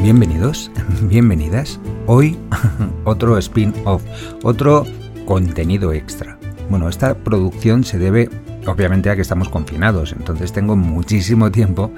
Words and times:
Bienvenidos, 0.00 0.70
bienvenidas. 1.02 1.78
Hoy 2.06 2.36
otro 3.04 3.36
spin-off, 3.38 4.02
otro 4.42 4.86
contenido 5.26 5.92
extra. 5.92 6.38
Bueno, 6.70 6.88
esta 6.88 7.14
producción 7.14 7.84
se 7.84 7.98
debe 7.98 8.30
obviamente 8.66 9.10
a 9.10 9.16
que 9.16 9.22
estamos 9.22 9.48
confinados, 9.48 10.12
entonces 10.12 10.52
tengo 10.52 10.76
muchísimo 10.76 11.52
tiempo 11.52 11.92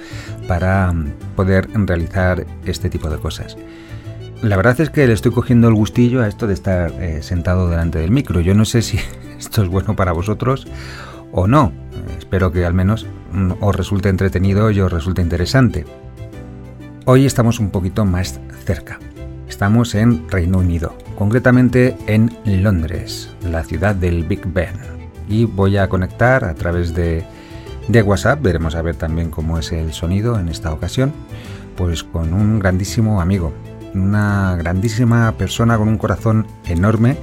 para 0.48 0.92
mm, 0.92 1.12
poder 1.36 1.68
realizar 1.72 2.44
este 2.64 2.90
tipo 2.90 3.08
de 3.08 3.18
cosas. 3.18 3.56
La 4.42 4.56
verdad 4.56 4.80
es 4.80 4.90
que 4.90 5.06
le 5.06 5.12
estoy 5.12 5.30
cogiendo 5.30 5.68
el 5.68 5.74
gustillo 5.74 6.20
a 6.20 6.28
esto 6.28 6.46
de 6.46 6.54
estar 6.54 6.90
eh, 7.00 7.22
sentado 7.22 7.70
delante 7.70 8.00
del 8.00 8.10
micro. 8.10 8.40
Yo 8.40 8.54
no 8.54 8.64
sé 8.64 8.82
si 8.82 8.98
esto 9.38 9.62
es 9.62 9.68
bueno 9.68 9.94
para 9.96 10.12
vosotros 10.12 10.66
o 11.32 11.46
no. 11.46 11.72
Espero 12.18 12.50
que 12.50 12.66
al 12.66 12.74
menos 12.74 13.06
mm, 13.32 13.52
os 13.60 13.74
resulte 13.74 14.08
entretenido 14.08 14.70
y 14.70 14.80
os 14.80 14.92
resulte 14.92 15.22
interesante. 15.22 15.86
Hoy 17.06 17.26
estamos 17.26 17.60
un 17.60 17.68
poquito 17.68 18.06
más 18.06 18.40
cerca. 18.64 18.98
Estamos 19.46 19.94
en 19.94 20.26
Reino 20.30 20.60
Unido, 20.60 20.96
concretamente 21.18 21.94
en 22.06 22.34
Londres, 22.46 23.28
la 23.42 23.62
ciudad 23.62 23.94
del 23.94 24.24
Big 24.24 24.46
Ben. 24.46 24.72
Y 25.28 25.44
voy 25.44 25.76
a 25.76 25.86
conectar 25.90 26.46
a 26.46 26.54
través 26.54 26.94
de, 26.94 27.22
de 27.88 28.02
WhatsApp, 28.02 28.40
veremos 28.40 28.74
a 28.74 28.80
ver 28.80 28.96
también 28.96 29.28
cómo 29.28 29.58
es 29.58 29.70
el 29.72 29.92
sonido 29.92 30.40
en 30.40 30.48
esta 30.48 30.72
ocasión, 30.72 31.12
pues 31.76 32.04
con 32.04 32.32
un 32.32 32.58
grandísimo 32.58 33.20
amigo, 33.20 33.52
una 33.92 34.56
grandísima 34.56 35.30
persona 35.32 35.76
con 35.76 35.88
un 35.88 35.98
corazón 35.98 36.46
enorme. 36.64 37.18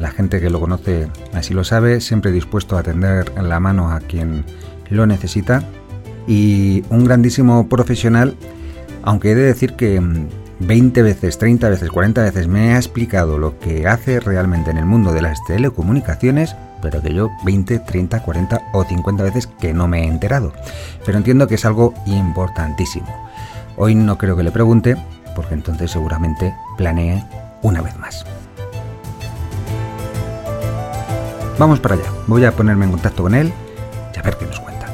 La 0.00 0.12
gente 0.12 0.40
que 0.40 0.48
lo 0.48 0.60
conoce 0.60 1.08
así 1.34 1.52
lo 1.52 1.62
sabe, 1.62 2.00
siempre 2.00 2.32
dispuesto 2.32 2.78
a 2.78 2.82
tender 2.82 3.30
la 3.38 3.60
mano 3.60 3.92
a 3.92 4.00
quien 4.00 4.46
lo 4.88 5.06
necesita. 5.06 5.62
Y 6.26 6.84
un 6.88 7.04
grandísimo 7.04 7.68
profesional, 7.68 8.34
aunque 9.06 9.30
he 9.30 9.34
de 9.36 9.44
decir 9.44 9.74
que 9.74 10.02
20 10.58 11.00
mm, 11.00 11.04
veces, 11.04 11.38
30 11.38 11.70
veces, 11.70 11.90
40 11.90 12.22
veces 12.22 12.48
me 12.48 12.74
ha 12.74 12.76
explicado 12.76 13.38
lo 13.38 13.58
que 13.60 13.86
hace 13.86 14.18
realmente 14.18 14.72
en 14.72 14.78
el 14.78 14.84
mundo 14.84 15.12
de 15.12 15.22
las 15.22 15.42
telecomunicaciones, 15.44 16.56
pero 16.82 17.00
que 17.00 17.14
yo 17.14 17.30
20, 17.44 17.78
30, 17.78 18.20
40 18.20 18.62
o 18.72 18.84
50 18.84 19.22
veces 19.22 19.46
que 19.46 19.72
no 19.72 19.86
me 19.86 20.02
he 20.02 20.06
enterado. 20.08 20.52
Pero 21.04 21.18
entiendo 21.18 21.46
que 21.46 21.54
es 21.54 21.64
algo 21.64 21.94
importantísimo. 22.04 23.06
Hoy 23.76 23.94
no 23.94 24.18
creo 24.18 24.36
que 24.36 24.42
le 24.42 24.50
pregunte, 24.50 24.96
porque 25.36 25.54
entonces 25.54 25.92
seguramente 25.92 26.52
planee 26.76 27.24
una 27.62 27.82
vez 27.82 27.96
más. 27.98 28.26
Vamos 31.60 31.78
para 31.78 31.94
allá, 31.94 32.10
voy 32.26 32.44
a 32.44 32.50
ponerme 32.50 32.86
en 32.86 32.90
contacto 32.90 33.22
con 33.22 33.36
él 33.36 33.52
y 34.14 34.18
a 34.18 34.22
ver 34.22 34.36
qué 34.36 34.46
nos 34.46 34.58
cuenta. 34.58 34.88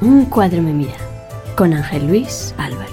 Un 0.00 0.26
cuadro 0.26 0.60
me 0.60 0.72
mira, 0.72 0.94
con 1.54 1.72
Ángel 1.72 2.06
Luis 2.06 2.54
Álvaro. 2.58 2.92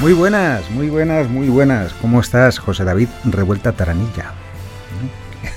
Muy 0.00 0.12
buenas, 0.12 0.70
muy 0.70 0.90
buenas, 0.90 1.30
muy 1.30 1.48
buenas. 1.48 1.94
¿Cómo 1.94 2.20
estás, 2.20 2.58
José 2.58 2.84
David 2.84 3.08
Revuelta 3.24 3.72
Taranilla? 3.72 4.43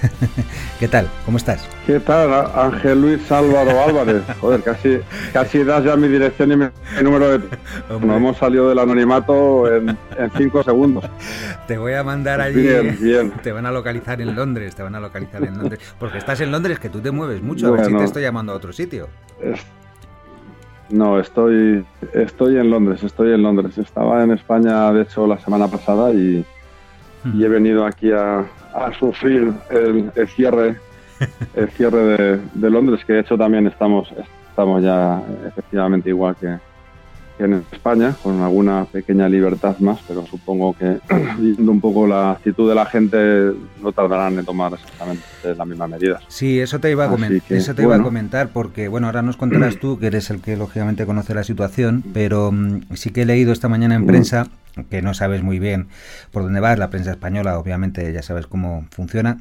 ¿Qué 0.79 0.87
tal? 0.87 1.09
¿Cómo 1.25 1.37
estás? 1.37 1.67
¿Qué 1.85 1.99
tal, 1.99 2.29
Ángel 2.55 3.01
Luis 3.01 3.31
Álvaro 3.31 3.81
Álvarez? 3.81 4.23
Joder, 4.41 4.61
casi, 4.61 4.99
casi 5.33 5.63
das 5.63 5.83
ya 5.83 5.95
mi 5.95 6.07
dirección 6.07 6.51
y 6.51 6.57
mi, 6.57 6.65
número 7.01 7.37
de... 7.37 7.39
Nos 7.89 8.17
hemos 8.17 8.37
salido 8.37 8.69
del 8.69 8.79
anonimato 8.79 9.73
en, 9.73 9.97
cinco 10.37 10.63
segundos. 10.63 11.05
Te 11.67 11.77
voy 11.77 11.93
a 11.93 12.03
mandar 12.03 12.41
allí... 12.41 12.61
Bien, 12.61 12.97
bien. 12.99 13.31
Te 13.43 13.51
van 13.51 13.65
a 13.65 13.71
localizar 13.71 14.21
en 14.21 14.35
Londres, 14.35 14.75
te 14.75 14.83
van 14.83 14.95
a 14.95 14.99
localizar 14.99 15.43
en 15.43 15.57
Londres. 15.57 15.79
Porque 15.99 16.17
estás 16.17 16.39
en 16.41 16.51
Londres, 16.51 16.79
que 16.79 16.89
tú 16.89 16.99
te 16.99 17.11
mueves 17.11 17.41
mucho. 17.41 17.67
a 17.67 17.71
ver 17.71 17.85
si 17.85 17.93
te 17.95 18.03
estoy 18.03 18.23
llamando 18.23 18.53
a 18.53 18.55
otro 18.55 18.73
sitio. 18.73 19.07
No, 20.89 21.19
estoy, 21.19 21.85
estoy 22.13 22.57
en 22.57 22.69
Londres, 22.69 23.03
estoy 23.03 23.33
en 23.33 23.43
Londres. 23.43 23.77
Estaba 23.77 24.23
en 24.23 24.31
España, 24.31 24.91
de 24.93 25.01
hecho, 25.01 25.27
la 25.27 25.37
semana 25.39 25.67
pasada 25.67 26.11
y, 26.13 26.45
he 27.25 27.47
venido 27.47 27.85
aquí 27.85 28.11
a, 28.11 28.45
sufrir 28.99 29.53
el, 29.69 30.11
cierre, 30.35 30.77
el 31.55 31.69
cierre 31.71 32.03
de, 32.03 32.39
de, 32.53 32.69
Londres, 32.69 33.03
que 33.05 33.13
de 33.13 33.19
hecho 33.21 33.37
también 33.37 33.65
estamos, 33.67 34.13
estamos 34.49 34.83
ya 34.83 35.21
efectivamente 35.47 36.09
igual 36.09 36.35
que, 36.35 36.57
en 37.39 37.65
España, 37.71 38.15
con 38.23 38.41
alguna 38.41 38.85
pequeña 38.85 39.29
libertad 39.29 39.77
más, 39.79 39.99
pero 40.07 40.25
supongo 40.25 40.73
que 40.73 40.99
viendo 41.37 41.71
un 41.71 41.81
poco 41.81 42.07
la 42.07 42.31
actitud 42.31 42.67
de 42.67 42.75
la 42.75 42.85
gente 42.85 43.51
no 43.81 43.91
tardarán 43.91 44.39
en 44.39 44.45
tomar 44.45 44.73
exactamente 44.73 45.23
las 45.55 45.67
mismas 45.67 45.89
medidas. 45.89 46.23
Sí, 46.27 46.59
eso 46.59 46.79
te 46.79 46.91
iba 46.91 47.05
a, 47.05 47.09
comentar, 47.09 47.57
eso 47.57 47.75
te 47.75 47.83
iba 47.83 47.95
a 47.95 48.01
comentar, 48.01 48.49
porque 48.49 48.87
bueno, 48.87 49.07
ahora 49.07 49.21
nos 49.21 49.37
contarás 49.37 49.77
tú, 49.79 49.99
que 49.99 50.07
eres 50.07 50.29
el 50.29 50.41
que 50.41 50.57
lógicamente 50.57 51.05
conoce 51.05 51.33
la 51.33 51.43
situación, 51.43 52.03
pero 52.13 52.51
mm, 52.51 52.95
sí 52.95 53.11
que 53.11 53.21
he 53.21 53.25
leído 53.25 53.51
esta 53.51 53.69
mañana 53.69 53.95
en 53.95 54.05
prensa, 54.05 54.47
que 54.85 55.01
no 55.01 55.13
sabes 55.13 55.43
muy 55.43 55.59
bien 55.59 55.87
por 56.31 56.43
dónde 56.43 56.59
vas, 56.59 56.79
la 56.79 56.89
prensa 56.89 57.11
española 57.11 57.57
obviamente 57.57 58.11
ya 58.13 58.21
sabes 58.21 58.47
cómo 58.47 58.87
funciona, 58.91 59.37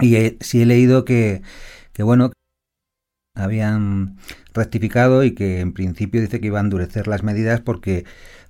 y 0.00 0.36
sí 0.40 0.62
he 0.62 0.66
leído 0.66 1.04
que, 1.04 1.42
que 1.92 2.02
bueno, 2.02 2.30
habían 3.34 4.16
rectificado 4.54 5.24
y 5.24 5.32
que 5.32 5.60
en 5.60 5.72
principio 5.72 6.20
dice 6.20 6.40
que 6.40 6.48
iba 6.48 6.58
a 6.58 6.62
endurecer 6.62 7.08
las 7.08 7.22
medidas 7.22 7.60
porque 7.60 8.04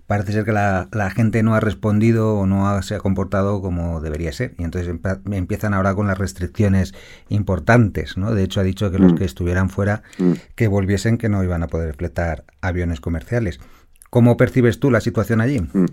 parece 0.06 0.32
ser 0.32 0.44
que 0.46 0.52
la, 0.52 0.88
gente 1.14 1.42
no 1.42 1.54
ha 1.54 1.60
respondido 1.60 2.38
o 2.38 2.46
no 2.46 2.82
se 2.82 2.94
ha 2.94 2.98
comportado 2.98 3.60
como 3.60 4.00
debería 4.00 4.32
ser. 4.32 4.54
Y 4.58 4.64
entonces 4.64 4.92
empiezan 5.30 5.74
ahora 5.74 5.94
con 5.94 6.06
las 6.06 6.16
restricciones 6.16 6.94
importantes, 7.28 8.16
¿no? 8.16 8.34
De 8.34 8.42
hecho 8.42 8.60
ha 8.60 8.64
dicho 8.64 8.90
que 8.90 8.98
los 8.98 9.12
mm. 9.12 9.16
que 9.16 9.24
estuvieran 9.26 9.68
fuera, 9.68 10.02
mm. 10.16 10.32
que 10.54 10.66
volviesen, 10.66 11.18
que 11.18 11.28
no 11.28 11.44
iban 11.44 11.62
a 11.62 11.68
poder 11.68 11.94
fletar 11.94 12.44
aviones 12.62 13.00
comerciales. 13.00 13.60
¿Cómo 14.10 14.36
percibes 14.36 14.80
tú 14.80 14.90
la 14.90 15.00
situación 15.00 15.40
allí? 15.40 15.60
Mm. 15.60 15.86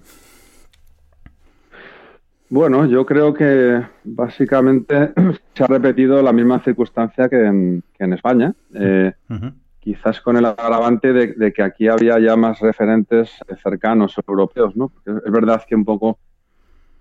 Bueno, 2.49 2.85
yo 2.85 3.05
creo 3.05 3.33
que 3.33 3.81
básicamente 4.03 5.11
se 5.53 5.63
ha 5.63 5.67
repetido 5.67 6.21
la 6.21 6.31
misma 6.31 6.59
circunstancia 6.59 7.27
que 7.27 7.43
en, 7.43 8.13
España, 8.13 8.53
eh, 8.73 9.13
quizás 9.79 10.21
con 10.21 10.37
el 10.37 10.45
agravante 10.45 11.11
de, 11.11 11.53
que 11.53 11.63
aquí 11.63 11.87
había 11.87 12.19
ya 12.19 12.35
más 12.35 12.59
referentes 12.59 13.31
cercanos 13.61 14.15
europeos, 14.27 14.75
¿no? 14.75 14.91
es 15.05 15.31
verdad 15.31 15.63
que 15.67 15.75
un 15.75 15.85
poco 15.85 16.19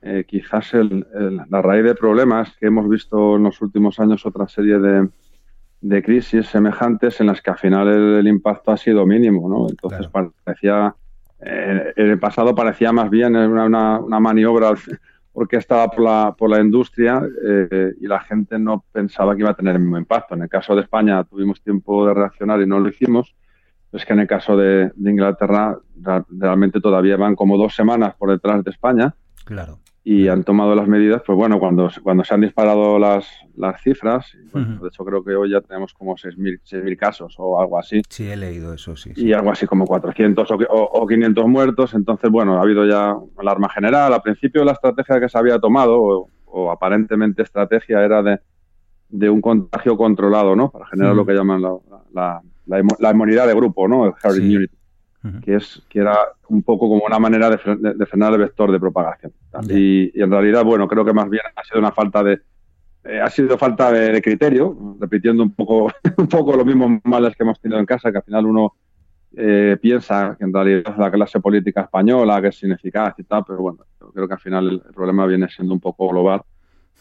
eh, 0.06 0.24
quizás 0.26 0.72
la 0.74 1.62
raíz 1.62 1.84
de 1.84 1.94
problemas 1.94 2.54
que 2.58 2.66
hemos 2.66 2.86
visto 2.88 3.36
en 3.36 3.44
los 3.44 3.62
últimos 3.62 3.98
años, 4.00 4.26
otra 4.26 4.46
serie 4.46 4.78
de, 4.78 6.02
crisis 6.02 6.46
semejantes 6.46 7.20
en 7.20 7.28
las 7.28 7.40
que 7.40 7.50
al 7.50 7.58
final 7.58 7.88
el, 7.88 8.26
impacto 8.26 8.70
ha 8.70 8.76
sido 8.76 9.06
mínimo, 9.06 9.48
¿no? 9.48 9.66
Entonces 9.68 10.06
parecía, 10.44 10.94
eh, 11.40 11.92
en 11.96 12.10
el 12.10 12.18
pasado 12.18 12.54
parecía 12.54 12.92
más 12.92 13.10
bien 13.10 13.36
una, 13.36 13.98
una 13.98 14.20
maniobra 14.20 14.74
porque 15.32 15.56
estaba 15.56 15.88
por 15.88 16.04
la, 16.04 16.34
por 16.36 16.48
la 16.48 16.60
industria 16.60 17.20
eh, 17.44 17.92
y 18.00 18.06
la 18.06 18.20
gente 18.20 18.58
no 18.58 18.84
pensaba 18.92 19.34
que 19.34 19.40
iba 19.40 19.50
a 19.50 19.54
tener 19.54 19.74
el 19.74 19.82
mismo 19.82 19.98
impacto. 19.98 20.34
En 20.34 20.42
el 20.42 20.48
caso 20.48 20.74
de 20.74 20.82
España 20.82 21.24
tuvimos 21.24 21.60
tiempo 21.60 22.06
de 22.06 22.14
reaccionar 22.14 22.60
y 22.60 22.66
no 22.66 22.78
lo 22.78 22.88
hicimos. 22.88 23.34
Es 23.92 24.04
que 24.04 24.12
en 24.12 24.20
el 24.20 24.26
caso 24.26 24.56
de, 24.56 24.92
de 24.94 25.10
Inglaterra 25.10 25.78
realmente 26.28 26.80
todavía 26.80 27.16
van 27.16 27.36
como 27.36 27.56
dos 27.56 27.74
semanas 27.74 28.14
por 28.14 28.30
detrás 28.30 28.62
de 28.64 28.70
España. 28.70 29.14
Claro 29.44 29.78
y 30.06 30.28
han 30.28 30.44
tomado 30.44 30.74
las 30.74 30.86
medidas, 30.86 31.22
pues 31.24 31.34
bueno, 31.34 31.58
cuando, 31.58 31.90
cuando 32.02 32.24
se 32.24 32.34
han 32.34 32.42
disparado 32.42 32.98
las, 32.98 33.26
las 33.56 33.80
cifras, 33.82 34.36
de 34.52 34.86
hecho 34.86 35.02
creo 35.02 35.24
que 35.24 35.34
hoy 35.34 35.50
ya 35.50 35.62
tenemos 35.62 35.94
como 35.94 36.14
6.000 36.14 36.96
casos 36.98 37.34
o 37.38 37.58
algo 37.58 37.78
así. 37.78 38.02
Sí, 38.10 38.28
he 38.28 38.36
leído 38.36 38.74
eso, 38.74 38.94
sí. 38.96 39.12
Y 39.16 39.32
algo 39.32 39.50
así 39.50 39.66
como 39.66 39.86
400 39.86 40.50
o, 40.50 40.56
o, 40.68 41.06
500 41.06 41.46
muertos, 41.48 41.94
entonces 41.94 42.30
bueno, 42.30 42.58
ha 42.58 42.60
habido 42.60 42.86
ya 42.86 43.16
alarma 43.38 43.70
general. 43.70 44.12
Al 44.12 44.20
principio 44.20 44.62
la 44.62 44.72
estrategia 44.72 45.18
que 45.18 45.30
se 45.30 45.38
había 45.38 45.58
tomado, 45.58 46.28
o, 46.44 46.70
aparentemente 46.70 47.42
estrategia, 47.42 48.04
era 48.04 48.22
de, 48.22 48.40
de, 49.08 49.30
un 49.30 49.40
contagio 49.40 49.96
controlado, 49.96 50.54
¿no? 50.54 50.70
Para 50.70 50.86
generar 50.86 51.16
lo 51.16 51.24
que 51.24 51.32
llaman 51.32 51.62
la, 51.62 51.72
la, 52.12 52.42
la, 52.66 53.10
inmunidad 53.10 53.46
de 53.46 53.54
grupo, 53.54 53.88
¿no? 53.88 54.04
El 54.04 54.12
herd 54.22 54.36
immunity 54.36 54.83
que, 55.42 55.56
es, 55.56 55.82
que 55.88 56.00
era 56.00 56.16
un 56.48 56.62
poco 56.62 56.88
como 56.88 57.04
una 57.06 57.18
manera 57.18 57.48
de, 57.48 57.58
frenar 57.58 58.32
el 58.34 58.40
vector 58.40 58.70
de 58.70 58.80
propagación. 58.80 59.32
Y, 59.68 60.20
en 60.20 60.30
realidad, 60.30 60.64
bueno, 60.64 60.86
creo 60.86 61.04
que 61.04 61.12
más 61.12 61.30
bien 61.30 61.42
ha 61.54 61.64
sido 61.64 61.78
una 61.78 61.92
falta 61.92 62.22
de, 62.22 62.40
eh, 63.04 63.20
ha 63.20 63.30
sido 63.30 63.56
falta 63.56 63.90
de, 63.90 64.20
criterio, 64.20 64.96
repitiendo 65.00 65.42
un 65.42 65.54
poco, 65.54 65.90
un 66.18 66.26
poco 66.26 66.56
los 66.56 66.66
mismos 66.66 67.00
males 67.04 67.34
que 67.36 67.42
hemos 67.42 67.60
tenido 67.60 67.80
en 67.80 67.86
casa, 67.86 68.10
que 68.10 68.18
al 68.18 68.24
final 68.24 68.46
uno 68.46 68.74
eh, 69.36 69.78
piensa 69.80 70.36
que 70.38 70.44
en 70.44 70.52
realidad 70.52 70.94
la 70.98 71.10
clase 71.10 71.40
política 71.40 71.82
española, 71.82 72.40
que 72.42 72.48
es 72.48 72.62
ineficaz 72.62 73.14
y 73.18 73.24
tal, 73.24 73.44
pero 73.46 73.60
bueno, 73.60 73.78
creo 74.12 74.28
que 74.28 74.34
al 74.34 74.40
final 74.40 74.68
el, 74.68 74.80
problema 74.94 75.26
viene 75.26 75.48
siendo 75.48 75.74
un 75.74 75.80
poco 75.80 76.08
global 76.08 76.42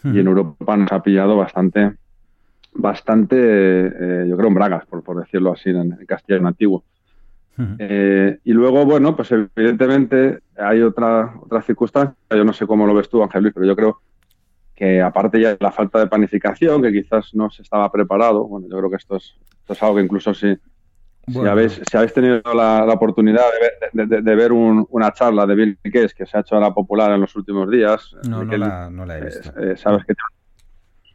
y 0.02 0.18
en 0.18 0.26
Europa 0.26 0.76
nos 0.76 0.92
ha 0.92 1.02
pillado 1.02 1.34
bastante, 1.34 1.94
bastante, 2.74 3.36
eh, 3.38 4.26
yo 4.28 4.36
creo, 4.36 4.48
en 4.48 4.54
bragas, 4.54 4.84
por, 4.84 5.02
por 5.02 5.18
decirlo 5.18 5.52
así, 5.52 5.70
en, 5.70 5.96
en 5.98 6.06
castellano 6.06 6.48
antiguo. 6.48 6.84
Eh, 7.78 8.38
y 8.44 8.52
luego, 8.52 8.84
bueno, 8.84 9.14
pues 9.14 9.30
evidentemente 9.32 10.40
hay 10.56 10.82
otra, 10.82 11.34
otra 11.40 11.62
circunstancia, 11.62 12.16
yo 12.30 12.44
no 12.44 12.52
sé 12.52 12.66
cómo 12.66 12.86
lo 12.86 12.94
ves 12.94 13.08
tú, 13.08 13.22
Ángel 13.22 13.42
Luis, 13.42 13.54
pero 13.54 13.66
yo 13.66 13.76
creo 13.76 14.00
que 14.74 15.00
aparte 15.00 15.40
ya 15.40 15.50
de 15.50 15.58
la 15.60 15.70
falta 15.70 16.00
de 16.00 16.08
planificación, 16.08 16.82
que 16.82 16.92
quizás 16.92 17.34
no 17.34 17.50
se 17.50 17.62
estaba 17.62 17.90
preparado, 17.92 18.44
bueno, 18.46 18.66
yo 18.68 18.78
creo 18.78 18.90
que 18.90 18.96
esto 18.96 19.16
es, 19.16 19.36
esto 19.60 19.72
es 19.72 19.82
algo 19.82 19.96
que 19.96 20.02
incluso 20.02 20.34
si, 20.34 20.56
si, 21.28 21.38
habéis, 21.38 21.80
si 21.88 21.96
habéis 21.96 22.12
tenido 22.12 22.42
la, 22.54 22.84
oportunidad 22.86 23.44
de 23.92 24.06
ver, 24.06 24.22
de, 24.22 24.34
ver 24.34 24.52
una 24.52 25.12
charla 25.12 25.46
de 25.46 25.54
Bill 25.54 25.78
Gates 25.84 26.12
que 26.12 26.26
se 26.26 26.36
ha 26.36 26.40
hecho 26.40 26.56
ahora 26.56 26.74
popular 26.74 27.12
en 27.12 27.20
los 27.20 27.36
últimos 27.36 27.70
días, 27.70 28.16
no, 28.28 28.44
no, 28.44 28.56
la, 28.56 28.90
no 28.90 29.06
la, 29.06 29.18
he 29.18 29.24
visto. 29.26 29.48
Eh, 29.60 29.72
eh, 29.72 29.76
sabes 29.76 30.04
que 30.04 30.14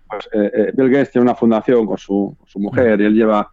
pues, 0.07 0.29
Bill 0.73 0.89
Gates 0.89 1.11
tiene 1.11 1.23
una 1.23 1.35
fundación 1.35 1.85
con 1.85 1.97
su, 1.97 2.35
su 2.45 2.59
mujer 2.59 3.01
y 3.01 3.05
él 3.05 3.13
lleva 3.13 3.51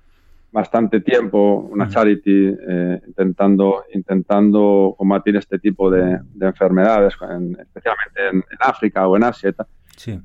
bastante 0.50 1.00
tiempo 1.00 1.69
una 1.70 1.88
charity 1.88 2.54
eh, 2.69 3.00
intentando 3.06 3.84
intentando 3.93 4.94
combatir 4.96 5.37
este 5.37 5.58
tipo 5.58 5.90
de, 5.90 6.19
enfermedades, 6.40 7.14
especialmente 7.14 8.28
en, 8.32 8.44
África 8.60 9.06
o 9.06 9.16
en 9.16 9.25
Asia. 9.25 9.54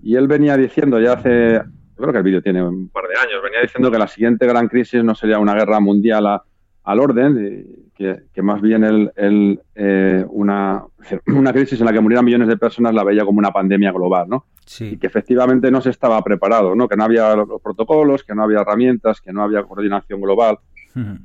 Y, 0.04 0.16
él 0.16 0.28
venía 0.28 0.56
diciendo 0.58 1.00
ya 1.00 1.14
hace, 1.14 1.54
yo 1.56 1.96
creo 1.98 2.12
que 2.12 2.18
el 2.18 2.24
vídeo 2.24 2.42
tiene 2.42 2.64
un 2.64 2.90
par 2.90 3.06
de 3.08 3.16
años, 3.16 3.44
venía 3.44 3.62
diciendo 3.62 3.92
que 3.92 3.98
la 3.98 4.08
siguiente 4.08 4.46
gran 4.46 4.68
crisis 4.68 5.04
no 5.04 5.16
sería 5.16 5.40
una 5.40 5.54
guerra 5.54 5.80
mundial 5.80 6.42
al 6.84 7.00
orden, 7.00 7.92
que, 7.96 8.24
que, 8.34 8.42
más 8.42 8.62
bien 8.62 8.84
el, 8.84 9.62
eh, 9.76 10.26
una, 10.30 10.84
una 11.28 11.54
crisis 11.54 11.80
en 11.80 11.86
la 11.86 11.94
que 11.94 12.00
murieran 12.00 12.26
millones 12.26 12.48
de 12.48 12.58
personas 12.58 12.94
la 12.94 13.04
veía 13.04 13.24
como 13.24 13.40
una 13.40 13.52
pandemia 13.52 13.92
global, 13.92 14.28
¿no? 14.28 14.46
y 14.80 14.98
que 14.98 15.08
efectivamente 15.08 15.70
no 15.70 15.82
se 15.82 15.90
estaba 15.90 16.22
preparado, 16.24 16.76
¿no? 16.76 16.88
que 16.88 16.96
no 16.96 17.04
había 17.04 17.36
los 17.36 17.62
protocolos, 17.62 18.24
que 18.24 18.34
no 18.34 18.44
había 18.44 18.62
herramientas, 18.62 19.20
que 19.20 19.34
no 19.34 19.44
había 19.44 19.64
coordinación 19.64 20.22
global 20.22 20.60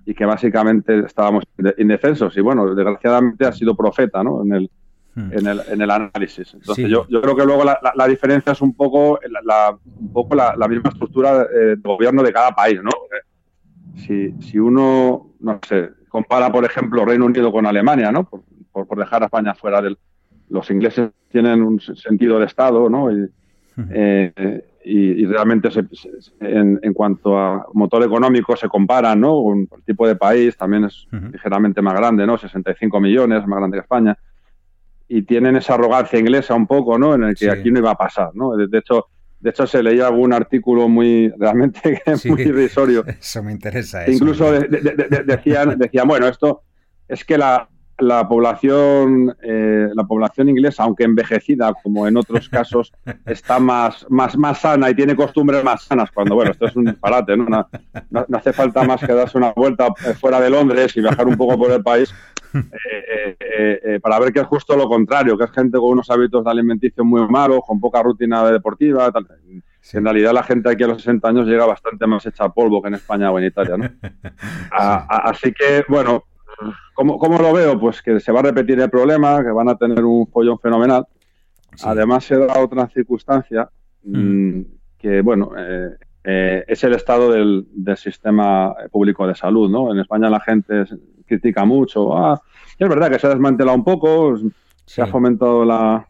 y 0.05 0.15
que 0.15 0.25
básicamente 0.25 1.01
estábamos 1.01 1.45
indefensos. 1.79 2.37
Y 2.37 2.41
bueno, 2.41 2.75
desgraciadamente 2.75 3.47
ha 3.47 3.53
sido 3.53 3.77
profeta 3.77 4.23
¿no? 4.23 4.43
en, 4.43 4.53
el, 4.53 4.71
en, 5.17 5.47
el, 5.47 5.61
en 5.69 5.81
el 5.81 5.91
análisis. 5.91 6.55
Entonces 6.55 6.89
yo, 6.89 7.07
yo, 7.09 7.21
creo 7.21 7.37
que 7.37 7.45
luego 7.45 7.65
la, 7.65 7.79
la, 7.95 8.07
diferencia 8.07 8.53
es 8.53 8.61
un 8.61 8.75
poco 8.75 9.19
la, 9.45 9.77
un 9.85 10.13
poco 10.13 10.35
la, 10.35 10.69
misma 10.69 10.91
estructura 10.91 11.43
eh, 11.43 11.77
de 11.77 11.83
gobierno 11.83 12.23
de 12.23 12.33
cada 12.33 12.53
país. 12.53 12.81
¿no? 12.83 12.91
Si, 13.97 14.33
si 14.41 14.59
uno, 14.59 15.33
no 15.41 15.61
sé, 15.67 15.91
compara, 16.09 16.53
por 16.53 16.65
ejemplo, 16.65 17.05
Reino 17.05 17.27
Unido 17.27 17.51
con 17.51 17.67
Alemania, 17.67 18.13
¿no? 18.13 18.25
por, 18.25 18.43
por 18.87 18.99
dejar 18.99 19.23
a 19.23 19.27
España 19.27 19.55
fuera 19.55 19.81
del, 19.81 19.99
los 20.49 20.71
ingleses 20.71 21.11
tienen 21.31 21.63
un 21.63 21.81
sentido 21.81 22.39
de 22.39 22.47
Estado, 22.47 22.89
¿no? 22.89 23.11
Y, 23.11 23.29
eh, 23.91 24.65
y, 24.85 25.27
realmente 25.27 25.69
en, 26.41 26.95
cuanto 26.95 27.37
a 27.37 27.67
motor 27.75 28.05
económico 28.05 28.57
se 28.57 28.69
comparan, 28.69 29.21
¿no? 29.21 29.39
Un, 29.41 29.69
el 29.77 29.83
tipo 29.83 30.07
de 30.07 30.17
país 30.17 30.57
también 30.57 30.85
es 30.85 31.09
ligeramente 31.33 31.83
más 31.83 31.95
grande, 31.95 32.27
¿no? 32.27 32.39
65 32.39 33.01
millones, 33.01 33.47
más 33.47 33.59
grande 33.59 33.77
que 33.77 33.83
España. 33.83 34.17
Y 35.09 35.23
tienen 35.23 35.57
esa 35.57 35.75
arrogancia 35.75 36.19
inglesa 36.19 36.55
un 36.55 36.67
poco, 36.67 36.99
¿no? 36.99 37.15
En 37.15 37.25
el 37.25 37.35
que 37.35 37.51
aquí 37.51 37.71
no 37.71 37.81
iba 37.81 37.91
a 37.91 37.97
pasar, 37.97 38.31
¿no? 38.35 38.57
De, 38.57 38.79
hecho, 38.79 39.09
de 39.41 39.51
hecho, 39.51 39.67
se 39.67 39.83
leía 39.83 40.07
algún 40.07 40.33
artículo 40.33 40.89
muy, 40.89 41.33
realmente 41.39 42.03
muy 42.25 42.43
irrisorio. 42.43 43.05
Eso 43.07 43.43
me 43.43 43.53
interesa. 43.53 44.09
Incluso 44.11 44.51
decían, 44.53 45.79
decían, 45.79 46.09
bueno, 46.09 46.27
esto 46.27 46.63
es 47.09 47.25
que 47.25 47.39
la, 47.39 47.69
la 47.99 48.29
población, 48.29 49.35
eh, 49.43 49.89
la 49.95 50.05
población 50.05 50.49
inglesa, 50.49 50.83
aunque 50.83 51.05
envejecida, 51.05 51.73
como 51.83 52.07
en 52.07 52.17
otros 52.17 52.49
casos, 52.49 52.93
está 53.27 53.59
más, 53.59 54.07
más, 54.09 54.37
más 54.37 54.59
sana 54.59 54.91
y 54.91 54.95
tiene 54.95 55.17
costumbres 55.17 55.65
más 55.65 55.85
sanas. 55.85 56.11
Cuando, 56.11 56.35
bueno, 56.35 56.51
esto 56.51 56.67
es 56.67 56.77
un 56.77 56.85
disparate, 56.85 57.37
¿no? 57.37 57.45
No, 57.45 57.69
no, 58.11 58.37
hace 58.37 58.53
falta 58.53 58.85
más 58.85 59.01
que 59.01 59.13
darse 59.13 59.39
una 59.39 59.53
vuelta 59.53 59.89
eh, 60.05 60.15
fuera 60.15 60.41
de 60.41 60.51
Londres 60.51 60.97
y 60.97 61.01
viajar 61.01 61.27
un 61.27 61.37
poco 61.37 61.59
por 61.59 61.71
el 61.71 61.83
país 61.83 62.13
eh, 63.31 64.01
para 64.03 64.19
ver 64.19 64.33
que 64.33 64.41
es 64.41 64.47
justo 64.47 64.77
lo 64.77 64.89
contrario, 64.89 65.37
que 65.37 65.45
es 65.45 65.51
gente 65.51 65.79
con 65.79 65.91
unos 65.91 66.11
hábitos 66.11 66.45
de 66.45 66.51
alimentación 66.51 67.07
muy 67.07 67.27
malos, 67.29 67.61
con 67.67 67.81
poca 67.81 68.03
rutina 68.03 68.49
deportiva. 68.51 69.11
Tal. 69.11 69.27
En 69.93 70.05
realidad 70.05 70.33
la 70.33 70.43
gente 70.43 70.71
aquí 70.71 70.83
a 70.83 70.89
los 70.89 70.99
60 70.99 71.29
años 71.29 71.47
llega 71.47 71.65
bastante 71.65 72.07
más 72.07 72.27
hecha 72.27 72.49
polvo 72.49 72.83
que 72.83 72.89
en 72.89 72.95
España 72.95 73.31
o 73.31 73.39
en 73.39 73.45
Italia, 73.45 73.77
¿no? 73.77 73.89
así 74.71 75.53
que, 75.53 75.85
bueno, 75.89 76.25
¿Cómo, 76.95 77.19
¿Cómo, 77.19 77.39
lo 77.39 77.53
veo? 77.53 77.79
Pues 77.79 78.01
que 78.01 78.19
se 78.21 78.33
va 78.33 78.41
a 78.41 78.45
repetir 78.45 78.81
el 78.81 78.89
problema, 78.89 79.43
que 79.43 79.51
van 79.51 79.69
a 79.69 79.77
tener 79.77 80.03
un 80.05 80.27
follón 80.29 80.59
fenomenal. 80.59 81.07
Además, 81.85 82.25
se 82.25 82.39
da 82.39 82.59
otra 82.59 82.89
circunstancia 82.89 83.69
mm. 84.03 84.19
Mm, 84.19 84.67
que, 84.99 85.21
bueno, 85.21 85.51
eh, 85.59 85.91
eh, 86.25 86.65
es 86.67 86.83
el 86.85 86.95
estado 86.95 87.31
del, 87.31 87.67
sistema 87.97 88.75
público 88.91 89.27
de 89.27 89.35
salud, 89.35 89.71
¿no? 89.71 89.93
En 89.93 89.99
España 89.99 90.31
la 90.31 90.41
gente 90.41 90.85
critica 91.27 91.65
mucho. 91.65 92.17
Ah, 92.17 92.41
es 92.79 92.89
verdad 92.89 93.11
que 93.11 93.19
se 93.19 93.27
ha 93.27 93.31
desmantelado 93.31 93.77
un 93.77 93.85
poco, 93.85 94.37
se 94.85 95.03
ha 95.03 95.07
fomentado 95.07 95.65
la, 95.65 96.07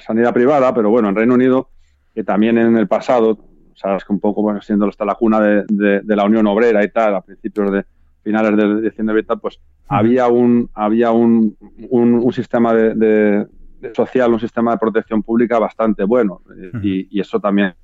sanidad 0.00 0.32
privada, 0.32 0.74
pero 0.74 0.90
bueno, 0.90 1.08
en 1.08 1.16
Reino 1.16 1.34
Unido, 1.34 1.68
que 2.14 2.24
también 2.24 2.58
en 2.58 2.76
el 2.76 2.88
pasado, 2.88 3.38
sabes 3.74 4.04
que 4.04 4.12
un 4.12 4.20
poco, 4.20 4.42
bueno, 4.42 4.60
siendo 4.62 4.86
hasta 4.86 5.04
la 5.04 5.14
cuna 5.14 5.40
de 5.40 6.02
la 6.06 6.24
Unión 6.24 6.46
Obrera 6.46 6.84
y 6.84 6.90
tal, 6.90 7.14
a 7.14 7.20
principios 7.20 7.72
de, 7.72 7.84
finales 8.24 8.56
de 8.56 8.80
diciembre 8.80 9.20
y 9.20 9.36
pues 9.36 9.60
había 9.86 10.26
un 10.28 10.70
había 10.74 11.12
un, 11.12 11.56
un, 11.90 12.32
sistema 12.32 12.74
de, 12.74 13.46
social, 13.94 14.32
un 14.32 14.40
sistema 14.40 14.72
de 14.72 14.78
protección 14.78 15.22
pública 15.22 15.58
bastante 15.58 16.04
bueno 16.04 16.40
y, 16.82 17.20
eso 17.20 17.38
también 17.38 17.74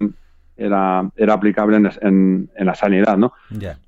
era, 0.60 1.10
era 1.16 1.34
aplicable 1.34 1.76
en, 1.76 2.50
en, 2.54 2.66
la 2.66 2.74
sanidad, 2.74 3.16
¿no? 3.16 3.32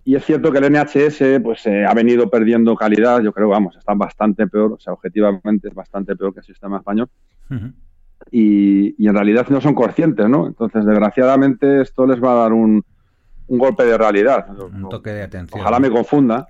Y 0.04 0.14
es 0.14 0.24
cierto 0.24 0.50
que 0.50 0.58
el 0.58 0.72
NHS 0.72 1.42
pues 1.42 1.66
eh, 1.66 1.84
ha 1.84 1.92
venido 1.92 2.30
perdiendo 2.30 2.74
calidad, 2.74 3.20
yo 3.20 3.32
creo, 3.32 3.48
vamos, 3.48 3.76
está 3.76 3.92
bastante 3.94 4.46
peor, 4.46 4.72
o 4.72 4.80
sea, 4.80 4.94
objetivamente 4.94 5.68
es 5.68 5.74
bastante 5.74 6.16
peor 6.16 6.32
que 6.32 6.40
el 6.40 6.46
sistema 6.46 6.78
español. 6.78 7.08
y, 8.30 8.94
y 9.02 9.06
en 9.06 9.14
realidad 9.14 9.46
no 9.50 9.60
son 9.60 9.74
conscientes, 9.74 10.26
¿no? 10.28 10.46
Entonces, 10.46 10.86
desgraciadamente, 10.86 11.82
esto 11.82 12.06
les 12.06 12.22
va 12.22 12.32
a 12.32 12.36
dar 12.36 12.52
un, 12.54 12.82
un 13.48 13.58
golpe 13.58 13.84
de 13.84 13.98
realidad. 13.98 14.46
Un 14.58 14.88
toque 14.88 15.10
de 15.10 15.22
atención. 15.24 15.60
Ojalá 15.60 15.78
me 15.78 15.90
confunda, 15.90 16.48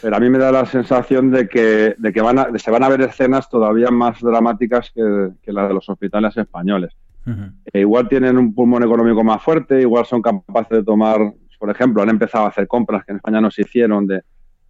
pero, 0.00 0.16
a 0.16 0.20
mí 0.20 0.30
me 0.30 0.38
da 0.38 0.52
la 0.52 0.66
sensación 0.66 1.32
de 1.32 1.48
que, 1.48 1.96
de 1.98 2.12
que 2.12 2.20
van 2.20 2.38
a, 2.38 2.48
se 2.58 2.70
van 2.70 2.84
a 2.84 2.88
ver 2.88 3.00
escenas 3.02 3.48
todavía 3.48 3.90
más 3.90 4.20
dramáticas 4.20 4.92
que, 4.94 5.30
que 5.42 5.52
las 5.52 5.68
de 5.68 5.74
los 5.74 5.88
hospitales 5.88 6.36
españoles. 6.36 6.94
E 7.72 7.80
igual 7.80 8.08
tienen 8.08 8.38
un 8.38 8.54
pulmón 8.54 8.82
económico 8.82 9.22
más 9.24 9.42
fuerte, 9.42 9.80
igual 9.80 10.04
son 10.04 10.22
capaces 10.22 10.78
de 10.78 10.84
tomar, 10.84 11.18
por 11.58 11.70
ejemplo, 11.70 12.02
han 12.02 12.08
empezado 12.08 12.46
a 12.46 12.48
hacer 12.48 12.66
compras 12.66 13.04
que 13.04 13.12
en 13.12 13.16
España 13.16 13.40
no 13.40 13.50
se 13.50 13.62
hicieron 13.62 14.06
de, 14.06 14.22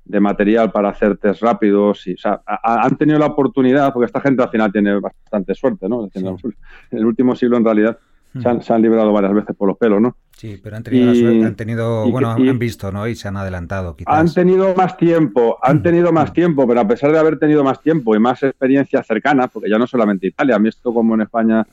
de 0.05 0.21
material 0.21 0.73
para 0.73 0.91
hacer 0.91 1.17
test 1.17 1.43
rápidos. 1.43 2.07
Y, 2.07 2.15
o 2.15 2.19
sea, 2.19 2.41
han 2.47 2.97
tenido 2.97 3.19
la 3.19 3.27
oportunidad, 3.27 3.93
porque 3.93 4.07
esta 4.07 4.21
gente 4.21 4.43
al 4.43 4.51
final 4.51 4.73
tiene 4.73 4.99
bastante 4.99 5.55
suerte, 5.55 5.89
¿no? 5.89 6.09
En 6.15 6.99
el 6.99 7.07
último 7.07 7.37
siglo, 7.37 7.57
en 7.57 7.65
realidad, 7.65 7.99
se 8.39 8.73
han, 8.73 8.83
librado 8.83 9.13
varias 9.13 9.35
veces 9.35 9.57
por 9.57 9.69
los 9.69 9.77
pelos, 9.77 10.01
¿no? 10.01 10.17
Sí, 10.37 10.59
pero 10.63 10.77
han 10.77 10.83
tenido, 10.83 11.15
suerte, 11.15 11.45
han 11.45 11.55
tenido 11.55 12.11
bueno, 12.11 12.31
han 12.31 12.59
visto, 12.59 12.91
¿no? 12.91 13.07
Y 13.07 13.15
se 13.15 13.29
han 13.29 13.37
adelantado, 13.37 13.95
quizás. 13.95 14.17
Han 14.17 14.33
tenido 14.33 14.75
más 14.75 14.97
tiempo, 14.97 15.59
han 15.63 15.83
tenido 15.83 16.13
más 16.13 16.33
tiempo, 16.33 16.67
pero 16.67 16.81
a 16.81 16.89
pesar 16.89 17.13
de 17.13 17.19
haber 17.19 17.39
tenido 17.39 17.63
más 17.63 17.81
tiempo 17.83 18.15
y 18.15 18.21
más 18.21 18.43
experiencia 18.43 19.03
cercana, 19.03 19.49
porque 19.49 19.69
ya 19.69 19.79
no 19.79 19.87
solamente 19.87 20.29
Italia, 20.29 20.57
a 20.57 20.59
mí 20.59 20.69
esto 20.69 20.95
como 20.95 21.15
en 21.15 21.23
España 21.23 21.67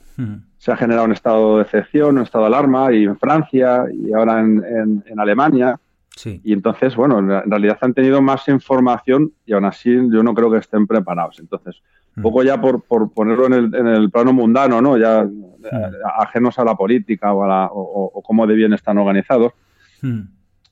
se 0.57 0.71
ha 0.71 0.75
generado 0.75 1.05
un 1.05 1.13
estado 1.13 1.57
de 1.57 1.63
excepción, 1.63 2.17
un 2.17 2.23
estado 2.23 2.43
de 2.45 2.47
alarma, 2.47 2.91
y 2.91 3.05
en 3.05 3.17
Francia, 3.17 3.85
y 3.93 4.11
ahora 4.11 4.41
en, 4.41 5.03
en, 5.05 5.19
Alemania. 5.19 5.79
Sí. 6.15 6.41
Y 6.43 6.51
entonces, 6.51 6.95
bueno, 6.95 7.19
en 7.19 7.49
realidad 7.49 7.77
han 7.81 7.93
tenido 7.93 8.21
más 8.21 8.47
información 8.47 9.31
y 9.45 9.53
aún 9.53 9.65
así 9.65 9.91
yo 9.91 10.23
no 10.23 10.33
creo 10.33 10.51
que 10.51 10.57
estén 10.57 10.87
preparados. 10.87 11.39
Entonces, 11.39 11.81
un 12.17 12.23
poco 12.23 12.43
ya 12.43 12.59
por, 12.59 12.81
por 12.81 13.11
ponerlo 13.13 13.45
en 13.45 13.53
el, 13.53 13.75
en 13.75 13.87
el, 13.87 14.09
plano 14.09 14.33
mundano, 14.33 14.81
¿no? 14.81 14.97
Ya 14.97 15.21
eh, 15.21 15.91
ajenos 16.19 16.57
a 16.57 16.65
la 16.65 16.75
política 16.75 17.31
o, 17.31 17.43
a 17.43 17.47
la, 17.47 17.69
o, 17.71 18.21
cómo 18.25 18.47
de 18.47 18.55
bien 18.55 18.73
están 18.73 18.97
organizados. 18.97 19.53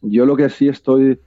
Yo 0.02 0.26
lo 0.26 0.36
que 0.36 0.50
sí 0.50 0.68
estoy 0.68 1.20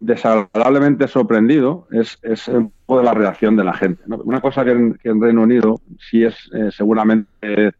desagradablemente 0.00 1.08
sorprendido 1.08 1.86
es, 1.92 2.18
es 2.22 2.48
un 2.48 2.72
poco 2.86 3.00
de 3.00 3.04
la 3.04 3.14
reacción 3.14 3.54
de 3.56 3.64
la 3.64 3.74
gente. 3.74 4.02
Una 4.06 4.40
cosa 4.40 4.64
que 4.64 4.70
en, 4.70 5.20
Reino 5.20 5.42
Unido 5.42 5.80
sí 5.98 6.24
es 6.24 6.50
eh, 6.54 6.70
seguramente 6.70 7.74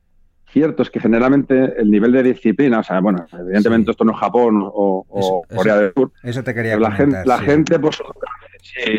cierto 0.47 0.83
es 0.83 0.91
que 0.91 1.01
generalmente 1.01 1.81
el 1.81 1.91
nivel 1.91 2.13
de 2.13 2.23
disciplina, 2.23 2.79
o 2.81 2.85
sea, 2.85 3.01
bueno, 3.01 3.27
evidentemente 3.33 3.91
esto 3.91 4.05
no 4.05 4.13
es 4.13 4.19
Japón 4.19 4.61
o, 4.63 5.45
Corea 5.53 5.77
del 5.77 5.93
Sur. 5.95 6.13
Eso 6.23 6.45
te 6.45 6.55
quería 6.55 6.79
la 6.79 6.93
gente, 6.93 7.23
la 7.25 7.39
gente 7.39 7.79
por 7.79 7.95
su, 7.95 8.05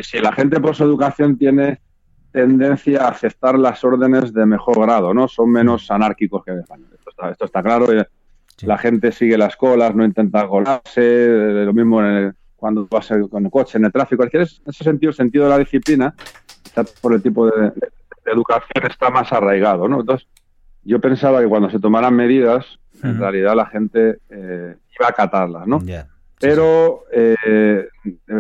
si 0.02 0.20
la 0.20 0.34
gente 0.34 0.60
por 0.60 0.76
su 0.76 0.84
educación 0.84 1.38
tiene 1.38 1.80
tendencia 2.36 3.06
a 3.06 3.08
aceptar 3.08 3.58
las 3.58 3.82
órdenes 3.86 4.34
de 4.34 4.46
mejor 4.46 4.82
grado, 4.82 5.14
¿no? 5.14 5.30
Son 5.30 5.50
menos 5.50 5.90
anárquicos 5.90 6.44
que 6.44 6.52
en 6.52 6.60
España. 6.60 6.84
Esto 7.32 7.46
está, 7.46 7.64
claro. 7.64 7.92
Eh, 7.94 8.06
la 8.64 8.78
gente 8.78 9.14
sigue 9.14 9.38
las 9.38 9.56
colas, 9.56 9.96
no 9.96 10.04
intenta 10.04 10.46
colarse, 10.46 11.30
lo 11.66 11.74
mismo 11.74 12.02
cuando 12.58 12.88
vas 12.92 13.08
con 13.30 13.46
el 13.46 13.52
coche, 13.52 13.78
en 13.78 13.86
el 13.86 13.92
tráfico. 13.92 14.24
En 14.24 14.42
ese 14.42 14.84
sentido, 14.84 15.12
el 15.12 15.16
sentido 15.16 15.46
de 15.46 15.50
la 15.50 15.60
disciplina, 15.60 16.14
por 17.02 17.14
el 17.14 17.22
tipo 17.22 17.46
de, 17.48 17.72
educación, 18.26 18.86
está 18.90 19.10
más 19.10 19.32
arraigado, 19.32 19.88
¿no? 19.88 20.02
Entonces, 20.02 20.28
yo 20.84 21.00
pensaba 21.00 21.42
que 21.42 21.48
cuando 21.48 21.70
se 21.70 21.80
tomaran 21.80 22.16
medidas, 22.16 22.66
en 23.02 23.18
realidad 23.18 23.56
la 23.56 23.68
gente 23.68 24.18
eh, 24.30 24.76
iba 25.00 25.08
a 25.08 25.10
acatarlas, 25.10 25.68
¿no? 25.68 25.80
Pero 26.40 27.06
eh, 27.12 27.88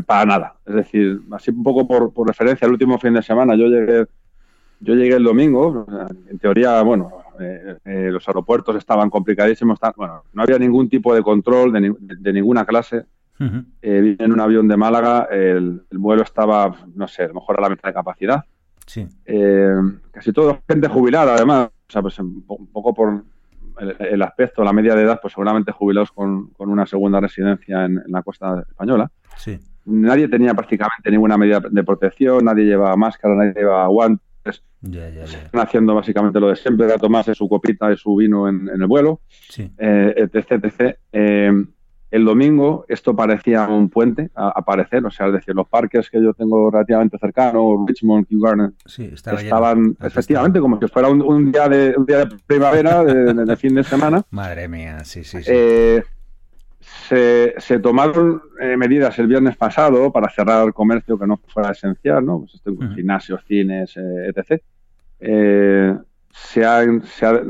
para 0.05 0.25
nada. 0.25 0.55
Es 0.65 0.75
decir, 0.75 1.21
así 1.31 1.51
un 1.51 1.63
poco 1.63 1.87
por, 1.87 2.13
por, 2.13 2.27
referencia, 2.27 2.65
el 2.65 2.71
último 2.71 2.99
fin 2.99 3.13
de 3.13 3.23
semana 3.23 3.55
yo 3.55 3.67
llegué, 3.67 4.05
yo 4.79 4.95
llegué 4.95 5.15
el 5.15 5.23
domingo, 5.23 5.85
en 6.29 6.39
teoría, 6.39 6.81
bueno, 6.81 7.11
eh, 7.39 7.77
eh, 7.85 8.09
los 8.11 8.27
aeropuertos 8.27 8.75
estaban 8.75 9.09
complicadísimos, 9.09 9.79
bueno, 9.95 10.23
no 10.33 10.43
había 10.43 10.59
ningún 10.59 10.89
tipo 10.89 11.13
de 11.15 11.23
control 11.23 11.71
de, 11.71 12.33
ninguna 12.33 12.65
clase. 12.65 13.05
en 13.39 14.31
un 14.31 14.39
avión 14.39 14.67
de 14.67 14.77
Málaga, 14.77 15.27
el, 15.31 15.81
vuelo 15.91 16.23
estaba, 16.23 16.75
no 16.95 17.07
sé, 17.07 17.23
a 17.23 17.27
lo 17.27 17.35
mejor 17.35 17.57
a 17.57 17.61
la 17.61 17.69
mitad 17.69 17.89
de 17.89 17.93
capacidad. 17.93 18.43
Sí. 18.85 19.07
casi 20.11 20.31
todo 20.31 20.59
gente 20.69 20.87
jubilada, 20.87 21.33
además, 21.33 21.69
o 21.69 21.91
sea, 21.91 22.01
pues 22.01 22.19
un 22.19 22.43
poco 22.71 22.93
por, 22.93 23.23
el, 23.79 24.21
aspecto, 24.21 24.63
la 24.63 24.73
media 24.73 24.95
de 24.95 25.03
edad, 25.03 25.19
pues 25.21 25.33
seguramente 25.33 25.71
jubilados 25.71 26.11
con, 26.11 26.51
una 26.57 26.85
segunda 26.85 27.19
residencia 27.19 27.85
en, 27.85 28.01
la 28.07 28.23
costa 28.23 28.63
española. 28.67 29.11
Sí. 29.37 29.59
Nadie 29.85 30.27
tenía 30.27 30.53
prácticamente 30.53 31.11
ninguna 31.11 31.37
medida 31.37 31.59
de 31.59 31.83
protección, 31.83 32.45
nadie 32.45 32.65
llevaba 32.65 32.95
máscara, 32.95 33.35
nadie 33.35 33.53
llevaba 33.53 33.87
guantes. 33.87 34.63
Están 34.81 35.61
haciendo 35.61 35.95
básicamente 35.95 36.39
lo 36.39 36.49
de 36.49 36.55
siempre, 36.55 36.85
era 36.85 36.97
tomarse 36.97 37.33
su 37.33 37.49
copita 37.49 37.89
de 37.89 37.97
su 37.97 38.15
vino 38.15 38.47
en, 38.47 38.69
el 38.69 38.87
vuelo, 38.87 39.21
sí. 39.27 39.71
eh, 39.77 40.13
etc. 40.17 40.63
etc. 40.63 40.97
Eh, 41.11 41.65
el 42.15 42.23
domingo 42.23 42.85
esto 42.87 43.13
parecía 43.13 43.67
un 43.67 43.89
puente 43.89 44.29
a 44.35 44.47
aparecer, 44.47 45.05
o 45.05 45.11
sea, 45.11 45.27
es 45.27 45.33
decir, 45.33 45.53
los 45.53 45.67
parques 45.67 46.09
que 46.09 46.23
yo 46.23 46.33
tengo 46.33 46.71
relativamente 46.71 47.17
cercanos, 47.17 47.85
Richmond, 47.85 48.25
Kew 48.25 48.39
Garden, 48.39 48.73
estaban 48.87 49.97
efectivamente 50.01 50.61
como 50.61 50.79
si 50.79 50.87
fuera 50.87 51.09
un, 51.09 51.51
día 51.51 51.67
de 51.67 51.93
un 51.97 52.05
día 52.05 52.19
de 52.19 52.37
primavera, 52.47 53.03
de, 53.03 53.57
fin 53.57 53.75
de 53.75 53.83
semana. 53.83 54.23
Madre 54.31 54.69
mía, 54.69 55.03
sí, 55.03 55.25
sí, 55.25 55.43
sí. 55.43 55.51
Eh, 55.53 56.03
se, 57.57 57.79
tomaron 57.79 58.41
eh, 58.61 58.77
medidas 58.77 59.19
el 59.19 59.27
viernes 59.27 59.57
pasado 59.57 60.09
para 60.09 60.29
cerrar 60.29 60.65
el 60.65 60.73
comercio 60.73 61.19
que 61.19 61.27
no 61.27 61.41
fuera 61.47 61.71
esencial, 61.71 62.25
¿no? 62.25 62.39
Pues 62.39 62.55
estoy 62.55 62.77
con 62.77 62.95
gimnasios, 62.95 63.43
cines, 63.45 63.97
eh, 63.97 64.31
etc. 64.33 64.61
se, 66.31 66.63
ha, 66.65 66.81
se 67.03 67.25
ha 67.25 67.41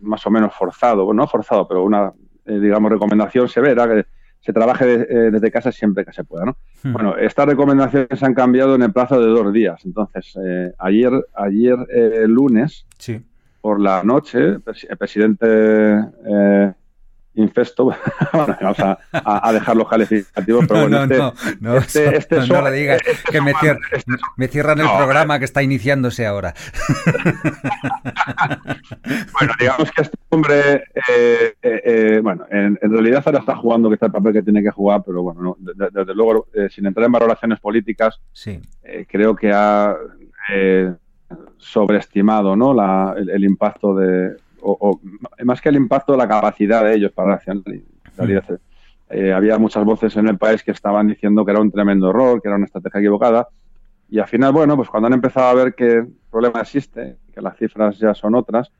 más 0.00 0.26
o 0.26 0.30
menos 0.30 0.54
forzado, 0.54 1.12
no 1.12 1.28
forzado, 1.28 1.68
pero 1.68 1.84
una 1.84 2.10
digamos, 2.46 2.90
recomendación 2.90 3.48
severa, 3.48 3.86
que 3.86 4.06
se 4.44 4.52
trabaje 4.52 5.06
eh, 5.08 5.30
desde 5.30 5.50
casa 5.50 5.72
siempre 5.72 6.04
que 6.04 6.12
se 6.12 6.22
pueda. 6.22 6.44
¿no? 6.44 6.56
Hmm. 6.82 6.92
Bueno, 6.92 7.16
estas 7.16 7.46
recomendaciones 7.46 8.22
han 8.22 8.34
cambiado 8.34 8.74
en 8.74 8.82
el 8.82 8.92
plazo 8.92 9.18
de 9.18 9.26
dos 9.26 9.52
días. 9.52 9.84
Entonces, 9.84 10.36
eh, 10.44 10.72
ayer, 10.78 11.12
ayer 11.34 11.78
lunes, 12.28 12.86
sí. 12.98 13.22
por 13.62 13.80
la 13.80 14.02
noche, 14.04 14.38
el 14.40 14.96
presidente 14.98 15.46
infesto, 17.36 17.86
vamos 18.32 18.80
a, 18.80 18.98
a, 19.12 19.52
dejar 19.52 19.76
los 19.76 19.88
calificativos, 19.88 20.66
pero 20.66 20.80
bueno, 20.82 21.06
no, 21.06 21.14
este, 21.14 21.56
no, 21.60 21.76
este, 21.76 22.16
este 22.16 22.46
no, 22.46 22.62
le 22.62 22.72
digas, 22.72 23.00
este 23.06 23.32
que 23.32 23.40
me, 23.40 23.52
me, 24.36 24.48
cierran 24.48 24.80
el 24.80 24.86
programa 24.86 25.38
que 25.38 25.44
está 25.44 25.62
iniciándose 25.62 26.26
ahora. 26.26 26.54
bueno, 29.38 29.52
digamos 29.58 29.90
que 29.90 30.02
este 30.02 30.16
hombre, 30.30 30.84
eh, 31.08 31.54
eh, 31.62 31.82
eh, 31.84 32.20
bueno, 32.22 32.46
en, 32.50 32.78
realidad 32.80 33.22
ahora 33.26 33.40
está 33.40 33.56
jugando 33.56 33.88
que 33.88 33.94
está 33.94 34.06
el 34.06 34.12
papel 34.12 34.32
que 34.32 34.42
tiene 34.42 34.62
que 34.62 34.70
jugar, 34.70 35.02
pero 35.04 35.22
bueno, 35.22 35.56
desde 35.58 36.14
luego, 36.14 36.46
sin 36.70 36.86
entrar 36.86 37.06
en 37.06 37.12
valoraciones 37.12 37.60
políticas, 37.60 38.20
sí. 38.32 38.60
creo 39.08 39.34
que 39.34 39.52
ha 39.52 39.96
sobreestimado 41.56 42.54
¿no? 42.54 42.74
La, 42.74 43.14
el 43.16 43.44
impacto 43.44 43.94
de, 43.94 44.36
o, 44.64 45.00
más 45.44 45.60
que 45.60 45.68
el 45.68 45.76
impacto, 45.76 46.16
la 46.16 46.28
capacidad 46.28 46.84
de 46.84 46.94
ellos 46.94 47.12
para 47.12 47.36
reaccionar. 47.36 47.64
Eh, 49.10 49.32
había 49.32 49.58
muchas 49.58 49.84
voces 49.84 50.16
en 50.16 50.28
el 50.28 50.38
país 50.38 50.62
que 50.62 50.70
estaban 50.70 51.06
diciendo 51.06 51.44
que 51.44 51.52
era 51.52 51.60
un 51.60 51.70
tremendo 51.70 52.10
error, 52.10 52.40
que 52.40 52.48
era 52.48 52.56
una 52.56 52.66
estrategia 52.66 53.00
equivocada. 53.00 53.48
Y 54.08 54.18
al 54.18 54.26
final, 54.26 54.52
bueno, 54.52 54.76
pues 54.76 54.88
cuando 54.88 55.06
han 55.06 55.12
empezado 55.12 55.48
a 55.48 55.54
ver 55.54 55.74
que 55.74 55.92
el 55.98 56.14
problema 56.30 56.60
existe, 56.60 57.16
que 57.32 57.40
las 57.40 57.56
cifras 57.56 57.98
ya 57.98 58.14
son 58.14 58.34
otras, 58.34 58.70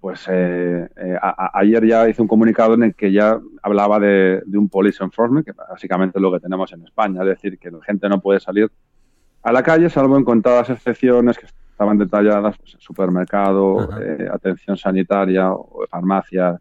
pues 0.00 0.26
eh, 0.30 0.86
eh, 0.96 1.18
ayer 1.54 1.86
ya 1.86 2.08
hice 2.08 2.20
un 2.20 2.28
comunicado 2.28 2.74
en 2.74 2.82
el 2.82 2.94
que 2.94 3.10
ya 3.10 3.40
hablaba 3.62 3.98
de, 3.98 4.42
un 4.52 4.68
police 4.68 5.02
enforcement, 5.02 5.46
que 5.46 5.52
básicamente 5.52 6.18
es 6.18 6.22
lo 6.22 6.30
que 6.30 6.40
tenemos 6.40 6.70
en 6.72 6.84
España, 6.84 7.22
es 7.22 7.28
decir, 7.28 7.58
que 7.58 7.70
la 7.70 7.82
gente 7.82 8.08
no 8.08 8.20
puede 8.20 8.38
salir 8.38 8.70
a 9.42 9.52
la 9.52 9.62
calle, 9.62 9.88
salvo 9.88 10.18
en 10.18 10.24
contadas 10.24 10.68
excepciones 10.70 11.38
que 11.38 11.46
estaban 11.74 11.98
detalladas, 11.98 12.56
pues, 12.56 12.76
supermercado, 12.78 13.90
eh, 14.00 14.28
atención 14.32 14.76
sanitaria, 14.76 15.50
o 15.50 15.84
farmacia, 15.90 16.56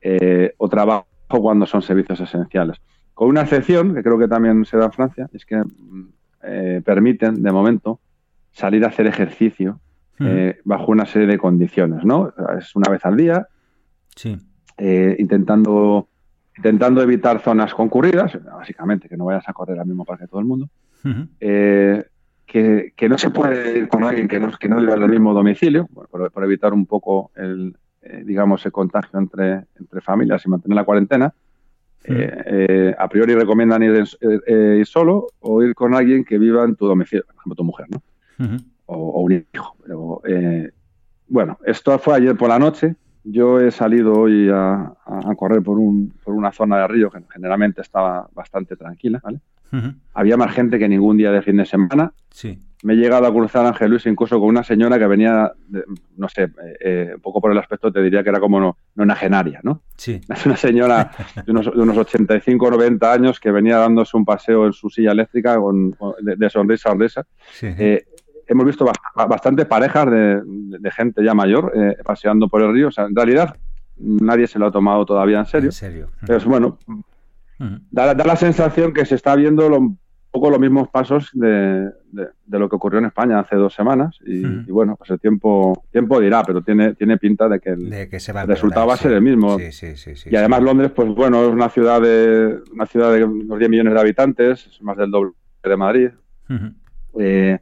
eh, 0.00 0.54
o 0.58 0.68
trabajo 0.68 1.06
cuando 1.28 1.66
son 1.66 1.82
servicios 1.82 2.20
esenciales. 2.20 2.80
Con 3.14 3.28
una 3.30 3.42
excepción, 3.42 3.94
que 3.94 4.02
creo 4.04 4.16
que 4.16 4.28
también 4.28 4.64
se 4.64 4.76
da 4.76 4.84
en 4.84 4.92
Francia, 4.92 5.28
es 5.32 5.44
que 5.44 5.56
mm, 5.56 6.08
eh, 6.44 6.82
permiten, 6.84 7.42
de 7.42 7.50
momento, 7.50 7.98
salir 8.52 8.84
a 8.84 8.88
hacer 8.88 9.06
ejercicio 9.06 9.80
bajo 10.64 10.92
una 10.92 11.04
serie 11.04 11.26
de 11.26 11.36
condiciones, 11.36 12.04
¿no? 12.04 12.32
Es 12.56 12.74
una 12.76 12.88
vez 12.90 13.04
al 13.04 13.16
día, 13.16 13.48
sí. 14.14 14.38
intentando, 15.18 16.08
intentando 16.56 17.02
evitar 17.02 17.40
zonas 17.40 17.74
concurridas, 17.74 18.38
básicamente 18.44 19.08
que 19.08 19.16
no 19.16 19.24
vayas 19.24 19.48
a 19.48 19.52
correr 19.52 19.78
al 19.80 19.86
mismo 19.86 20.04
parque 20.04 20.28
todo 20.28 20.38
el 20.38 20.46
mundo 20.46 20.70
que, 22.54 23.08
no 23.08 23.18
se 23.18 23.30
puede 23.30 23.78
ir 23.78 23.88
con 23.88 24.04
alguien 24.04 24.28
que 24.28 24.38
no, 24.38 24.52
que 24.52 24.68
no 24.68 24.78
vive 24.78 24.92
en 24.92 25.02
el 25.02 25.10
mismo 25.10 25.34
domicilio, 25.34 25.88
por, 25.88 26.44
evitar 26.44 26.72
un 26.72 26.86
poco 26.86 27.32
el, 27.34 27.76
eh, 28.00 28.22
digamos, 28.24 28.64
el 28.64 28.70
contagio 28.70 29.18
entre, 29.18 29.64
entre 29.74 30.00
familias 30.00 30.46
y 30.46 30.48
mantener 30.48 30.76
la 30.76 30.84
cuarentena. 30.84 31.34
Eh, 32.04 32.42
eh, 32.46 32.94
a 32.96 33.08
priori 33.08 33.34
recomiendan 33.34 33.82
ir, 33.82 34.06
solo 34.86 35.26
o 35.40 35.62
ir 35.62 35.74
con 35.74 35.94
alguien 35.94 36.24
que 36.24 36.38
viva 36.38 36.62
en 36.64 36.76
tu 36.76 36.86
domicilio, 36.86 37.24
por 37.24 37.34
ejemplo, 37.34 37.56
tu 37.56 37.64
mujer, 37.64 37.86
¿no? 37.90 38.02
o, 38.86 39.22
un 39.22 39.32
hijo. 39.32 39.76
bueno, 41.26 41.58
esto 41.64 41.98
fue 41.98 42.14
ayer 42.14 42.36
por 42.36 42.50
la 42.50 42.60
noche. 42.60 42.94
Yo 43.24 43.58
he 43.58 43.72
salido 43.72 44.12
hoy 44.12 44.48
a, 44.52 44.92
a, 45.06 45.34
correr 45.34 45.62
por, 45.62 45.78
un, 45.78 46.12
por 46.22 46.34
una 46.34 46.52
zona 46.52 46.78
de 46.78 46.88
río 46.88 47.10
que 47.10 47.20
generalmente 47.32 47.80
estaba 47.80 48.28
bastante 48.32 48.76
tranquila, 48.76 49.20
¿vale? 49.24 49.40
Había 50.12 50.36
más 50.36 50.54
gente 50.54 50.78
que 50.78 50.88
ningún 50.88 51.16
día 51.16 51.32
de 51.32 51.42
fin 51.42 51.56
de 51.56 51.66
semana. 51.66 52.12
Sí. 52.30 52.58
Me 52.84 52.92
he 52.92 52.96
llegado 52.96 53.26
a 53.26 53.32
cruzar 53.32 53.64
Ángel 53.64 53.90
Luis 53.90 54.04
incluso 54.04 54.38
con 54.38 54.48
una 54.48 54.62
señora 54.62 54.98
que 54.98 55.06
venía, 55.06 55.50
no 56.18 56.28
sé, 56.28 56.42
eh, 56.42 56.50
eh, 56.80 57.12
un 57.14 57.20
poco 57.22 57.40
por 57.40 57.50
el 57.50 57.56
aspecto 57.56 57.90
te 57.90 58.02
diría 58.02 58.22
que 58.22 58.28
era 58.28 58.38
como 58.38 58.60
no, 58.60 58.76
nonagenaria, 58.94 59.60
¿no? 59.62 59.80
Sí. 59.96 60.20
Es 60.28 60.44
una 60.44 60.56
señora 60.56 61.10
de 61.46 61.50
unos, 61.50 61.64
de 61.64 61.80
unos 61.80 61.96
85 61.96 62.66
o 62.66 62.70
90 62.72 63.12
años 63.12 63.40
que 63.40 63.50
venía 63.50 63.78
dándose 63.78 64.16
un 64.16 64.26
paseo 64.26 64.66
en 64.66 64.74
su 64.74 64.90
silla 64.90 65.12
eléctrica 65.12 65.56
con, 65.56 65.96
de, 66.20 66.50
sonrisa 66.50 66.90
a 66.90 66.92
sonrisa. 66.92 67.26
Eh, 67.62 68.04
hemos 68.46 68.66
visto 68.66 68.86
bastantes 69.14 69.64
parejas 69.64 70.10
de, 70.10 70.90
gente 70.94 71.24
ya 71.24 71.32
mayor 71.32 71.72
paseando 72.04 72.48
por 72.48 72.62
el 72.62 72.74
río. 72.74 72.88
O 72.88 72.92
sea, 72.92 73.06
en 73.06 73.16
realidad 73.16 73.56
nadie 73.96 74.46
se 74.46 74.58
lo 74.58 74.66
ha 74.66 74.70
tomado 74.70 75.06
todavía 75.06 75.38
en 75.38 75.46
serio. 75.46 75.68
En 75.68 75.72
serio. 75.72 76.08
Pero 76.26 76.38
bueno, 76.44 76.78
da, 77.90 78.14
la 78.14 78.36
sensación 78.36 78.92
que 78.92 79.04
se 79.04 79.14
está 79.14 79.34
viendo 79.36 79.66
un 79.66 79.98
poco 80.30 80.50
los 80.50 80.58
mismos 80.58 80.88
pasos 80.88 81.30
de, 81.32 81.90
lo 82.48 82.68
que 82.68 82.76
ocurrió 82.76 82.98
en 82.98 83.06
España 83.06 83.38
hace 83.38 83.54
dos 83.54 83.72
semanas 83.72 84.18
y, 84.26 84.42
bueno, 84.70 84.96
pues 84.96 85.10
el 85.10 85.20
tiempo 85.20 85.84
tiempo 85.92 86.20
dirá, 86.20 86.42
pero 86.42 86.60
tiene 86.62 86.94
tiene 86.94 87.18
pinta 87.18 87.48
de 87.48 87.60
que 87.60 87.70
el, 87.70 87.90
resultado 88.46 88.86
va 88.86 88.94
a 88.94 88.96
ser 88.96 89.12
el 89.12 89.22
mismo. 89.22 89.56
y 89.58 90.36
además 90.36 90.62
Londres, 90.62 90.90
pues 90.94 91.08
bueno, 91.10 91.44
es 91.44 91.50
una 91.50 91.68
ciudad 91.68 92.00
de 92.00 92.58
una 92.72 92.86
ciudad 92.86 93.12
de 93.12 93.24
unos 93.24 93.58
10 93.58 93.70
millones 93.70 93.94
de 93.94 94.00
habitantes, 94.00 94.66
es 94.66 94.82
más 94.82 94.96
del 94.96 95.10
doble 95.10 95.32
de 95.62 95.76
Madrid. 95.76 96.10
Eh, 97.18 97.58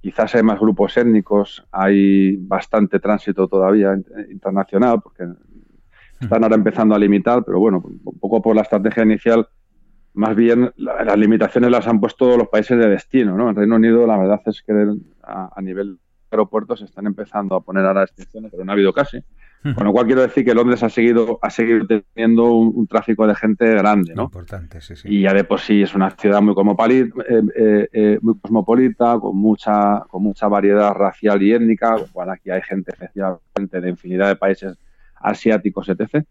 quizás 0.00 0.34
hay 0.34 0.42
más 0.42 0.58
grupos 0.58 0.96
étnicos, 0.96 1.64
hay 1.70 2.36
bastante 2.36 3.00
tránsito 3.00 3.48
todavía 3.48 3.98
internacional, 4.30 5.00
porque 5.02 5.24
están 6.20 6.42
ahora 6.42 6.56
empezando 6.56 6.94
a 6.94 6.98
limitar, 6.98 7.44
pero 7.44 7.58
bueno, 7.58 7.82
un 7.84 8.18
poco 8.18 8.42
por 8.42 8.54
la 8.54 8.62
estrategia 8.62 9.02
inicial, 9.02 9.48
más 10.14 10.34
bien 10.34 10.72
las 10.76 11.18
limitaciones 11.18 11.70
las 11.70 11.86
han 11.86 12.00
puesto 12.00 12.36
los 12.36 12.48
países 12.48 12.78
de 12.78 12.88
destino, 12.88 13.36
¿no? 13.36 13.48
En 13.48 13.56
Reino 13.56 13.76
Unido 13.76 14.06
la 14.06 14.18
verdad 14.18 14.40
es 14.46 14.62
que 14.62 14.72
a, 15.22 15.60
nivel 15.60 15.98
aeropuertos 16.30 16.82
están 16.82 17.06
empezando 17.06 17.54
a 17.54 17.60
poner 17.60 17.84
ahora 17.84 18.02
restricciones, 18.02 18.50
pero 18.50 18.64
no 18.64 18.72
ha 18.72 18.74
habido 18.74 18.92
casi. 18.92 19.22
Con 19.62 19.84
lo 19.84 19.92
cual 19.92 20.06
quiero 20.06 20.22
decir 20.22 20.42
que 20.42 20.54
Londres 20.54 20.82
ha 20.82 20.88
seguido, 20.88 21.38
ha 21.42 21.50
seguido 21.50 21.86
teniendo 21.86 22.54
un, 22.54 22.86
tráfico 22.86 23.26
de 23.26 23.34
gente 23.34 23.74
grande, 23.74 24.14
¿no? 24.14 24.24
Importante, 24.24 24.80
sí, 24.80 24.96
sí. 24.96 25.08
Y 25.08 25.22
ya 25.22 25.34
de 25.34 25.44
por 25.44 25.60
sí 25.60 25.82
es 25.82 25.94
una 25.94 26.10
ciudad 26.12 26.40
muy, 26.40 26.54
eh, 26.54 27.10
eh, 27.28 27.88
eh, 27.92 28.18
muy 28.22 28.38
cosmopolita, 28.38 29.18
con 29.20 29.36
mucha, 29.36 30.00
con 30.08 30.22
mucha 30.22 30.48
variedad 30.48 30.94
racial 30.94 31.42
y 31.42 31.52
étnica, 31.52 31.94
cual 32.10 32.30
aquí 32.30 32.50
hay 32.50 32.62
gente 32.62 32.92
especialmente 32.92 33.80
de 33.82 33.90
infinidad 33.90 34.28
de 34.28 34.36
países 34.36 34.78
asiáticos, 35.20 35.88
etc., 35.88 36.24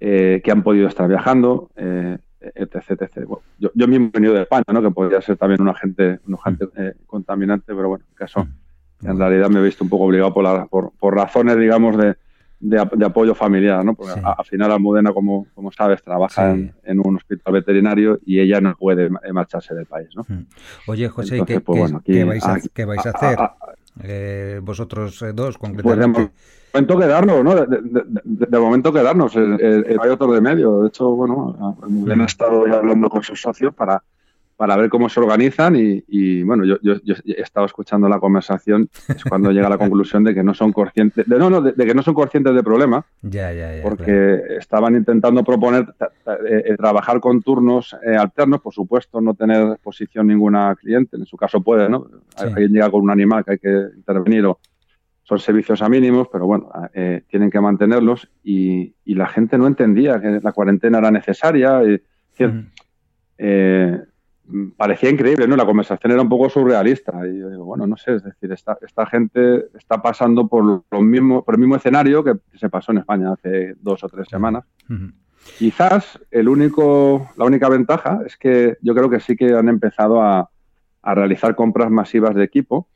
eh, 0.00 0.40
que 0.42 0.50
han 0.50 0.62
podido 0.62 0.88
estar 0.88 1.08
viajando, 1.08 1.70
eh, 1.76 2.18
etc. 2.40 3.02
etc. 3.02 3.28
yo, 3.58 3.70
yo, 3.74 3.86
mismo 3.86 4.06
he 4.06 4.10
venido 4.18 4.34
de 4.34 4.42
España, 4.42 4.64
¿no? 4.72 4.82
que 4.82 4.90
podría 4.90 5.20
ser 5.20 5.36
también 5.36 5.60
un 5.60 5.68
agente, 5.68 6.20
un 6.26 6.34
agente 6.34 6.68
eh, 6.76 6.94
contaminante, 7.06 7.74
pero 7.74 7.90
bueno, 7.90 8.04
en 8.08 8.14
caso, 8.14 8.48
en 9.02 9.18
realidad 9.18 9.50
me 9.50 9.60
he 9.60 9.62
visto 9.62 9.84
un 9.84 9.90
poco 9.90 10.04
obligado 10.04 10.32
por, 10.32 10.92
por, 10.98 11.14
razones, 11.14 11.58
digamos, 11.58 11.96
de, 11.98 12.16
de, 12.60 13.04
apoyo 13.04 13.34
familiar, 13.34 13.84
¿no? 13.84 13.94
Porque 13.94 14.20
al 14.20 14.44
final 14.44 14.72
Almudena, 14.72 15.12
como, 15.12 15.46
como 15.54 15.70
sabes, 15.70 16.02
trabaja 16.02 16.50
en, 16.50 17.00
un 17.04 17.16
hospital 17.16 17.52
veterinario 17.52 18.18
y 18.24 18.40
ella 18.40 18.60
no 18.60 18.74
puede 18.76 19.10
marcharse 19.32 19.74
del 19.74 19.86
país, 19.86 20.08
¿no? 20.14 20.24
Oye, 20.86 21.08
José, 21.08 21.42
¿qué, 21.46 21.60
pues 21.60 21.92
vais 21.92 21.94
a, 21.94 22.00
¿qué, 22.72 22.84
vais 22.84 23.06
a, 23.06 23.10
hacer? 23.10 23.38
Eh, 24.02 24.60
vosotros 24.62 25.20
eh, 25.22 25.32
dos, 25.34 25.58
pues 25.58 25.72
concretamente. 25.72 26.32
Momento 26.72 26.98
quedarnos, 26.98 27.44
¿no? 27.44 27.54
De, 27.54 28.58
momento 28.58 28.92
quedarnos. 28.92 29.36
hay 29.36 30.08
otro 30.08 30.32
de 30.32 30.40
medio. 30.40 30.82
De 30.82 30.88
hecho, 30.88 31.10
bueno, 31.10 31.76
Almudena 31.82 32.24
ha 32.24 32.26
estado 32.26 32.66
ya 32.66 32.74
hablando 32.74 33.08
con 33.08 33.22
sus 33.22 33.40
socios 33.40 33.74
para 33.74 34.02
para 34.60 34.76
ver 34.76 34.90
cómo 34.90 35.08
se 35.08 35.18
organizan 35.18 35.74
y, 35.74 36.42
bueno, 36.42 36.66
yo, 36.66 36.76
yo, 36.82 36.96
yo, 37.02 37.14
he 37.24 37.40
estado 37.40 37.64
escuchando 37.64 38.10
la 38.10 38.20
conversación, 38.20 38.90
es 39.08 39.24
cuando 39.24 39.52
llega 39.52 39.68
a 39.68 39.70
la 39.70 39.78
conclusión 39.78 40.22
de 40.22 40.34
que 40.34 40.42
no 40.42 40.52
son 40.52 40.70
conscientes, 40.70 41.26
de, 41.26 41.38
no, 41.38 41.48
no, 41.48 41.62
de, 41.62 41.72
que 41.72 41.94
no 41.94 42.02
son 42.02 42.12
conscientes 42.12 42.52
del 42.52 42.62
problema, 42.62 43.02
ya, 43.22 43.54
ya, 43.54 43.76
ya, 43.76 43.82
porque 43.82 44.38
estaban 44.58 44.96
intentando 44.96 45.42
proponer 45.44 45.86
eh, 46.46 46.62
eh, 46.66 46.76
trabajar 46.76 47.20
con 47.20 47.40
turnos 47.40 47.96
eh, 48.04 48.14
alternos, 48.14 48.60
por 48.60 48.74
supuesto, 48.74 49.18
no 49.22 49.32
tener 49.32 49.66
exposición 49.72 50.26
ninguna 50.26 50.76
cliente, 50.76 51.16
en 51.16 51.24
su 51.24 51.38
caso 51.38 51.62
puede, 51.62 51.88
¿no? 51.88 52.06
Alguien 52.36 52.70
llega 52.70 52.90
con 52.90 53.00
un 53.00 53.10
animal 53.10 53.42
que 53.46 53.52
hay 53.52 53.58
que 53.58 53.86
intervenir 53.96 54.44
o 54.44 54.58
son 55.30 55.38
servicios 55.38 55.80
a 55.80 55.88
mínimos, 55.88 56.26
pero 56.26 56.44
bueno, 56.44 56.72
tienen 57.28 57.52
que 57.52 57.60
mantenerlos 57.60 58.28
y, 58.42 58.94
la 59.04 59.28
gente 59.28 59.58
no 59.58 59.68
entendía 59.68 60.20
que 60.20 60.40
la 60.42 60.52
cuarentena 60.52 60.98
era 60.98 61.12
necesaria. 61.12 61.82
Y, 61.84 62.00
parecía 64.76 65.08
increíble, 65.08 65.46
¿no? 65.46 65.54
La 65.54 65.64
conversación 65.64 66.10
era 66.10 66.22
un 66.22 66.28
poco 66.28 66.50
surrealista. 66.50 67.12
Y 67.28 67.38
yo 67.38 67.48
digo, 67.48 67.64
bueno, 67.64 67.86
no 67.86 67.96
sé, 67.96 68.16
es 68.16 68.24
decir, 68.24 68.50
esta, 68.50 68.76
esta 68.82 69.06
gente 69.06 69.66
está 69.78 70.02
pasando 70.02 70.48
por, 70.48 70.64
lo 70.90 71.00
mismo, 71.00 71.44
por 71.44 71.54
el 71.54 71.60
mismo 71.60 71.76
escenario 71.76 72.24
que 72.24 72.34
se 72.56 72.68
pasó 72.68 72.90
en 72.90 72.98
España 72.98 73.32
hace 73.32 73.74
dos 73.80 74.02
o 74.02 74.08
tres 74.08 74.26
semanas. 74.28 74.64
Quizás 75.58 76.18
el 76.32 76.48
único, 76.48 77.28
la 77.36 77.44
única 77.44 77.68
ventaja 77.68 78.20
es 78.26 78.36
que 78.36 78.78
yo 78.82 78.96
creo 78.96 79.08
que 79.08 79.20
sí 79.20 79.36
que 79.36 79.54
han 79.54 79.68
empezado 79.68 80.20
a, 80.20 80.50
a 81.02 81.14
realizar 81.14 81.54
compras 81.54 81.88
masivas 81.90 82.34
de 82.34 82.42
equipo, 82.42 82.88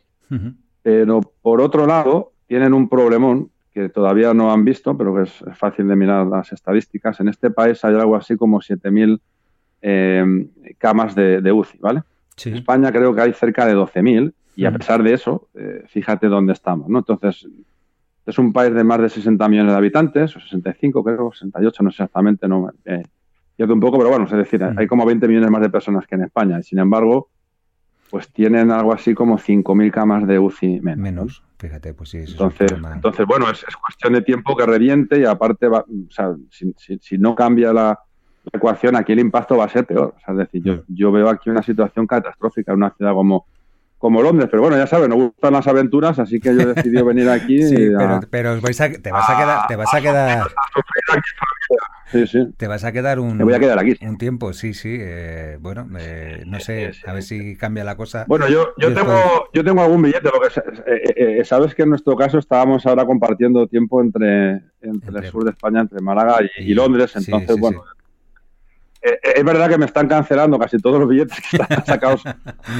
pero 0.84 1.20
por 1.42 1.60
otro 1.60 1.84
lado 1.84 2.30
tienen 2.46 2.72
un 2.72 2.88
problemón 2.88 3.50
que 3.72 3.88
todavía 3.88 4.32
no 4.32 4.52
han 4.52 4.64
visto, 4.64 4.96
pero 4.96 5.16
que 5.16 5.22
es 5.22 5.44
fácil 5.56 5.88
de 5.88 5.96
mirar 5.96 6.28
las 6.28 6.52
estadísticas. 6.52 7.18
En 7.18 7.26
este 7.26 7.50
país 7.50 7.84
hay 7.84 7.96
algo 7.96 8.14
así 8.14 8.36
como 8.36 8.60
7.000 8.60 9.20
Em, 9.86 10.48
camas 10.78 11.14
de, 11.14 11.52
UCI, 11.52 11.76
¿vale? 11.78 12.00
En 12.42 12.54
España 12.54 12.90
creo 12.90 13.14
que 13.14 13.20
hay 13.20 13.34
cerca 13.34 13.66
de 13.66 13.76
12.000 13.76 14.32
y 14.56 14.64
a 14.64 14.70
mm. 14.70 14.76
pesar 14.78 15.02
de 15.02 15.12
eso, 15.12 15.50
eh, 15.52 15.84
fíjate 15.88 16.28
dónde 16.28 16.54
estamos, 16.54 16.88
¿no? 16.88 17.00
Entonces, 17.00 17.46
es 18.24 18.38
un 18.38 18.50
país 18.54 18.72
de 18.72 18.82
más 18.82 18.98
de 19.02 19.10
60 19.10 19.46
millones 19.46 19.72
de 19.72 19.76
habitantes, 19.76 20.34
o 20.36 20.40
65 20.40 21.04
creo, 21.04 21.30
68, 21.32 21.82
no 21.82 21.90
sé 21.90 21.96
exactamente, 21.96 22.48
no 22.48 22.70
eh, 22.86 23.02
pierdo 23.54 23.74
un 23.74 23.80
poco, 23.80 23.98
pero 23.98 24.08
bueno, 24.08 24.24
es 24.24 24.30
decir, 24.30 24.64
hay 24.64 24.86
como 24.86 25.04
20 25.04 25.28
millones 25.28 25.50
más 25.50 25.60
de 25.60 25.68
personas 25.68 26.06
que 26.06 26.14
en 26.14 26.22
España 26.22 26.58
y 26.58 26.62
sin 26.62 26.78
embargo, 26.78 27.28
pues 28.10 28.28
tienen 28.28 28.70
algo 28.70 28.92
así 28.92 29.14
como 29.14 29.38
5.000 29.38 29.90
camas 29.90 30.26
de 30.26 30.38
UCI 30.38 30.80
menos. 30.80 30.98
Menos, 30.98 31.42
fíjate, 31.58 31.94
pues 31.94 32.10
sí. 32.10 32.18
entonces, 32.18 32.72
entonces, 32.72 33.26
bueno, 33.26 33.50
es, 33.50 33.64
cuestión 33.76 34.12
de 34.12 34.22
tiempo 34.22 34.56
que 34.56 34.66
reviente 34.66 35.18
y 35.18 35.24
aparte, 35.24 35.68
va, 35.68 35.80
o 35.80 36.10
sea, 36.10 36.34
si 36.50 37.18
no 37.18 37.34
cambia 37.34 37.72
la, 37.72 37.98
la 38.52 38.58
ecuación, 38.58 38.96
aquí 38.96 39.12
el 39.12 39.20
impacto 39.20 39.56
va 39.56 39.64
a 39.64 39.68
ser 39.68 39.86
peor. 39.86 40.14
es 40.26 40.36
decir, 40.36 40.62
yo, 40.62 40.82
yo 40.88 41.10
veo 41.10 41.28
aquí 41.28 41.50
una 41.50 41.62
situación 41.62 42.06
catastrófica 42.06 42.72
en 42.72 42.78
una 42.78 42.90
ciudad 42.90 43.12
como, 43.12 43.46
como 43.98 44.22
Londres, 44.22 44.48
pero 44.50 44.62
bueno, 44.62 44.76
ya 44.76 44.86
sabes, 44.86 45.08
no 45.08 45.16
gustan 45.16 45.54
las 45.54 45.66
aventuras, 45.66 46.18
así 46.18 46.40
que 46.40 46.54
yo 46.54 46.62
he 46.62 46.74
decidido 46.74 47.04
venir 47.06 47.28
aquí. 47.30 47.62
sí, 47.68 47.88
pero, 47.96 48.20
pero 48.30 48.60
te 48.60 49.10
vas 49.10 49.30
a 49.30 49.36
quedar, 49.36 49.66
te 49.66 49.76
vas 49.76 49.94
a 49.94 50.00
quedar. 50.00 50.46
Sí, 52.10 52.26
sí. 52.26 52.46
Te 52.56 52.66
vas 52.66 52.84
a 52.84 52.92
quedar 52.92 53.18
un, 53.18 53.38
voy 53.38 53.54
a 53.54 53.58
quedar 53.58 53.78
aquí. 53.78 53.96
un 54.02 54.18
tiempo, 54.18 54.52
sí, 54.52 54.74
sí. 54.74 54.96
Eh, 55.00 55.58
bueno, 55.60 55.88
eh, 55.98 56.42
no 56.46 56.60
sé, 56.60 56.92
a 57.06 57.12
ver 57.12 57.22
si 57.22 57.56
cambia 57.56 57.84
la 57.84 57.96
cosa. 57.96 58.24
Bueno, 58.28 58.48
yo, 58.48 58.72
yo, 58.78 58.92
tengo, 58.92 59.48
yo 59.52 59.64
tengo 59.64 59.82
algún 59.82 60.02
billete, 60.02 60.30
porque 60.30 60.48
eh, 60.86 61.44
sabes 61.44 61.74
que 61.74 61.82
en 61.82 61.90
nuestro 61.90 62.16
caso 62.16 62.38
estábamos 62.38 62.86
ahora 62.86 63.04
compartiendo 63.06 63.66
tiempo 63.66 64.00
entre, 64.00 64.62
entre, 64.80 65.18
el 65.18 65.30
sur 65.30 65.44
de 65.44 65.50
España, 65.50 65.80
entre 65.80 66.00
Málaga 66.00 66.38
y, 66.58 66.74
Londres, 66.74 67.14
entonces, 67.16 67.58
bueno, 67.58 67.82
eh, 69.04 69.20
eh, 69.22 69.32
es 69.36 69.44
verdad 69.44 69.68
que 69.68 69.76
me 69.76 69.84
están 69.84 70.08
cancelando 70.08 70.58
casi 70.58 70.78
todos 70.78 70.98
los 70.98 71.06
billetes 71.06 71.38
que 71.38 71.58
están 71.58 71.84
sacados 71.86 72.22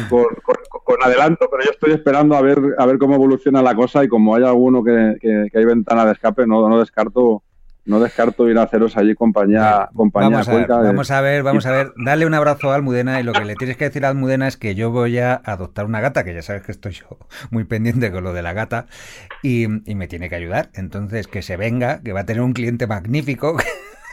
con, 0.09 0.97
adelanto, 1.03 1.49
pero 1.51 1.65
yo 1.65 1.71
estoy 1.71 1.93
esperando 1.93 2.35
a 2.35 2.41
ver 2.41 2.59
a 2.79 2.87
ver 2.87 2.97
cómo 2.97 3.15
evoluciona 3.15 3.61
la 3.63 3.75
cosa 3.75 4.03
y 4.03 4.09
como 4.09 4.35
hay 4.35 4.43
alguno 4.43 4.83
que, 4.83 5.17
hay 5.53 5.65
ventana 5.65 6.07
de 6.07 6.13
escape, 6.13 6.47
no, 6.47 6.67
no 6.67 6.79
descarto 6.81 7.43
no 7.85 8.01
descarto 8.01 8.49
ir 8.49 8.59
a 8.59 8.63
haceros 8.63 8.97
allí 8.97 9.15
compañía, 9.15 9.91
compañía 9.95 10.31
vamos, 10.31 10.49
a 10.49 10.55
ver, 10.55 10.69
vamos 10.69 11.11
a 11.11 11.21
ver, 11.21 11.43
vamos 11.43 11.67
a 11.67 11.71
ver, 11.71 11.93
dale 11.97 12.27
un 12.27 12.35
abrazo 12.35 12.71
a 12.71 12.75
Almudena 12.75 13.21
y 13.21 13.23
lo 13.23 13.33
que 13.33 13.45
le 13.45 13.55
tienes 13.57 13.77
que 13.77 13.85
decir 13.85 14.05
a 14.05 14.09
Almudena 14.09 14.49
es 14.49 14.57
que 14.57 14.75
yo 14.75 14.91
voy 14.91 15.19
a 15.19 15.35
adoptar 15.35 15.85
una 15.85 16.01
gata, 16.01 16.25
que 16.25 16.35
ya 16.35 16.43
sabes 16.43 16.63
que 16.63 16.73
estoy 16.73 16.93
yo 16.93 17.19
muy 17.51 17.65
pendiente 17.65 18.11
con 18.11 18.25
lo 18.25 18.33
de 18.33 18.43
la 18.43 18.53
gata 18.53 18.87
y, 19.43 19.65
y 19.91 19.95
me 19.95 20.09
tiene 20.09 20.29
que 20.29 20.37
ayudar. 20.37 20.71
Entonces, 20.75 21.27
que 21.27 21.43
se 21.43 21.57
venga, 21.57 22.01
que 22.03 22.13
va 22.13 22.21
a 22.21 22.27
tener 22.27 22.43
un 22.43 22.53
cliente 22.53 22.87
magnífico 22.87 23.57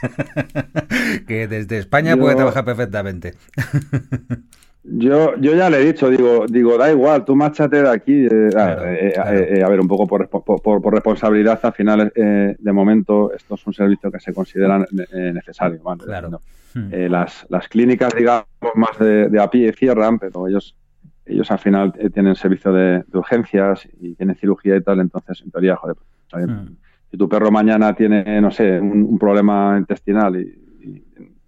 que 1.26 1.48
desde 1.48 1.78
España 1.78 2.16
puede 2.16 2.36
trabajar 2.36 2.64
perfectamente. 2.64 3.34
Yo, 4.84 5.36
yo 5.36 5.54
ya 5.54 5.70
le 5.70 5.80
he 5.80 5.84
dicho, 5.84 6.10
digo, 6.10 6.46
digo, 6.48 6.76
da 6.76 6.90
igual, 6.90 7.24
tú 7.24 7.36
márchate 7.36 7.82
de 7.82 7.88
aquí. 7.88 8.26
Eh, 8.26 8.50
eh, 8.56 9.12
eh, 9.16 9.62
a 9.64 9.68
ver, 9.68 9.80
un 9.80 9.86
poco 9.86 10.08
por, 10.08 10.28
por, 10.28 10.92
responsabilidad, 10.92 11.60
al 11.62 11.72
final, 11.72 12.12
de 12.14 12.72
momento, 12.72 13.32
esto 13.32 13.54
es 13.54 13.66
un 13.66 13.72
servicio 13.72 14.10
que 14.10 14.18
se 14.18 14.34
considera 14.34 14.84
necesario. 15.12 15.80
Claro. 16.04 16.40
Hmm. 16.74 16.88
las, 17.10 17.46
las 17.50 17.68
clínicas, 17.68 18.14
digamos, 18.14 18.46
más 18.74 18.98
de, 18.98 19.38
a 19.38 19.48
pie 19.50 19.72
cierran, 19.72 20.18
pero 20.18 20.48
ellos 20.48 20.74
ellos 21.24 21.48
al 21.52 21.60
final 21.60 21.92
tienen 22.12 22.34
servicio 22.34 22.72
de, 22.72 23.04
urgencias 23.12 23.88
y 24.00 24.14
tienen 24.14 24.34
cirugía 24.34 24.76
y 24.76 24.82
tal, 24.82 24.98
entonces, 24.98 25.40
en 25.42 25.52
teoría, 25.52 25.76
joder, 25.76 25.96
pues, 25.96 26.46
si 27.10 27.16
tu 27.16 27.28
perro 27.28 27.50
mañana 27.50 27.94
tiene, 27.94 28.40
no 28.40 28.50
sé, 28.50 28.80
un, 28.80 29.18
problema 29.18 29.76
intestinal 29.78 30.34
y, 30.36 31.04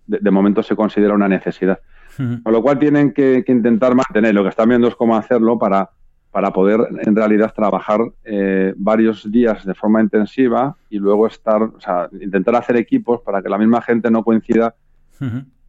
de, 0.07 0.31
momento 0.31 0.62
se 0.62 0.77
considera 0.77 1.14
una 1.14 1.27
necesidad. 1.27 1.81
Con 2.16 2.53
lo 2.53 2.62
cual 2.62 2.79
tienen 2.79 3.12
que, 3.12 3.44
intentar 3.46 3.94
mantener, 3.94 4.35
lo 4.35 4.42
que 4.42 4.50
están 4.50 4.68
viendo 4.68 4.88
es 4.88 4.94
cómo 4.94 5.16
hacerlo 5.16 5.59
para, 5.59 5.90
para 6.31 6.53
poder 6.53 6.81
en 7.03 7.14
realidad 7.14 7.53
trabajar 7.55 8.00
eh, 8.24 8.72
varios 8.77 9.31
días 9.31 9.64
de 9.64 9.74
forma 9.74 10.00
intensiva 10.00 10.77
y 10.90 10.98
luego 10.98 11.27
estar, 11.27 11.62
o 11.62 11.81
sea, 11.81 12.09
intentar 12.20 12.57
hacer 12.57 12.77
equipos 12.77 13.20
para 13.20 13.42
que 13.42 13.48
la 13.48 13.59
misma 13.59 13.83
gente 13.83 14.11
no 14.11 14.22
coincida 14.22 14.74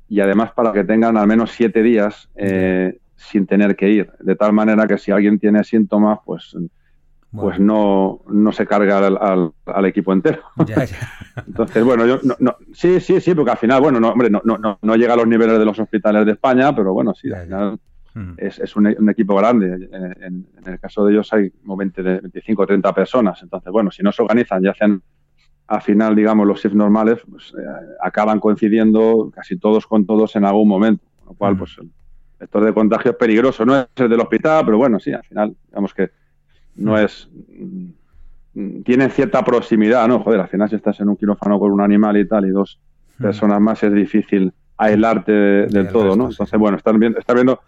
y 0.10 0.20
además 0.20 0.52
para 0.52 0.72
que 0.72 0.84
tengan 0.84 1.18
al 1.18 1.28
menos 1.28 1.52
siete 1.52 1.82
días 1.82 2.30
eh, 2.36 3.00
sin 3.16 3.48
tener 3.48 3.76
que 3.76 3.90
ir. 3.90 4.12
De 4.20 4.36
tal 4.36 4.54
manera 4.54 4.88
que 4.88 4.98
si 4.98 5.12
alguien 5.12 5.40
tiene 5.40 5.64
síntomas, 5.64 6.20
pues 6.26 6.56
pues 7.36 7.60
no, 7.60 8.22
no 8.28 8.52
se 8.52 8.66
carga 8.66 9.00
al, 9.00 9.52
al, 9.66 9.86
equipo 9.86 10.14
entero. 10.14 10.42
Entonces, 11.48 11.84
bueno, 11.84 12.06
yo 12.06 12.20
no, 12.40 12.58
sí, 12.74 13.00
sí, 13.00 13.20
sí, 13.20 13.34
porque 13.34 13.52
al 13.52 13.58
final, 13.58 13.82
bueno, 13.82 14.00
no, 14.00 14.10
hombre, 14.10 14.30
no, 14.30 14.42
no, 14.44 14.80
no 14.82 14.96
llega 14.96 15.14
a 15.14 15.18
los 15.18 15.28
niveles 15.28 15.58
de 15.58 15.66
los 15.66 15.78
hospitales 15.80 16.26
de 16.26 16.34
España, 16.34 16.76
pero 16.76 16.94
bueno, 16.94 17.14
sí, 17.14 17.32
al 17.32 17.44
final 17.46 17.80
hmm. 18.14 18.34
es, 18.38 18.60
es 18.60 18.76
un, 18.76 19.10
equipo 19.10 19.36
grande. 19.36 19.90
En, 20.22 20.48
el 20.66 20.80
caso 20.80 21.06
de 21.06 21.14
ellos 21.14 21.32
hay 21.34 21.52
20, 21.64 22.02
25 22.02 22.62
o 22.62 22.68
30 22.68 22.94
personas. 22.94 23.42
Entonces, 23.42 23.72
bueno, 23.72 23.92
si 23.92 24.04
no 24.04 24.12
se 24.12 24.22
organizan 24.22 24.64
y 24.64 24.68
hacen 24.68 25.02
al 25.68 25.82
final, 25.82 26.16
digamos, 26.16 26.46
los 26.46 26.60
shifts 26.60 26.78
normales, 26.78 27.20
pues 27.30 27.54
eh, 27.58 27.66
acaban 28.02 28.40
coincidiendo 28.40 29.32
casi 29.34 29.58
todos 29.58 29.88
con 29.88 30.06
todos 30.06 30.36
en 30.36 30.46
algún 30.46 30.68
momento. 30.68 31.06
Con 31.18 31.28
lo 31.28 31.34
cual, 31.34 31.56
hmm. 31.56 31.58
pues 31.58 31.78
el 31.80 31.90
vector 32.40 32.66
de 32.66 32.74
contagio 32.74 33.12
es 33.12 33.18
peligroso. 33.18 33.66
No 33.66 33.80
es 33.80 33.88
el 33.96 34.10
del 34.10 34.20
hospital, 34.20 34.64
pero 34.66 34.78
bueno, 34.78 35.00
sí, 35.00 35.12
al 35.12 35.24
final, 35.24 35.56
digamos 35.68 35.94
que 35.94 36.12
no 36.76 36.98
es 36.98 37.30
mm, 38.54 38.82
tiene 38.84 39.10
cierta 39.10 39.44
proximidad, 39.44 40.08
¿no? 40.08 40.20
Joder, 40.22 40.42
al 40.42 40.48
final 40.48 40.70
si 40.70 40.76
estás 40.76 41.00
en 41.00 41.10
un 41.10 41.18
quirófano 41.18 41.60
con 41.60 41.72
un 41.72 41.82
animal 41.82 42.18
y 42.18 42.28
tal 42.28 42.46
y 42.46 42.50
dos 42.50 42.80
mm. 43.18 43.24
personas 43.24 43.60
más 43.60 43.84
es 43.84 43.94
difícil 43.94 44.54
aislarte 44.78 45.32
del 45.32 45.90
todo, 45.90 46.16
¿no? 46.16 46.30
Entonces, 46.30 46.60
bueno, 46.60 46.78
están 46.78 47.00
viendo, 47.00 47.20
están 47.20 47.36
viendo 47.36 47.60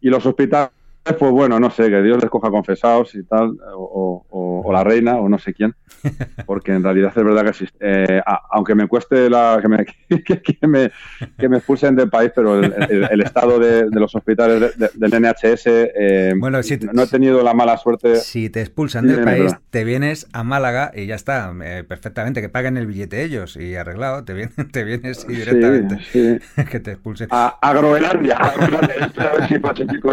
y 0.00 0.08
los 0.08 0.24
hospitales 0.24 0.70
pues 1.14 1.30
bueno, 1.30 1.60
no 1.60 1.70
sé, 1.70 1.88
que 1.88 2.02
Dios 2.02 2.20
les 2.20 2.30
coja 2.30 2.50
confesados 2.50 3.14
y 3.14 3.22
tal, 3.24 3.56
o, 3.74 4.70
la 4.72 4.82
reina, 4.82 5.16
o 5.16 5.28
no 5.28 5.38
sé 5.38 5.54
quién, 5.54 5.74
porque 6.46 6.72
en 6.72 6.82
realidad 6.82 7.12
es 7.14 7.24
verdad 7.24 7.42
que 7.42 7.50
existe. 7.50 7.76
Eh, 7.80 8.20
aunque 8.50 8.74
me 8.74 8.88
cueste 8.88 9.30
la, 9.30 9.58
que, 9.62 9.68
me, 9.68 9.84
que, 10.24 10.66
me, 10.66 10.90
que 11.38 11.48
me 11.48 11.58
expulsen 11.58 11.94
del 11.94 12.10
país, 12.10 12.32
pero 12.34 12.58
el, 12.60 13.20
estado 13.22 13.58
de, 13.58 13.88
los 13.90 14.14
hospitales 14.14 14.76
del 14.76 15.22
NHS, 15.22 15.66
eh, 15.66 16.34
bueno, 16.36 16.62
si 16.62 16.78
no 16.92 17.04
he 17.04 17.06
tenido 17.06 17.42
la 17.42 17.54
mala 17.54 17.76
suerte. 17.76 18.16
Si 18.16 18.50
te 18.50 18.60
expulsan 18.60 19.06
del 19.06 19.22
país, 19.22 19.54
te 19.70 19.84
vienes 19.84 20.26
a 20.32 20.42
Málaga 20.42 20.90
y 20.94 21.06
ya 21.06 21.14
está, 21.14 21.54
eh, 21.62 21.84
perfectamente, 21.86 22.40
que 22.40 22.48
paguen 22.48 22.76
el 22.76 22.86
billete 22.86 23.22
ellos 23.22 23.56
y 23.56 23.76
arreglado, 23.76 24.24
te, 24.24 24.34
vienes, 24.34 24.54
te 24.72 24.84
vienes 24.84 25.26
directamente, 25.26 25.98
que 26.70 26.80
te 26.80 26.92
expulsen. 26.92 27.28
A, 27.30 27.72
Groenlandia, 27.72 28.36
a 28.36 28.56
ver 28.56 29.48
si 29.48 29.54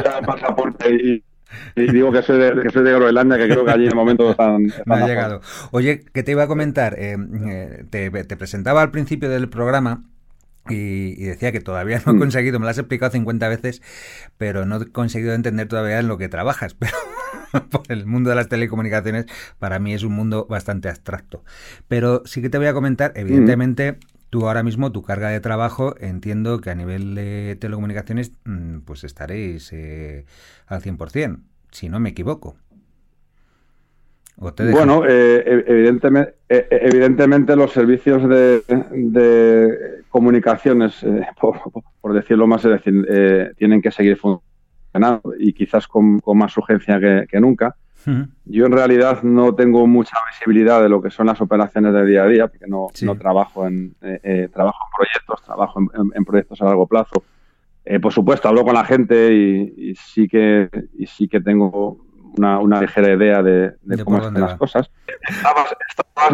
ya 0.03 0.21
pasaporte 0.21 0.82
y, 0.89 1.23
y 1.75 1.91
digo 1.91 2.11
que 2.11 2.21
soy, 2.21 2.39
de, 2.39 2.61
que 2.61 2.69
soy 2.69 2.83
de 2.83 2.93
Groenlandia, 2.93 3.37
que 3.37 3.47
creo 3.47 3.65
que 3.65 3.71
allí 3.71 3.83
en 3.83 3.89
el 3.89 3.95
momento 3.95 4.29
están... 4.31 4.63
Me 4.85 4.95
ha 4.95 5.07
llegado. 5.07 5.41
Oye, 5.71 6.03
¿qué 6.13 6.23
te 6.23 6.31
iba 6.31 6.43
a 6.43 6.47
comentar? 6.47 6.95
Eh, 6.97 7.15
eh, 7.45 7.85
te, 7.89 8.37
presentaba 8.37 8.81
al 8.81 8.91
principio 8.91 9.29
del 9.29 9.49
programa 9.49 10.03
y, 10.69 11.15
decía 11.23 11.51
que 11.51 11.59
todavía 11.59 12.01
no 12.05 12.13
he 12.13 12.15
mm. 12.15 12.19
conseguido, 12.19 12.59
me 12.59 12.65
lo 12.65 12.71
has 12.71 12.77
explicado 12.77 13.11
50 13.11 13.49
veces, 13.49 13.81
pero 14.37 14.65
no 14.65 14.81
he 14.81 14.91
conseguido 14.91 15.33
entender 15.33 15.67
todavía 15.67 15.99
en 15.99 16.07
lo 16.07 16.17
que 16.17 16.29
trabajas. 16.29 16.75
Pero 17.53 17.69
por 17.69 17.83
el 17.89 18.07
mundo 18.07 18.31
de 18.31 18.35
las 18.35 18.49
telecomunicaciones 18.49 19.27
para 19.59 19.77
mí 19.77 19.93
es 19.93 20.01
un 20.01 20.13
mundo 20.13 20.47
bastante 20.49 20.89
abstracto. 20.89 21.43
Pero 21.87 22.23
sí 22.25 22.41
que 22.41 22.49
te 22.49 22.57
voy 22.57 22.65
a 22.65 22.73
comentar, 22.73 23.13
mm. 23.15 23.95
Tú 24.33 24.47
ahora 24.47 24.63
mismo, 24.63 24.91
tu 24.91 25.03
carga 25.03 25.29
de 25.29 25.39
trabajo, 25.39 25.93
entiendo 25.99 26.59
que 26.59 26.71
a 26.71 26.73
nivel 26.73 27.13
de 27.13 27.55
telecomunicaciones, 27.61 28.31
mm, 28.45 28.79
pues 28.79 29.03
estaréis 29.03 29.71
eh, 29.73 30.25
al 30.65 30.81
100%, 30.81 31.41
si 31.69 31.87
no 31.87 31.99
me 31.99 32.09
equivoco. 32.09 32.55
bueno, 34.35 35.03
eh, 35.07 35.63
evidentemente, 35.67 36.33
eh, 36.49 36.67
evidentemente 36.67 37.55
los 37.55 37.73
servicios 37.73 38.27
de, 38.27 40.01
comunicaciones, 40.09 41.05
por, 42.01 42.13
decirlo 42.15 42.47
más, 42.47 42.65
es 42.65 42.71
decir, 42.71 43.53
tienen 43.55 43.83
que 43.83 43.91
seguir 43.91 44.17
funcionando 44.17 45.35
y 45.37 45.53
quizás 45.53 45.87
con, 45.87 46.21
más 46.25 46.57
urgencia 46.57 46.99
que 46.99 47.39
nunca. 47.39 47.75
Yo 48.45 48.65
en 48.65 48.71
realidad 48.71 49.23
no 49.23 49.55
tengo 49.55 49.87
mucha 49.87 50.17
visibilidad 50.31 50.81
de 50.81 50.89
lo 50.89 51.01
que 51.01 51.09
son 51.09 51.27
las 51.27 51.39
operaciones 51.41 51.93
de 51.93 52.05
día 52.05 52.23
a 52.23 52.27
día, 52.27 52.47
porque 52.47 52.67
no, 52.67 52.87
no 53.01 53.15
trabajo 53.17 53.67
en 53.67 53.95
eh, 54.01 54.19
eh, 54.23 54.49
trabajo 54.53 54.77
en 54.85 54.97
proyectos, 54.97 55.41
trabajo 55.43 55.79
en, 56.15 56.25
proyectos 56.25 56.61
a 56.61 56.65
largo 56.65 56.87
plazo. 56.87 57.23
Eh, 57.85 57.99
por 57.99 58.13
supuesto, 58.13 58.47
hablo 58.47 58.63
con 58.63 58.73
la 58.73 58.85
gente 58.85 59.33
y, 59.33 59.95
sí 59.95 60.27
que 60.27 60.69
y 60.97 61.05
sí 61.07 61.27
que 61.27 61.41
tengo 61.41 61.97
una, 62.37 62.59
una 62.59 62.81
ligera 62.81 63.13
idea 63.13 63.43
de, 63.43 63.73
cómo 64.03 64.17
están 64.17 64.41
las 64.41 64.57
cosas. 64.57 64.89
Estabas, 65.29 65.75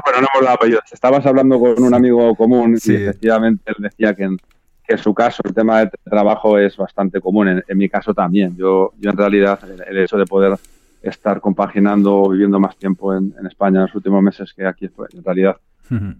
bueno, 0.05 0.21
no 0.21 0.27
hemos 0.39 0.84
Estabas 0.91 1.25
hablando 1.25 1.60
con 1.60 1.82
un 1.84 1.93
amigo 1.93 2.36
común 2.36 2.77
y 2.84 2.95
efectivamente 2.95 3.63
él 3.65 3.75
decía 3.79 4.13
que 4.13 4.23
en, 4.23 4.38
que 4.38 4.93
en 4.93 4.97
su 4.97 5.13
caso 5.13 5.41
el 5.45 5.53
tema 5.53 5.82
de 5.82 5.91
trabajo 6.03 6.58
es 6.58 6.77
bastante 6.77 7.19
común. 7.19 7.47
En, 7.47 7.63
en 7.67 7.77
mi 7.77 7.89
caso 7.89 8.13
también. 8.13 8.55
Yo, 8.55 8.93
yo 8.99 9.10
en 9.12 9.17
realidad 9.17 9.60
el 9.88 9.97
hecho 9.97 10.17
de 10.17 10.25
poder 10.25 10.58
estar 11.01 11.39
compaginando 11.39 12.23
o 12.23 12.29
viviendo 12.29 12.59
más 12.59 12.77
tiempo 12.77 13.15
en, 13.15 13.33
España 13.47 13.79
en 13.79 13.85
los 13.85 13.95
últimos 13.95 14.21
meses 14.21 14.53
que 14.53 14.65
aquí. 14.65 14.89
En 15.13 15.23
realidad, 15.23 15.57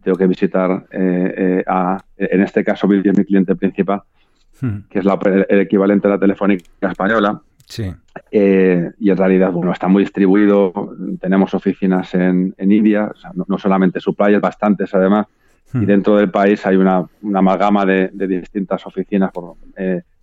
tengo 0.03 0.17
que 0.17 0.27
visitar, 0.27 0.85
eh, 0.91 1.33
eh, 1.37 1.63
a, 1.67 1.97
en 2.17 2.41
este 2.41 2.63
caso, 2.63 2.87
Bill 2.87 3.05
es 3.05 3.17
mi 3.17 3.23
cliente 3.23 3.55
principal, 3.55 4.01
que 4.89 4.99
es 4.99 5.05
el 5.05 5.59
equivalente 5.59 6.07
a 6.07 6.11
la 6.11 6.19
telefónica 6.19 6.89
española. 6.89 7.41
Sí. 7.65 7.93
Eh, 8.31 8.91
y 8.99 9.09
en 9.11 9.17
realidad, 9.17 9.51
bueno, 9.51 9.71
está 9.71 9.87
muy 9.87 10.03
distribuido. 10.03 10.95
Tenemos 11.21 11.53
oficinas 11.53 12.13
en, 12.15 12.55
India, 12.57 13.11
no, 13.47 13.57
solamente 13.59 13.99
suppliers, 13.99 14.41
bastantes 14.41 14.93
además. 14.93 15.27
Y 15.71 15.85
dentro 15.85 16.15
del 16.15 16.31
país 16.31 16.65
hay 16.65 16.77
una, 16.77 17.05
una 17.21 17.39
amalgama 17.39 17.85
de, 17.85 18.09
distintas 18.11 18.87
oficinas, 18.87 19.31
por 19.31 19.55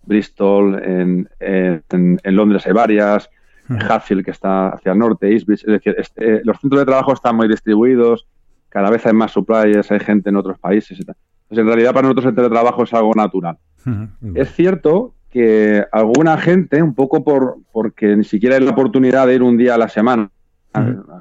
Bristol, 0.03 0.81
en, 0.83 1.29
en 1.39 2.35
Londres 2.35 2.67
hay 2.67 2.73
varias, 2.73 3.29
Hatfield, 3.69 4.23
que 4.23 4.31
está 4.31 4.69
hacia 4.69 4.91
el 4.91 4.99
norte, 4.99 5.31
Eastbridge. 5.31 5.63
Es 5.65 5.73
decir, 5.73 5.95
este, 5.97 6.41
los 6.43 6.59
centros 6.59 6.81
de 6.81 6.85
trabajo 6.85 7.13
están 7.13 7.35
muy 7.35 7.47
distribuidos, 7.47 8.27
cada 8.69 8.89
vez 8.89 9.05
hay 9.05 9.13
más 9.13 9.31
suppliers, 9.31 9.91
hay 9.91 9.99
gente 9.99 10.29
en 10.29 10.35
otros 10.35 10.59
países. 10.59 10.99
Entonces, 10.99 11.17
en 11.51 11.67
realidad, 11.67 11.93
para 11.93 12.03
nosotros 12.03 12.27
el 12.27 12.35
teletrabajo 12.35 12.83
es 12.83 12.93
algo 12.93 13.13
natural. 13.13 13.57
Es 14.35 14.51
cierto 14.53 15.13
que 15.29 15.85
alguna 15.91 16.37
gente, 16.37 16.83
un 16.83 16.93
poco 16.93 17.23
por 17.23 17.57
porque 17.71 18.15
ni 18.15 18.25
siquiera 18.25 18.55
hay 18.55 18.63
la 18.63 18.71
oportunidad 18.71 19.27
de 19.27 19.35
ir 19.35 19.43
un 19.43 19.57
día 19.57 19.75
a 19.75 19.77
la 19.77 19.87
semana, 19.87 20.29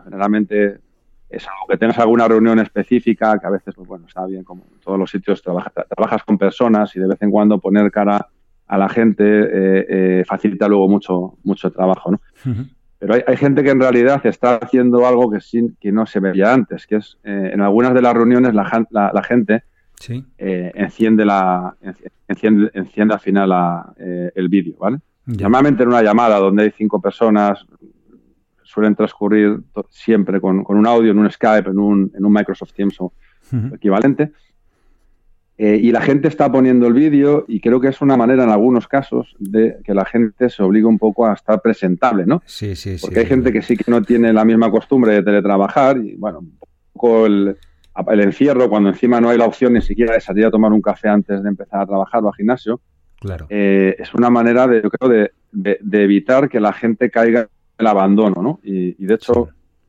generalmente 0.05 0.81
es 1.29 1.47
algo 1.47 1.67
que 1.69 1.77
tengas 1.77 1.99
alguna 1.99 2.29
reunión 2.29 2.59
específica, 2.59 3.39
que 3.39 3.47
a 3.47 3.51
veces, 3.51 3.75
pues 3.75 3.87
bueno, 3.87 4.07
está 4.07 4.27
bien, 4.27 4.45
como 4.45 4.65
en 4.73 4.81
todos 4.81 4.99
los 4.99 5.11
sitios 5.11 5.43
trabajas 5.43 6.25
con 6.25 6.39
personas 6.39 6.95
y 6.97 7.01
de 7.01 7.09
vez 7.09 7.21
en 7.23 7.31
cuando 7.31 7.59
poner 7.59 7.91
cara 7.91 8.29
a 8.67 8.79
la 8.79 8.89
gente 8.89 9.25
eh, 9.25 9.87
eh, 9.89 10.25
facilita 10.27 10.69
luego 10.69 10.89
mucho, 10.89 11.39
mucho 11.45 11.71
trabajo, 11.71 12.11
¿no? 12.11 12.21
Pero 12.99 13.15
hay, 13.15 13.37
gente 13.37 13.63
que 13.63 13.71
en 13.71 13.81
realidad 13.81 14.25
está 14.25 14.57
haciendo 14.57 15.07
algo 15.07 15.31
que, 15.31 15.41
sin, 15.41 15.77
que 15.79 15.93
no 15.93 16.07
se 16.07 16.19
veía 16.19 16.53
antes, 16.53 16.87
que 16.87 16.97
es 16.97 17.19
eh, 17.25 17.51
en 17.53 17.61
algunas 17.61 17.93
de 17.93 18.01
las 18.01 18.15
reuniones 18.15 18.55
la, 18.55 18.87
la, 18.91 19.23
gente 19.23 19.65
enciende, 20.39 21.27
la, 21.27 21.77
enciende, 22.27 22.71
enciende 22.73 23.15
al 23.15 23.21
final 23.21 23.53
el 24.35 24.49
vídeo, 24.49 24.77
¿vale? 24.79 24.99
Normalmente 25.27 25.83
en 25.83 25.91
una 25.91 26.03
llamada 26.03 26.39
donde 26.39 26.65
hay 26.65 26.71
cinco 26.71 27.01
personas 27.01 27.67
suelen 28.63 28.95
transcurrir 28.95 29.61
siempre 29.91 30.41
con, 30.41 30.65
con, 30.65 30.79
un 30.79 30.87
audio, 30.87 31.11
en 31.11 31.19
un 31.19 31.31
Skype, 31.31 31.71
en 31.71 31.79
un, 31.79 32.13
en 32.15 32.25
un 32.25 32.33
Microsoft 32.33 32.73
Teams 32.73 32.97
o 33.01 33.13
equivalente. 33.75 34.33
Eh, 35.59 35.81
y 35.83 35.91
la 35.91 36.03
gente 36.03 36.29
está 36.29 36.53
poniendo 36.53 36.87
el 36.87 36.93
vídeo 36.93 37.47
y 37.49 37.61
creo 37.61 37.81
que 37.81 37.89
es 37.89 38.03
una 38.03 38.17
manera 38.17 38.45
en 38.45 38.51
algunos 38.51 38.87
casos 38.87 39.35
de 39.39 39.79
que 39.85 39.95
la 39.95 40.05
gente 40.05 40.51
se 40.51 40.63
obliga 40.63 40.87
un 40.87 40.99
poco 40.99 41.27
a 41.27 41.33
estar 41.33 41.63
presentable, 41.63 42.27
¿no? 42.27 42.43
Sí, 42.45 42.77
sí, 42.77 42.99
sí. 42.99 43.07
Porque 43.07 43.21
hay 43.21 43.27
gente 43.27 43.51
que 43.53 43.63
sí 43.63 43.75
que 43.75 43.91
no 43.91 44.03
tiene 44.03 44.35
la 44.35 44.45
misma 44.45 44.71
costumbre 44.71 45.15
de 45.15 45.23
teletrabajar 45.23 45.97
y, 45.97 46.15
bueno, 46.17 46.41
un 46.41 46.59
poco 46.93 47.25
el, 47.25 47.57
encierro, 48.21 48.69
cuando 48.69 48.91
encima 48.91 49.19
no 49.19 49.31
hay 49.31 49.39
la 49.39 49.47
opción 49.47 49.73
ni 49.73 49.81
siquiera 49.81 50.13
de 50.13 50.21
salir 50.21 50.45
a 50.45 50.51
tomar 50.51 50.73
un 50.73 50.83
café 50.83 51.09
antes 51.09 51.43
de 51.43 51.49
empezar 51.49 51.81
a 51.81 51.87
trabajar 51.87 52.23
o 52.23 52.29
al 52.29 52.35
gimnasio, 52.35 52.81
claro. 53.19 53.47
Eh, 53.49 53.97
es 53.99 54.13
una 54.13 54.29
manera, 54.29 54.67
de, 54.67 54.83
yo 54.83 54.91
creo, 54.91 55.09
de, 55.09 55.31
de, 55.81 56.03
evitar 56.03 56.51
que 56.51 56.61
la 56.61 56.75
gente 56.75 57.11
caiga 57.11 57.41
en 57.41 57.49
el 57.79 57.87
abandono, 57.87 58.43
¿no? 58.43 58.61
Y, 58.63 59.03
y 59.03 59.07
de 59.07 59.15
hecho 59.15 59.49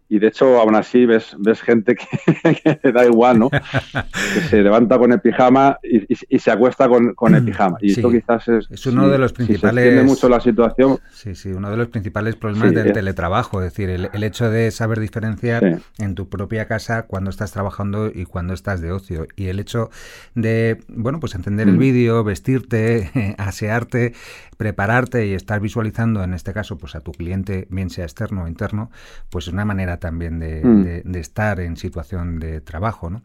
y 0.09 0.19
de 0.19 0.27
hecho 0.27 0.59
aún 0.59 0.75
así 0.75 1.05
ves, 1.05 1.35
ves 1.39 1.61
gente 1.61 1.95
que, 1.95 2.91
da 2.91 3.05
igual, 3.05 3.39
¿no? 3.39 3.49
que 3.49 4.41
se 4.49 4.61
levanta 4.61 4.97
con 4.97 5.11
el 5.11 5.19
pijama 5.19 5.79
y, 5.83 6.39
se 6.39 6.51
acuesta 6.51 6.87
con, 6.87 7.35
el 7.35 7.43
pijama. 7.43 7.77
Y 7.81 7.91
esto 7.91 8.09
quizás 8.09 8.47
es, 8.47 8.67
es 8.69 8.85
uno 8.85 9.09
de 9.09 9.17
los 9.17 9.33
principales... 9.33 10.05
mucho 10.05 10.29
la 10.29 10.39
situación... 10.39 10.99
Sí, 11.11 11.35
sí, 11.35 11.49
uno 11.49 11.69
de 11.69 11.77
los 11.77 11.87
principales 11.87 12.35
problemas 12.35 12.73
del 12.73 12.93
teletrabajo, 12.93 13.61
es 13.61 13.73
decir, 13.73 13.89
el, 13.89 14.23
hecho 14.23 14.49
de 14.49 14.71
saber 14.71 14.99
diferenciar 14.99 15.79
en 15.97 16.15
tu 16.15 16.29
propia 16.29 16.67
casa 16.67 17.03
cuando 17.03 17.29
estás 17.29 17.51
trabajando 17.51 18.11
y 18.13 18.25
cuando 18.25 18.53
estás 18.53 18.81
de 18.81 18.91
ocio. 18.91 19.27
Y 19.35 19.47
el 19.47 19.59
hecho 19.59 19.89
de, 20.35 20.79
bueno, 20.87 21.19
pues 21.19 21.35
entender 21.35 21.67
el 21.67 21.75
mm. 21.75 21.79
vídeo, 21.79 22.23
vestirte, 22.23 23.35
asearte, 23.37 24.13
prepararte 24.57 25.27
y 25.27 25.33
estar 25.33 25.59
visualizando, 25.59 26.23
en 26.23 26.33
este 26.33 26.53
caso, 26.53 26.77
pues 26.77 26.95
a 26.95 27.01
tu 27.01 27.11
cliente, 27.11 27.67
bien 27.69 27.89
sea 27.89 28.05
externo 28.05 28.43
o 28.43 28.47
interno, 28.47 28.89
pues 29.29 29.47
es 29.47 29.53
una 29.53 29.65
manera 29.65 29.96
también 29.97 30.37
mm. 30.37 30.83
de, 31.03 31.19
estar 31.19 31.59
en 31.59 31.77
situación 31.77 32.39
de 32.39 32.61
trabajo, 32.61 33.09
¿no? 33.09 33.23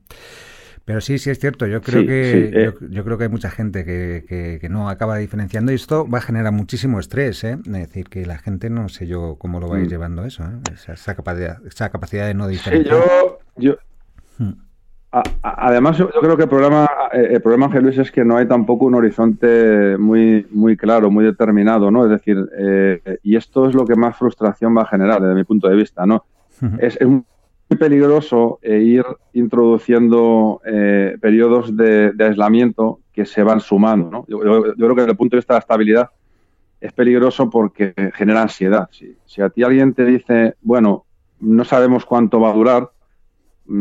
Pero 0.84 1.00
sí, 1.00 1.18
sí 1.18 1.30
es 1.30 1.38
cierto. 1.38 1.66
Yo 1.66 1.80
creo 1.80 2.04
que 2.04 2.50
eh. 2.52 2.72
yo, 2.90 3.04
creo 3.04 3.16
que 3.16 3.24
hay 3.24 3.30
mucha 3.30 3.50
gente 3.50 3.84
que, 3.84 4.58
que, 4.60 4.68
no 4.68 4.88
acaba 4.88 5.16
diferenciando 5.16 5.70
y 5.70 5.76
esto 5.76 6.08
va 6.08 6.18
a 6.18 6.22
generar 6.22 6.52
muchísimo 6.52 6.98
estrés, 6.98 7.44
¿eh? 7.44 7.58
Es 7.64 7.72
decir, 7.72 8.08
que 8.08 8.26
la 8.26 8.38
gente 8.38 8.68
no 8.68 8.88
sé 8.88 9.06
yo 9.06 9.36
cómo 9.38 9.60
lo 9.60 9.68
vais 9.68 9.86
mm. 9.86 9.90
llevando 9.90 10.24
eso, 10.24 10.42
¿eh? 10.44 10.72
esa, 10.92 11.14
capacidad, 11.14 11.64
esa 11.66 11.90
capacidad 11.90 12.26
de 12.26 12.34
no 12.34 12.48
diferenciar. 12.48 12.96
yo, 12.96 13.38
yo 13.56 13.76
mm. 14.38 14.52
Además, 15.42 15.98
yo 15.98 16.08
creo 16.08 16.38
que 16.38 16.44
el 16.44 16.48
problema, 16.48 16.88
el 17.12 17.42
problema, 17.42 17.66
Ángel 17.66 17.82
Luis, 17.82 17.98
es 17.98 18.10
que 18.10 18.24
no 18.24 18.38
hay 18.38 18.48
tampoco 18.48 18.86
un 18.86 18.94
horizonte 18.94 19.98
muy, 19.98 20.46
muy 20.50 20.74
claro, 20.74 21.10
muy 21.10 21.22
determinado, 21.22 21.90
¿no? 21.90 22.04
Es 22.04 22.10
decir, 22.10 22.38
y 23.22 23.36
esto 23.36 23.68
es 23.68 23.74
lo 23.74 23.84
que 23.84 23.94
más 23.94 24.16
frustración 24.16 24.74
va 24.74 24.82
a 24.82 24.86
generar 24.86 25.20
desde 25.20 25.34
mi 25.34 25.44
punto 25.44 25.68
de 25.68 25.76
vista, 25.76 26.06
¿no? 26.06 26.24
Es, 26.80 26.98
muy 27.00 27.78
peligroso 27.78 28.58
eh, 28.62 28.78
ir 28.78 29.04
introduciendo 29.32 30.60
periodos 31.20 31.76
de, 31.76 32.12
aislamiento 32.18 33.00
que 33.12 33.24
se 33.24 33.42
van 33.42 33.60
sumando, 33.60 34.10
¿no? 34.10 34.26
Yo, 34.28 34.38
creo 34.40 34.94
que 34.94 35.00
desde 35.00 35.10
el 35.12 35.16
punto 35.16 35.36
de 35.36 35.38
vista 35.38 35.54
de 35.54 35.56
la 35.56 35.60
estabilidad 35.60 36.10
es 36.80 36.92
peligroso 36.92 37.48
porque 37.48 37.94
genera 38.14 38.42
ansiedad. 38.42 38.88
Si, 38.90 39.16
si 39.24 39.40
a 39.40 39.50
ti 39.50 39.62
alguien 39.62 39.94
te 39.94 40.04
dice, 40.04 40.54
bueno, 40.62 41.04
no 41.40 41.64
sabemos 41.64 42.04
cuánto 42.04 42.40
va 42.40 42.50
a 42.50 42.54
durar, 42.54 42.90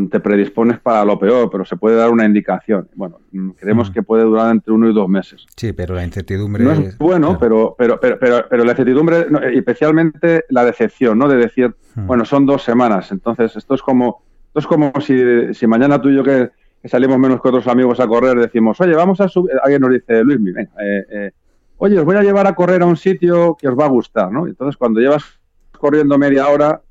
te 0.09 0.19
predispones 0.19 0.79
para 0.79 1.03
lo 1.03 1.17
peor, 1.17 1.49
pero 1.51 1.65
se 1.65 1.75
puede 1.75 1.95
dar 1.95 2.11
una 2.11 2.25
indicación. 2.25 2.87
Bueno, 2.95 3.19
mm, 3.31 3.49
creemos 3.51 3.89
que 3.89 4.03
puede 4.03 4.23
durar 4.23 4.51
entre 4.51 4.73
uno 4.73 4.89
y 4.89 4.93
dos 4.93 5.09
meses. 5.09 5.45
Sí, 5.55 5.73
pero 5.73 5.95
la 5.95 6.03
incertidumbre 6.03 6.63
no 6.63 6.71
es 6.71 6.97
bueno, 6.97 7.37
pero, 7.39 7.75
pero, 7.77 7.99
pero, 7.99 8.17
pero, 8.19 8.63
la 8.63 8.71
incertidumbre, 8.71 9.25
especialmente 9.53 10.45
la 10.49 10.65
decepción, 10.65 11.17
¿no? 11.17 11.27
De 11.27 11.37
decir, 11.37 11.75
bueno, 11.95 12.25
son 12.25 12.45
dos 12.45 12.63
semanas, 12.63 13.11
entonces 13.11 13.55
esto 13.55 13.73
es 13.73 13.81
como, 13.81 14.23
esto 14.47 14.59
es 14.59 14.67
como 14.67 14.93
si, 15.01 15.53
si 15.53 15.67
mañana 15.67 15.99
tú 15.99 16.09
y 16.09 16.15
yo 16.15 16.23
que, 16.23 16.51
salimos 16.85 17.17
menos 17.17 17.41
que 17.41 17.49
otros 17.49 17.67
amigos 17.67 17.99
a 17.99 18.07
correr 18.07 18.37
decimos, 18.37 18.79
oye, 18.81 18.93
vamos 18.95 19.19
a 19.19 19.27
subir, 19.27 19.53
alguien 19.63 19.81
nos 19.81 19.91
dice, 19.91 20.23
Luis, 20.23 20.39
venga, 20.41 20.71
eh, 20.79 21.05
eh, 21.09 21.31
oye, 21.77 21.99
os 21.99 22.05
voy 22.05 22.15
a 22.15 22.23
llevar 22.23 22.47
a 22.47 22.55
correr 22.55 22.81
a 22.83 22.85
un 22.85 22.97
sitio 22.97 23.57
que 23.59 23.67
os 23.67 23.77
va 23.77 23.85
a 23.85 23.89
gustar, 23.89 24.31
¿no? 24.31 24.47
Entonces 24.47 24.77
cuando 24.77 24.99
llevas 24.99 25.23
corriendo 25.71 26.17
media 26.17 26.47
hora, 26.47 26.81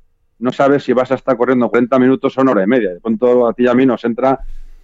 no 0.41 0.51
sabes 0.51 0.83
si 0.83 0.93
vas 0.93 1.11
a 1.11 1.15
estar 1.15 1.37
corriendo 1.37 1.69
40 1.69 1.97
minutos 1.99 2.37
o 2.37 2.41
una 2.41 2.51
hora 2.51 2.63
y 2.63 2.67
media. 2.67 2.93
De 2.93 2.99
pronto 2.99 3.47
a 3.47 3.53
ti 3.53 3.63
y 3.63 3.67
a 3.67 3.73
mí 3.73 3.85
nos 3.85 4.03
entra 4.03 4.39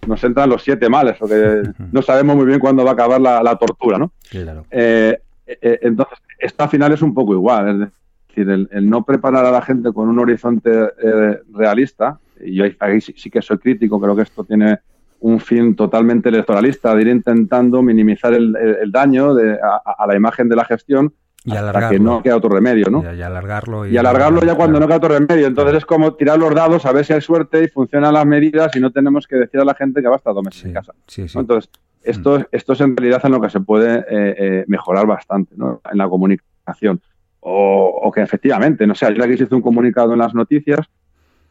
nos 0.06 0.22
entran 0.24 0.48
los 0.48 0.62
siete 0.62 0.88
males, 0.88 1.16
porque 1.18 1.62
no 1.92 2.02
sabemos 2.02 2.36
muy 2.36 2.46
bien 2.46 2.60
cuándo 2.60 2.84
va 2.84 2.90
a 2.90 2.92
acabar 2.94 3.20
la, 3.20 3.56
tortura, 3.56 3.98
¿no? 3.98 4.12
Claro. 4.30 4.64
Eh, 4.70 5.18
eh, 5.46 5.78
entonces, 5.82 6.18
esto 6.38 6.64
al 6.64 6.70
final 6.70 6.92
es 6.92 7.02
un 7.02 7.14
poco 7.14 7.34
igual. 7.34 7.92
decir, 8.28 8.48
el, 8.48 8.88
no 8.88 9.04
preparar 9.04 9.44
a 9.44 9.50
la 9.50 9.62
gente 9.62 9.92
con 9.92 10.08
un 10.08 10.18
horizonte 10.18 10.70
eh, 10.70 11.40
realista, 11.52 12.18
y 12.40 12.54
yo 12.54 12.64
ahí 12.80 13.00
sí, 13.00 13.30
que 13.30 13.42
soy 13.42 13.58
crítico, 13.58 14.00
creo 14.00 14.14
que 14.14 14.22
esto 14.22 14.44
tiene 14.44 14.78
un 15.20 15.40
fin 15.40 15.74
totalmente 15.74 16.28
electoralista, 16.28 16.94
de 16.94 17.02
ir 17.02 17.08
intentando 17.08 17.82
minimizar 17.82 18.32
el, 18.34 18.54
daño 18.92 19.32
a, 19.32 20.06
la 20.06 20.14
imagen 20.14 20.48
de 20.48 20.54
la 20.54 20.64
gestión 20.64 21.12
y 21.48 21.56
hasta 21.56 21.88
que 21.88 21.98
no 21.98 22.22
queda 22.22 22.36
otro 22.36 22.50
remedio, 22.50 22.90
¿no? 22.90 23.02
Y, 23.02 23.22
alargarlo. 23.22 23.86
Y, 23.86 23.96
alargarlo 23.96 24.42
ya 24.42 24.54
cuando 24.54 24.78
no 24.78 24.86
queda 24.86 24.96
otro 24.98 25.18
remedio. 25.18 25.46
Entonces 25.46 25.76
es 25.76 25.86
como 25.86 26.14
tirar 26.14 26.38
los 26.38 26.54
dados 26.54 26.84
a 26.84 26.92
ver 26.92 27.04
si 27.04 27.14
hay 27.14 27.20
suerte 27.20 27.64
y 27.64 27.68
funcionan 27.68 28.12
las 28.14 28.26
medidas 28.26 28.74
y 28.76 28.80
no 28.80 28.90
tenemos 28.90 29.26
que 29.26 29.36
decir 29.36 29.60
a 29.60 29.64
la 29.64 29.74
gente 29.74 30.02
que 30.02 30.08
va 30.08 30.14
a 30.14 30.18
estar 30.18 30.34
dos 30.34 30.44
meses 30.44 30.64
en 30.64 30.72
casa. 30.72 30.92
Entonces, 31.16 31.70
esto, 32.02 32.38
mm. 32.38 32.44
esto 32.52 32.72
es 32.74 32.80
en 32.80 32.96
realidad 32.96 33.22
en 33.24 33.32
lo 33.32 33.40
que 33.40 33.50
se 33.50 33.60
puede 33.60 33.98
eh, 33.98 34.04
eh, 34.10 34.64
mejorar 34.68 35.06
bastante, 35.06 35.54
¿no? 35.56 35.80
En 35.90 35.98
la 35.98 36.08
comunicación. 36.08 37.00
O, 37.40 38.10
que 38.14 38.20
efectivamente, 38.22 38.86
no 38.86 38.94
sé, 38.94 39.06
ayer 39.06 39.22
aquí 39.22 39.36
se 39.36 39.44
hizo 39.44 39.56
un 39.56 39.62
comunicado 39.62 40.12
en 40.12 40.18
las 40.18 40.34
noticias 40.34 40.80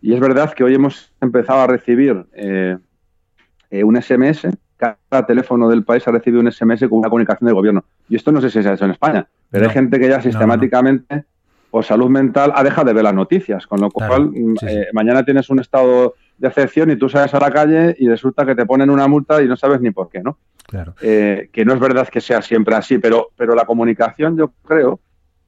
y 0.02 0.14
es 0.14 0.20
verdad 0.20 0.54
que 0.54 0.64
hoy 0.64 0.76
hemos 0.76 1.12
empezado 1.22 1.62
a 1.62 1.68
recibir 1.68 2.26
eh, 2.34 2.78
un 3.84 4.02
SMS 4.02 4.48
cada 4.78 5.26
teléfono 5.26 5.68
del 5.70 5.84
país 5.84 6.08
ha 6.08 6.12
recibido 6.12 6.40
un 6.40 6.52
SMS 6.52 6.82
con 6.82 7.00
una 7.00 7.10
comunicación 7.10 7.48
del 7.48 7.56
gobierno. 7.56 7.84
Y 8.08 8.16
esto 8.16 8.32
no 8.32 8.40
sé 8.42 8.50
si 8.50 8.62
se 8.62 8.70
ha 8.70 8.74
hecho 8.74 8.86
en 8.86 8.92
España, 8.92 9.28
pero 9.50 9.66
hay 9.66 9.72
gente 9.72 10.00
que 10.00 10.10
ya 10.10 10.22
sistemáticamente, 10.22 11.26
por 11.72 11.84
salud 11.84 12.10
mental, 12.10 12.52
ha 12.56 12.64
dejado 12.64 12.88
de 12.88 12.94
ver 12.94 13.04
las 13.04 13.14
noticias, 13.14 13.68
con 13.68 13.82
lo 13.82 13.90
cual 13.92 14.30
mm, 14.32 14.56
eh, 14.62 14.88
mañana 14.94 15.24
tienes 15.24 15.50
un 15.50 15.60
estado 15.60 16.16
de 16.38 16.48
excepción 16.48 16.92
y 16.92 16.96
tú 16.96 17.10
sales 17.10 17.34
a 17.34 17.40
la 17.40 17.52
calle 17.52 17.96
y 17.98 18.08
resulta 18.08 18.46
que 18.46 18.56
te 18.56 18.66
ponen 18.66 18.90
una 18.90 19.08
multa 19.08 19.42
y 19.42 19.48
no 19.48 19.58
sabes 19.58 19.82
ni 19.82 19.92
por 19.92 20.10
qué, 20.10 20.22
¿no? 20.22 20.38
Claro. 20.66 20.96
Eh, 21.02 21.50
que 21.52 21.66
no 21.66 21.74
es 21.74 21.80
verdad 21.80 22.08
que 22.08 22.22
sea 22.22 22.42
siempre 22.42 22.76
así, 22.76 22.98
pero, 22.98 23.30
pero 23.36 23.56
la 23.56 23.66
comunicación, 23.66 24.38
yo 24.38 24.52
creo, 24.66 25.00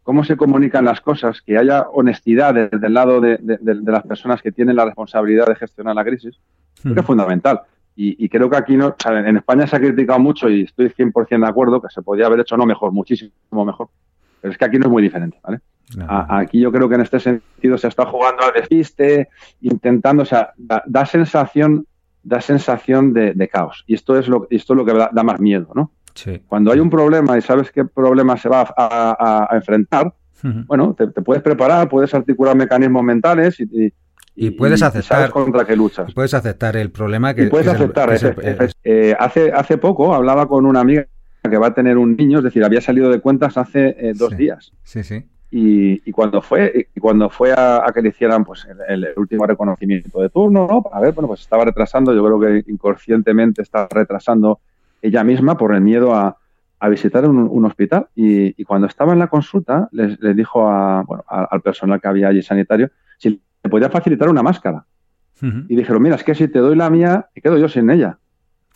cómo 0.03 0.23
se 0.23 0.37
comunican 0.37 0.85
las 0.85 1.01
cosas, 1.01 1.41
que 1.41 1.57
haya 1.57 1.83
honestidad 1.89 2.53
desde 2.53 2.87
el 2.87 2.93
lado 2.93 3.21
de, 3.21 3.37
las 3.85 4.03
personas 4.03 4.41
que 4.41 4.51
tienen 4.51 4.75
la 4.75 4.85
responsabilidad 4.85 5.45
de 5.45 5.55
gestionar 5.55 5.93
la 5.93 6.03
crisis, 6.03 6.39
es 6.83 7.05
fundamental. 7.05 7.61
Y, 8.01 8.29
creo 8.29 8.49
que 8.49 8.55
aquí 8.55 8.77
no, 8.77 8.95
en 9.05 9.35
España 9.35 9.67
se 9.67 9.75
ha 9.75 9.79
criticado 9.79 10.19
mucho 10.19 10.49
y 10.49 10.61
estoy 10.61 10.87
100% 10.87 11.41
de 11.41 11.45
acuerdo 11.45 11.81
que 11.81 11.89
se 11.89 12.01
podría 12.01 12.27
haber 12.27 12.39
hecho 12.39 12.55
no 12.55 12.65
mejor, 12.65 12.93
muchísimo 12.93 13.65
mejor. 13.65 13.89
Pero 14.39 14.53
es 14.53 14.57
que 14.57 14.63
aquí 14.63 14.79
no 14.79 14.85
es 14.85 14.91
muy 14.91 15.03
diferente, 15.03 15.37
¿vale? 15.43 15.59
aquí 16.07 16.61
yo 16.61 16.71
creo 16.71 16.87
que 16.87 16.95
en 16.95 17.01
este 17.01 17.19
sentido 17.19 17.77
se 17.77 17.89
está 17.89 18.05
jugando 18.05 18.43
al 18.43 18.53
despiste, 18.53 19.27
intentando, 19.59 20.23
o 20.23 20.25
sea, 20.25 20.53
da, 20.55 21.05
sensación, 21.05 21.85
da 22.23 22.39
sensación 22.39 23.11
de, 23.11 23.49
caos. 23.51 23.83
Y 23.85 23.95
esto 23.95 24.17
es 24.17 24.29
lo, 24.29 24.47
esto 24.49 24.73
es 24.73 24.77
lo 24.77 24.85
que 24.85 24.93
da, 24.93 25.23
más 25.23 25.41
miedo, 25.41 25.69
¿no? 25.75 25.91
Cuando 26.47 26.71
hay 26.71 26.79
un 26.79 26.89
problema 26.89 27.37
y 27.37 27.41
sabes 27.41 27.69
qué 27.69 27.83
problema 27.83 28.37
se 28.37 28.47
va 28.47 28.73
a, 28.77 29.49
enfrentar, 29.51 30.13
bueno, 30.67 30.95
te, 30.97 31.07
puedes 31.07 31.43
preparar, 31.43 31.89
puedes 31.89 32.13
articular 32.13 32.55
mecanismos 32.55 33.03
mentales 33.03 33.59
y, 33.59 33.63
y 33.63 33.93
puedes 34.51 34.81
aceptar 34.81 35.29
contra 35.31 35.65
qué 35.65 35.75
luchas. 35.75 36.13
Puedes 36.13 36.33
aceptar 36.33 36.77
el 36.77 36.91
problema 36.91 37.33
que. 37.33 37.47
puedes 37.47 37.67
aceptar. 37.67 38.17
Eh, 38.83 39.15
hace, 39.19 39.51
hace 39.51 39.77
poco 39.77 40.13
hablaba 40.13 40.47
con 40.47 40.65
una 40.65 40.79
amiga 40.79 41.05
que 41.43 41.57
va 41.57 41.67
a 41.67 41.73
tener 41.73 41.97
un 41.97 42.15
niño, 42.15 42.39
es 42.39 42.43
decir, 42.43 42.63
había 42.63 42.81
salido 42.81 43.09
de 43.09 43.19
cuentas 43.19 43.57
hace 43.57 43.95
eh, 43.97 44.13
dos 44.15 44.35
días. 44.35 44.71
Sí, 44.83 45.03
sí. 45.03 45.25
Y, 45.51 46.11
cuando 46.11 46.41
fue 46.41 46.87
y 46.95 46.99
cuando 46.99 47.29
fue 47.29 47.53
a, 47.53 47.83
que 47.93 48.01
le 48.01 48.09
hicieran 48.09 48.45
pues 48.45 48.67
el, 48.87 49.07
último 49.15 49.47
reconocimiento 49.47 50.21
de 50.21 50.29
turno, 50.29 50.67
¿no? 50.69 50.83
Para 50.83 50.99
ver, 50.99 51.13
bueno, 51.13 51.27
pues 51.27 51.41
estaba 51.41 51.65
retrasando, 51.65 52.13
yo 52.13 52.23
creo 52.23 52.39
que 52.39 52.71
inconscientemente 52.71 53.63
está 53.63 53.87
retrasando 53.89 54.59
ella 55.01 55.23
misma 55.23 55.57
por 55.57 55.73
el 55.73 55.81
miedo 55.81 56.13
a, 56.13 56.37
visitar 56.87 57.27
un, 57.27 57.65
hospital. 57.65 58.07
Y, 58.15 58.63
cuando 58.63 58.87
estaba 58.87 59.11
en 59.13 59.19
la 59.19 59.27
consulta, 59.27 59.89
les, 59.91 60.17
dijo 60.35 60.69
a, 60.69 61.03
bueno, 61.03 61.23
al 61.27 61.61
personal 61.61 61.99
que 61.99 62.07
había 62.07 62.27
allí 62.27 62.41
sanitario 62.41 62.91
si 63.19 63.41
te 63.61 63.69
podía 63.69 63.89
facilitar 63.89 64.29
una 64.29 64.43
máscara. 64.43 64.85
Y 65.41 65.75
dijeron, 65.77 66.01
mira, 66.01 66.15
es 66.15 66.23
que 66.23 66.35
si 66.35 66.49
te 66.49 66.59
doy 66.59 66.75
la 66.75 66.89
mía, 66.89 67.29
me 67.33 67.41
quedo 67.41 67.57
yo 67.57 67.69
sin 67.69 67.89
ella. 67.89 68.17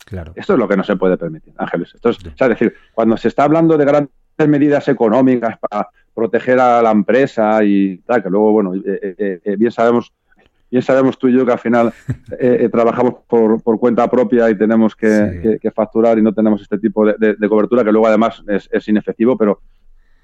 Claro. 0.06 0.32
Esto 0.34 0.54
es 0.54 0.58
lo 0.58 0.66
que 0.66 0.78
no 0.78 0.84
se 0.84 0.96
puede 0.96 1.18
permitir, 1.18 1.52
Ángeles. 1.58 1.92
Entonces, 1.94 2.24
es 2.38 2.48
decir, 2.48 2.74
cuando 2.94 3.18
se 3.18 3.28
está 3.28 3.44
hablando 3.44 3.76
de 3.76 3.84
grandes 3.84 4.48
medidas 4.48 4.88
económicas 4.88 5.58
para 5.58 5.88
proteger 6.14 6.58
a 6.60 6.80
la 6.80 6.90
empresa 6.90 7.62
y 7.62 7.98
tal, 7.98 8.22
que 8.22 8.30
luego, 8.30 8.52
bueno, 8.52 8.74
eh, 8.74 8.80
eh, 8.86 9.40
eh, 9.44 9.56
bien 9.56 9.72
sabemos 9.72 10.12
bien 10.70 10.82
sabemos 10.82 11.18
tú 11.18 11.28
y 11.28 11.34
yo 11.34 11.46
que 11.46 11.52
al 11.52 11.58
final 11.58 11.92
trabajamos 12.72 13.16
por, 13.28 13.78
cuenta 13.78 14.10
propia 14.10 14.50
y 14.50 14.58
tenemos 14.58 14.96
que, 14.96 15.60
facturar 15.74 16.18
y 16.18 16.22
no 16.22 16.32
tenemos 16.32 16.62
este 16.62 16.78
tipo 16.78 17.06
de, 17.06 17.48
cobertura 17.48 17.84
que 17.84 17.92
luego 17.92 18.08
además 18.08 18.42
es, 18.48 18.68
es, 18.72 18.88
inefectivo, 18.88 19.36
pero, 19.36 19.60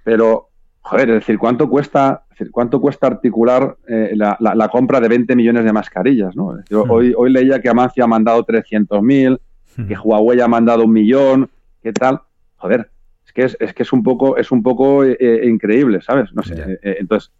pero 0.02 0.49
joder, 0.82 1.10
es 1.10 1.14
decir, 1.16 1.38
¿cuánto 1.38 1.68
cuesta, 1.68 2.24
cuánto 2.50 2.80
cuesta 2.80 3.06
articular 3.06 3.76
eh, 3.86 4.12
la, 4.14 4.68
compra 4.70 5.00
de 5.00 5.08
20 5.08 5.36
millones 5.36 5.64
de 5.64 5.72
mascarillas? 5.72 6.34
¿no? 6.34 6.52
Hmm. 6.52 6.90
hoy, 6.90 7.14
hoy 7.16 7.30
leía 7.30 7.60
que 7.60 7.68
Amancia 7.68 8.04
ha 8.04 8.08
mandado 8.08 8.44
300.000, 8.44 9.38
hmm. 9.76 9.86
que 9.86 9.94
Huawei 9.94 10.40
ha 10.40 10.48
mandado 10.48 10.84
un 10.84 10.92
millón, 10.92 11.50
¿qué 11.82 11.92
tal? 11.92 12.20
Joder, 12.56 12.90
es 13.24 13.32
que 13.32 13.42
es, 13.42 13.56
es 13.60 13.74
que 13.74 13.82
es 13.82 13.92
un 13.92 14.02
poco, 14.02 14.36
es 14.36 14.50
un 14.50 14.62
poco 14.62 15.04
eh, 15.04 15.16
eh, 15.20 15.48
increíble, 15.48 16.00
¿sabes? 16.00 16.32
No 16.32 16.42
sé. 16.42 16.78
entonces, 16.82 17.30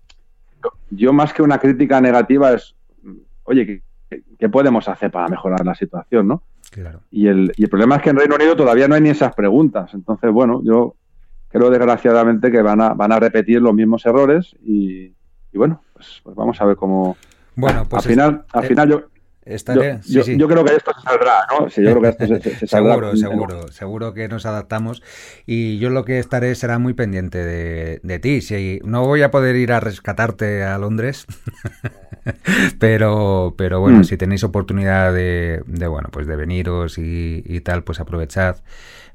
yo 0.90 1.12
más 1.12 1.33
que 1.33 1.42
una 1.42 1.59
crítica 1.59 2.00
negativa 2.00 2.53
es, 2.53 2.74
oye, 3.44 3.83
¿qué, 4.38 4.48
podemos 4.48 4.88
hacer 4.88 5.11
para 5.11 5.29
mejorar 5.29 5.64
la 5.64 5.74
situación, 5.74 6.29
no? 6.29 6.42
Claro. 6.70 7.00
Y 7.11 7.26
el, 7.26 7.53
y 7.57 7.64
el 7.64 7.68
problema 7.68 7.96
es 7.96 8.03
que 8.03 8.11
en 8.11 8.16
Reino 8.16 8.37
Unido 8.37 8.55
todavía 8.55 8.87
no 8.87 8.94
hay 8.94 9.00
ni 9.00 9.09
esas 9.09 9.35
preguntas. 9.35 9.92
Entonces, 9.92 10.31
bueno, 10.31 10.62
yo 10.62 10.94
creo 11.50 11.70
desgraciadamente 11.70 12.50
que 12.50 12.62
van 12.62 12.80
a, 12.80 12.94
van 12.94 13.12
a 13.12 13.20
repetir 13.20 13.60
los 13.60 13.74
mismos 13.74 14.06
errores 14.06 14.56
y, 14.64 15.12
bueno, 15.52 15.82
pues, 15.92 16.20
pues, 16.22 16.34
vamos 16.36 16.60
a 16.60 16.64
ver 16.64 16.76
cómo... 16.76 17.16
Bueno, 17.56 17.86
pues 17.88 18.06
al 18.06 18.10
final, 18.10 18.44
al 18.52 18.64
final 18.64 18.88
yo, 18.88 19.02
yo, 19.46 20.48
creo 20.48 20.64
que 20.64 20.76
esto 20.76 20.92
se 20.94 21.02
saldrá, 21.02 21.46
¿no? 21.50 21.68
Sí, 21.68 21.82
yo 21.82 21.90
creo 21.90 22.02
que 22.02 22.08
esto 22.08 22.26
se, 22.26 22.66
saldrá. 22.66 22.92
seguro, 22.94 23.16
seguro, 23.16 23.68
seguro 23.68 24.14
que 24.14 24.28
nos 24.28 24.46
adaptamos 24.46 25.02
y 25.46 25.78
yo 25.78 25.90
lo 25.90 26.04
que 26.04 26.18
estaré 26.18 26.54
será 26.54 26.78
muy 26.78 26.94
pendiente 26.94 27.38
de, 27.38 28.00
de 28.02 28.18
ti. 28.18 28.42
Si 28.42 28.80
no 28.84 29.04
voy 29.04 29.22
a 29.22 29.30
poder 29.30 29.56
ir 29.56 29.72
a 29.72 29.80
rescatarte 29.80 30.62
a 30.62 30.78
Londres, 30.78 31.26
pero, 32.78 33.54
pero 33.56 33.80
bueno, 33.80 34.00
mm. 34.00 34.04
si 34.04 34.16
tenéis 34.16 34.44
oportunidad 34.44 35.12
de, 35.12 35.62
de, 35.66 35.86
bueno, 35.88 36.08
pues 36.12 36.26
de 36.26 36.36
veniros 36.36 36.98
y, 36.98 37.42
y 37.44 37.60
tal, 37.60 37.82
pues 37.82 37.98
aprovechad 37.98 38.58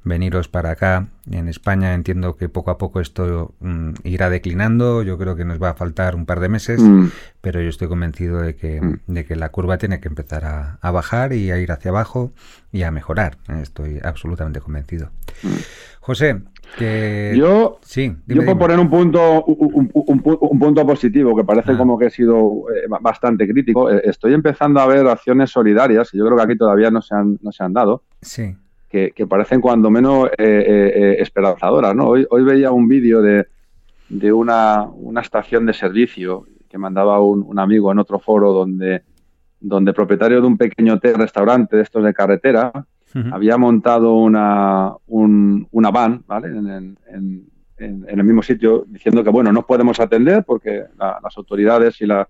veniros 0.05 0.47
para 0.47 0.71
acá. 0.71 1.07
En 1.29 1.49
España 1.49 1.93
entiendo 1.93 2.37
que 2.37 2.47
poco 2.47 2.71
a 2.71 2.77
poco 2.77 3.01
esto 3.01 3.53
mm, 3.59 3.89
irá 4.03 4.29
declinando. 4.29 5.03
Yo 5.03 5.17
creo 5.17 5.35
que 5.35 5.43
nos 5.43 5.61
va 5.61 5.71
a 5.71 5.73
faltar 5.73 6.15
un 6.15 6.25
par 6.25 6.39
de 6.39 6.47
meses, 6.47 6.79
mm. 6.79 7.07
pero 7.41 7.59
yo 7.59 7.67
estoy 7.67 7.89
convencido 7.89 8.39
de 8.39 8.55
que, 8.55 8.79
mm. 8.79 8.99
de 9.07 9.25
que 9.25 9.35
la 9.35 9.49
curva 9.49 9.77
tiene 9.77 9.99
que 9.99 10.07
empezar 10.07 10.45
a, 10.45 10.91
bajar 10.91 11.33
y 11.33 11.51
a 11.51 11.57
ir 11.57 11.71
hacia 11.71 11.89
abajo 11.89 12.31
y 12.71 12.83
a 12.83 12.91
mejorar. 12.91 13.37
Estoy 13.61 13.99
absolutamente 14.03 14.61
convencido. 14.61 15.09
José, 15.99 16.43
que... 16.77 17.33
Yo, 17.35 17.79
sí, 17.81 18.15
yo 18.27 18.45
puedo 18.45 18.59
poner 18.59 18.79
un 18.79 18.89
punto, 18.89 19.43
un, 19.43 20.59
punto 20.59 20.85
positivo 20.85 21.35
que 21.35 21.43
parece 21.43 21.71
ah. 21.71 21.77
como 21.77 21.97
que 21.97 22.05
he 22.05 22.09
sido 22.11 22.65
eh, 22.73 22.85
bastante 23.01 23.47
crítico. 23.47 23.89
Eh, 23.89 24.03
estoy 24.05 24.33
empezando 24.33 24.79
a 24.79 24.85
ver 24.85 25.07
acciones 25.07 25.49
solidarias 25.49 26.13
y 26.13 26.19
yo 26.19 26.25
creo 26.25 26.37
que 26.37 26.43
aquí 26.43 26.57
todavía 26.57 26.91
no 26.91 27.01
se 27.01 27.15
han, 27.15 27.39
no 27.41 27.51
se 27.51 27.63
han 27.63 27.73
dado. 27.73 28.03
Sí 28.21 28.55
que, 29.13 29.27
parecen 29.27 29.61
cuando 29.61 29.89
menos 29.89 30.29
eh, 30.29 30.33
eh, 30.37 30.91
eh, 30.95 31.15
esperanzadoras. 31.19 31.95
¿no? 31.95 32.07
Hoy, 32.07 32.25
hoy 32.29 32.43
veía 32.43 32.71
un 32.71 32.87
vídeo 32.87 33.21
de, 33.21 33.47
de 34.09 34.31
una, 34.31 34.83
una, 34.83 35.21
estación 35.21 35.65
de 35.65 35.73
servicio 35.73 36.45
que 36.69 36.77
mandaba 36.77 37.19
un, 37.19 37.43
un, 37.45 37.59
amigo 37.59 37.91
en 37.91 37.99
otro 37.99 38.19
foro 38.19 38.53
donde, 38.53 39.03
donde 39.59 39.93
propietario 39.93 40.39
de 40.39 40.47
un 40.47 40.57
pequeño 40.57 40.93
hotel, 40.93 41.15
restaurante 41.15 41.75
de 41.75 41.83
estos 41.83 42.03
de 42.03 42.13
carretera 42.13 42.71
había 43.31 43.57
montado 43.57 44.15
una, 44.15 44.91
un, 45.07 45.65
una 45.71 45.89
van 45.89 46.25
¿vale? 46.27 46.49
En, 46.49 46.97
en, 47.07 47.45
en, 47.77 48.05
el 48.09 48.23
mismo 48.25 48.43
sitio 48.43 48.83
diciendo 48.89 49.23
que 49.23 49.29
bueno 49.29 49.53
no 49.53 49.65
podemos 49.65 50.01
atender 50.01 50.43
porque 50.43 50.83
las 50.97 51.37
autoridades 51.37 52.01
y, 52.01 52.07
la, 52.07 52.27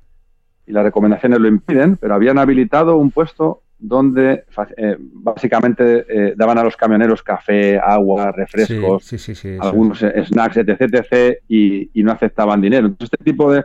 y 0.67 0.71
las 0.71 0.83
recomendaciones 0.83 1.39
lo 1.39 1.47
impiden, 1.47 1.97
pero 1.97 2.13
habían 2.13 2.37
habilitado 2.37 2.97
un 2.97 3.09
puesto 3.09 3.63
donde 3.77 4.45
eh, 4.77 4.97
básicamente 4.99 6.05
eh, 6.07 6.33
daban 6.35 6.57
a 6.57 6.63
los 6.63 6.77
camioneros 6.77 7.21
café, 7.21 7.77
agua, 7.77 8.31
refrescos, 8.31 9.13
algunos 9.59 9.99
snacks, 9.99 10.57
etc, 10.57 10.81
etc 10.81 11.39
y, 11.47 11.89
no 12.03 12.11
aceptaban 12.11 12.61
dinero. 12.61 12.87
Entonces, 12.87 13.09
este 13.13 13.23
tipo 13.23 13.51
de 13.51 13.63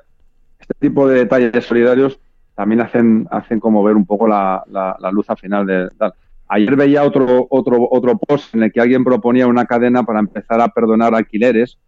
este 0.59 0.75
tipo 0.79 1.09
de 1.09 1.20
detalles 1.20 1.64
solidarios 1.64 2.20
también 2.55 2.81
hacen 2.81 3.27
hacen 3.31 3.61
como 3.61 3.83
ver 3.83 3.96
un 3.96 4.05
poco 4.05 4.27
la, 4.29 4.62
la, 4.68 5.11
luz 5.11 5.31
al 5.31 5.38
final 5.38 5.66
de 5.66 5.88
tal. 5.96 6.12
Ayer 6.49 6.75
veía 6.75 7.05
otro 7.05 7.46
otro 7.49 7.88
otro 7.90 8.18
post 8.18 8.55
en 8.55 8.64
el 8.64 8.73
que 8.73 8.81
alguien 8.81 9.05
proponía 9.05 9.46
una 9.46 9.64
cadena 9.64 10.03
para 10.03 10.18
empezar 10.18 10.61
a 10.61 10.68
perdonar 10.68 11.14
alquileres 11.14 11.79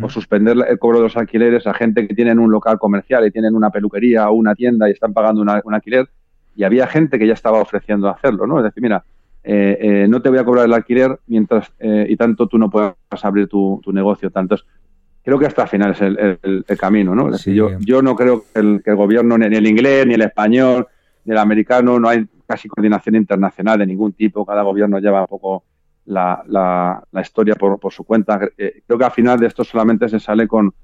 o 0.00 0.08
suspender 0.08 0.56
el 0.66 0.78
cobro 0.78 0.98
de 0.98 1.02
los 1.04 1.16
alquileres 1.16 1.66
a 1.66 1.74
gente 1.74 2.08
que 2.08 2.14
tienen 2.14 2.38
un 2.38 2.50
local 2.50 2.78
comercial 2.78 3.26
y 3.26 3.30
tienen 3.30 3.54
una 3.54 3.68
peluquería 3.68 4.30
o 4.30 4.34
una 4.34 4.54
tienda 4.54 4.88
y 4.88 4.92
están 4.92 5.12
pagando 5.12 5.42
un 5.42 5.74
alquiler 5.74 6.08
y 6.56 6.64
había 6.64 6.86
gente 6.86 7.18
que 7.18 7.26
ya 7.26 7.34
estaba 7.34 7.60
ofreciendo 7.60 8.08
hacerlo, 8.08 8.46
¿no? 8.46 8.58
Es 8.58 8.64
decir, 8.64 8.82
mira, 8.82 9.04
eh, 9.42 9.78
eh, 9.80 10.06
no 10.08 10.22
te 10.22 10.30
voy 10.30 10.38
a 10.38 10.44
cobrar 10.44 10.64
el 10.64 10.72
alquiler 10.72 11.18
mientras 11.26 11.70
eh, 11.78 12.06
y 12.08 12.16
tanto 12.16 12.46
tú 12.46 12.58
no 12.58 12.70
puedas 12.70 12.94
abrir 13.22 13.48
tu, 13.48 13.80
negocio. 13.92 14.30
Tantos, 14.30 14.66
creo 15.22 15.38
que 15.38 15.46
hasta 15.46 15.62
el 15.62 15.68
final 15.68 15.90
es 15.92 16.00
el, 16.00 16.64
camino, 16.78 17.14
¿no? 17.14 17.36
yo, 17.36 17.78
yo 17.80 18.02
no 18.02 18.16
creo 18.16 18.44
que 18.52 18.60
el, 18.60 18.96
gobierno, 18.96 19.36
ni 19.36 19.54
el 19.56 19.66
inglés, 19.66 20.06
ni 20.06 20.14
el 20.14 20.22
español, 20.22 20.86
ni 21.24 21.32
el 21.32 21.38
americano, 21.38 21.98
no 21.98 22.08
hay 22.08 22.26
casi 22.46 22.68
coordinación 22.68 23.16
internacional 23.16 23.78
de 23.78 23.86
ningún 23.86 24.12
tipo, 24.12 24.44
cada 24.44 24.62
gobierno 24.62 24.98
lleva 24.98 25.22
un 25.22 25.26
poco 25.26 25.64
la, 26.06 26.42
la, 26.46 27.20
historia 27.20 27.54
por, 27.54 27.78
por, 27.78 27.92
su 27.92 28.04
cuenta. 28.04 28.40
Eh, 28.58 28.82
creo 28.86 28.98
que 28.98 29.04
al 29.04 29.12
final 29.12 29.38
de 29.38 29.46
esto 29.46 29.64
solamente 29.64 30.08
se 30.08 30.20
sale 30.20 30.46
con, 30.46 30.74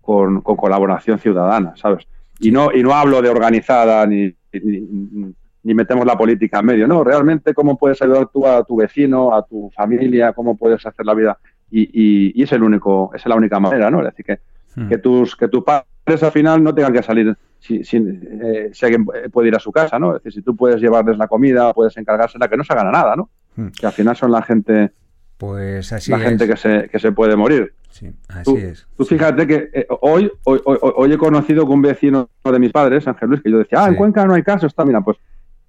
con, 0.00 0.40
colaboración 0.40 1.18
ciudadana, 1.18 1.74
¿sabes? 1.76 2.06
Y 2.40 2.50
no, 2.50 2.72
y 2.72 2.82
no 2.82 2.94
hablo 2.94 3.22
de 3.22 3.30
organizada 3.30 4.06
ni, 4.06 4.34
ni, 4.62 5.74
metemos 5.74 6.06
la 6.06 6.16
política 6.16 6.60
en 6.60 6.66
medio, 6.66 6.86
no, 6.86 7.02
realmente 7.02 7.52
cómo 7.52 7.76
puedes 7.76 8.00
ayudar 8.00 8.28
tú 8.32 8.46
a 8.46 8.62
tu 8.62 8.76
vecino, 8.76 9.34
a 9.34 9.44
tu 9.44 9.70
familia, 9.74 10.32
cómo 10.32 10.56
puedes 10.56 10.84
hacer 10.86 11.04
la 11.04 11.14
vida 11.14 11.38
y, 11.70 12.42
es 12.42 12.52
el 12.52 12.62
único, 12.62 13.10
es 13.14 13.26
la 13.26 13.34
única 13.34 13.58
manera, 13.58 13.90
¿no? 13.90 14.00
Es 14.00 14.06
decir, 14.06 14.24
que, 14.24 14.38
hmm. 14.80 14.88
que, 14.88 14.98
tus, 14.98 15.36
que 15.36 15.48
tus 15.48 15.64
padres 15.64 16.22
al 16.22 16.32
final 16.32 16.62
no 16.62 16.74
tengan 16.74 16.92
que 16.92 17.02
salir 17.02 17.36
si, 17.58 17.82
si, 17.84 17.96
eh, 17.96 18.70
si, 18.72 18.86
alguien 18.86 19.06
puede 19.32 19.48
ir 19.48 19.56
a 19.56 19.60
su 19.60 19.72
casa, 19.72 19.98
¿no? 19.98 20.16
Es 20.16 20.22
decir, 20.22 20.40
si 20.40 20.42
tú 20.42 20.54
puedes 20.54 20.80
llevarles 20.80 21.18
la 21.18 21.26
comida, 21.26 21.72
puedes 21.72 21.96
encargársela, 21.96 22.48
que 22.48 22.56
no 22.56 22.64
se 22.64 22.74
gana 22.74 22.90
nada, 22.90 23.16
¿no? 23.16 23.30
Hmm. 23.56 23.68
Que 23.68 23.86
al 23.86 23.92
final 23.92 24.16
son 24.16 24.30
la 24.30 24.42
gente, 24.42 24.92
pues 25.36 25.92
así 25.92 26.10
la 26.10 26.18
gente 26.18 26.46
que 26.46 26.56
se, 26.56 26.88
que 26.88 26.98
se 26.98 27.12
puede 27.12 27.36
morir. 27.36 27.74
Sí, 27.90 28.10
así 28.28 28.56
es. 28.56 28.86
Tú 28.96 29.04
fíjate 29.04 29.46
que 29.46 29.70
eh, 29.72 29.86
hoy, 30.02 30.30
hoy, 30.44 30.60
hoy, 30.64 31.12
he 31.12 31.18
conocido 31.18 31.64
con 31.64 31.76
un 31.76 31.82
vecino 31.82 32.28
de 32.44 32.58
mis 32.58 32.72
padres, 32.72 33.06
Ángel 33.08 33.30
Luis, 33.30 33.42
que 33.42 33.50
yo 33.50 33.58
decía, 33.58 33.84
ah, 33.84 33.88
en 33.88 33.94
Cuenca 33.94 34.26
no 34.26 34.34
hay 34.34 34.42
caso, 34.42 34.66
está, 34.66 34.84
mira, 34.84 35.00
pues, 35.00 35.18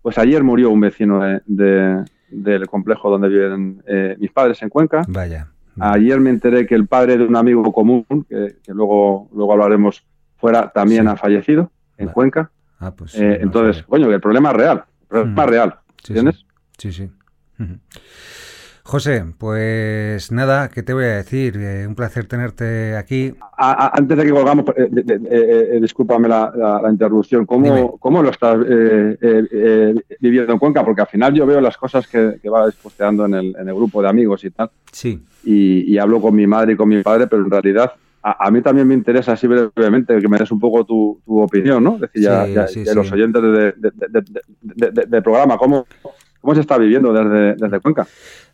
pues 0.01 0.17
ayer 0.17 0.43
murió 0.43 0.69
un 0.69 0.79
vecino 0.81 1.21
de, 1.45 2.03
del 2.29 2.67
complejo 2.67 3.09
donde 3.09 3.29
viven 3.29 3.81
eh, 3.87 4.15
mis 4.19 4.31
padres 4.31 4.61
en 4.61 4.69
Cuenca. 4.69 5.03
Vaya. 5.07 5.47
Ayer 5.79 6.19
me 6.19 6.31
enteré 6.31 6.65
que 6.65 6.75
el 6.75 6.87
padre 6.87 7.17
de 7.17 7.23
un 7.23 7.35
amigo 7.35 7.71
común, 7.71 8.05
que, 8.27 8.55
luego, 8.67 9.29
luego 9.33 9.53
hablaremos 9.53 10.03
fuera, 10.37 10.69
también 10.69 11.07
ha 11.07 11.15
fallecido 11.15 11.71
en 11.97 12.09
Cuenca. 12.09 12.51
Ah, 12.79 12.91
pues 12.91 13.15
eh, 13.15 13.39
entonces, 13.41 13.83
coño, 13.83 14.11
el 14.11 14.21
problema 14.21 14.49
es 14.49 14.55
real. 14.55 14.85
El 15.01 15.07
problema 15.07 15.43
es 15.43 15.49
real. 15.49 15.75
¿Entiendes? 16.07 16.45
Sí, 16.77 16.91
sí. 16.91 17.09
José, 18.87 19.25
pues 19.37 20.31
nada, 20.31 20.69
¿qué 20.69 20.81
te 20.81 20.93
voy 20.93 21.03
a 21.03 21.17
decir? 21.17 21.57
Eh, 21.57 21.85
un 21.85 21.93
placer 21.93 22.25
tenerte 22.25 22.95
aquí. 22.95 23.33
antes 23.57 24.17
de 24.17 24.23
que 24.23 24.31
colgamos, 24.31 24.63
eh, 24.77 24.89
eh, 25.29 25.77
discúlpame 25.81 26.29
la, 26.29 26.81
interrupción, 26.89 27.45
¿cómo, 27.45 27.97
¿cómo, 27.97 28.23
lo 28.23 28.29
estás 28.29 28.57
viviendo 30.21 30.53
en 30.53 30.57
Cuenca? 30.57 30.85
Porque 30.85 31.01
al 31.01 31.07
final 31.07 31.33
yo 31.33 31.45
veo 31.45 31.59
las 31.59 31.75
cosas 31.75 32.07
que, 32.07 32.37
que 32.41 32.49
vas 32.49 32.75
posteando 32.75 33.25
en 33.25 33.33
el, 33.33 33.55
en 33.59 33.67
el, 33.67 33.75
grupo 33.75 34.01
de 34.01 34.07
amigos 34.07 34.45
y 34.45 34.51
tal. 34.51 34.71
Sí. 34.89 35.21
Y, 35.43 35.97
hablo 35.97 36.21
con 36.21 36.33
mi 36.33 36.47
madre 36.47 36.71
y 36.71 36.77
con 36.77 36.87
mi 36.87 37.03
padre, 37.03 37.27
pero 37.27 37.43
en 37.43 37.51
realidad 37.51 37.91
a, 38.23 38.49
mí 38.51 38.61
también 38.61 38.87
me 38.87 38.93
interesa 38.93 39.33
así 39.33 39.47
brevemente 39.47 40.17
que 40.17 40.29
me 40.29 40.37
des 40.37 40.49
un 40.49 40.61
poco 40.61 40.85
tu, 40.85 41.19
opinión, 41.25 41.83
¿no? 41.83 41.95
Es 41.95 42.01
decir, 42.01 42.21
ya, 42.21 42.65
sí, 42.69 42.85
los 42.85 43.11
oyentes 43.11 43.43
del 44.63 45.23
programa, 45.23 45.57
¿cómo, 45.57 45.85
¿cómo 46.39 46.55
se 46.55 46.61
está 46.61 46.77
viviendo 46.77 47.11
desde, 47.11 47.55
desde 47.55 47.81
Cuenca? 47.81 48.07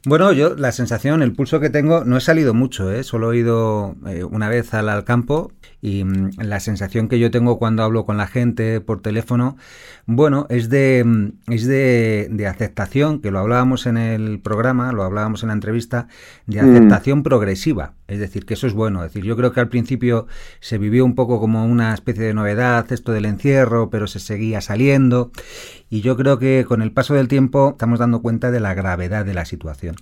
Bueno, 0.06 0.34
yo 0.34 0.56
la 0.56 0.74
sensación, 0.74 1.22
el 1.22 1.32
pulso 1.32 1.62
que 1.62 1.70
tengo, 1.70 2.04
no 2.04 2.18
he 2.18 2.22
salido 2.22 2.54
mucho, 2.54 2.92
¿eh? 2.92 3.06
solo 3.06 3.32
he 3.32 3.38
ido 3.38 3.96
eh, 4.06 4.26
una 4.26 4.50
vez 4.50 4.74
al, 4.74 4.90
al 4.90 5.06
campo 5.06 5.54
y 5.82 6.04
mm, 6.04 6.32
la 6.42 6.60
sensación 6.60 7.08
que 7.08 7.20
yo 7.20 7.32
tengo 7.32 7.58
cuando 7.58 7.84
hablo 7.84 8.04
con 8.04 8.18
la 8.18 8.28
gente 8.28 8.82
por 8.82 9.02
teléfono, 9.02 9.56
bueno, 10.06 10.46
es 10.50 10.70
de, 10.70 11.04
mm, 11.06 11.52
es 11.54 11.66
de, 11.66 12.28
de 12.32 12.48
aceptación, 12.48 13.22
que 13.22 13.32
lo 13.32 13.40
hablábamos 13.40 13.86
en 13.86 13.96
el 13.96 14.40
programa, 14.40 14.92
lo 14.92 15.04
hablábamos 15.04 15.44
en 15.44 15.48
la 15.48 15.54
entrevista, 15.54 16.08
de 16.48 16.62
mm. 16.62 16.70
aceptación 16.70 17.24
progresiva. 17.24 17.94
Es 18.08 18.20
decir, 18.20 18.46
que 18.46 18.54
eso 18.54 18.68
es 18.68 18.74
bueno. 18.74 19.04
Es 19.04 19.14
decir, 19.14 19.28
yo 19.28 19.36
creo 19.36 19.54
que 19.54 19.60
al 19.60 19.70
principio 19.70 20.28
se 20.60 20.78
vivió 20.78 21.04
un 21.04 21.16
poco 21.16 21.40
como 21.40 21.66
una 21.66 21.94
especie 21.94 22.24
de 22.24 22.34
novedad 22.34 22.92
esto 22.92 23.12
del 23.12 23.26
encierro, 23.26 23.90
pero 23.90 24.08
se 24.08 24.20
seguía 24.20 24.62
saliendo. 24.62 25.32
Y 25.90 26.02
yo 26.02 26.16
creo 26.16 26.40
que 26.40 26.66
con 26.68 26.82
el 26.82 26.92
paso 26.92 27.14
del 27.14 27.28
tiempo 27.28 27.72
estamos 27.72 28.00
dando 28.00 28.22
cuenta 28.22 28.52
de 28.52 28.60
la 28.60 28.74
gravedad 28.74 29.26
de 29.26 29.34
la 29.34 29.46
situación. 29.46 29.93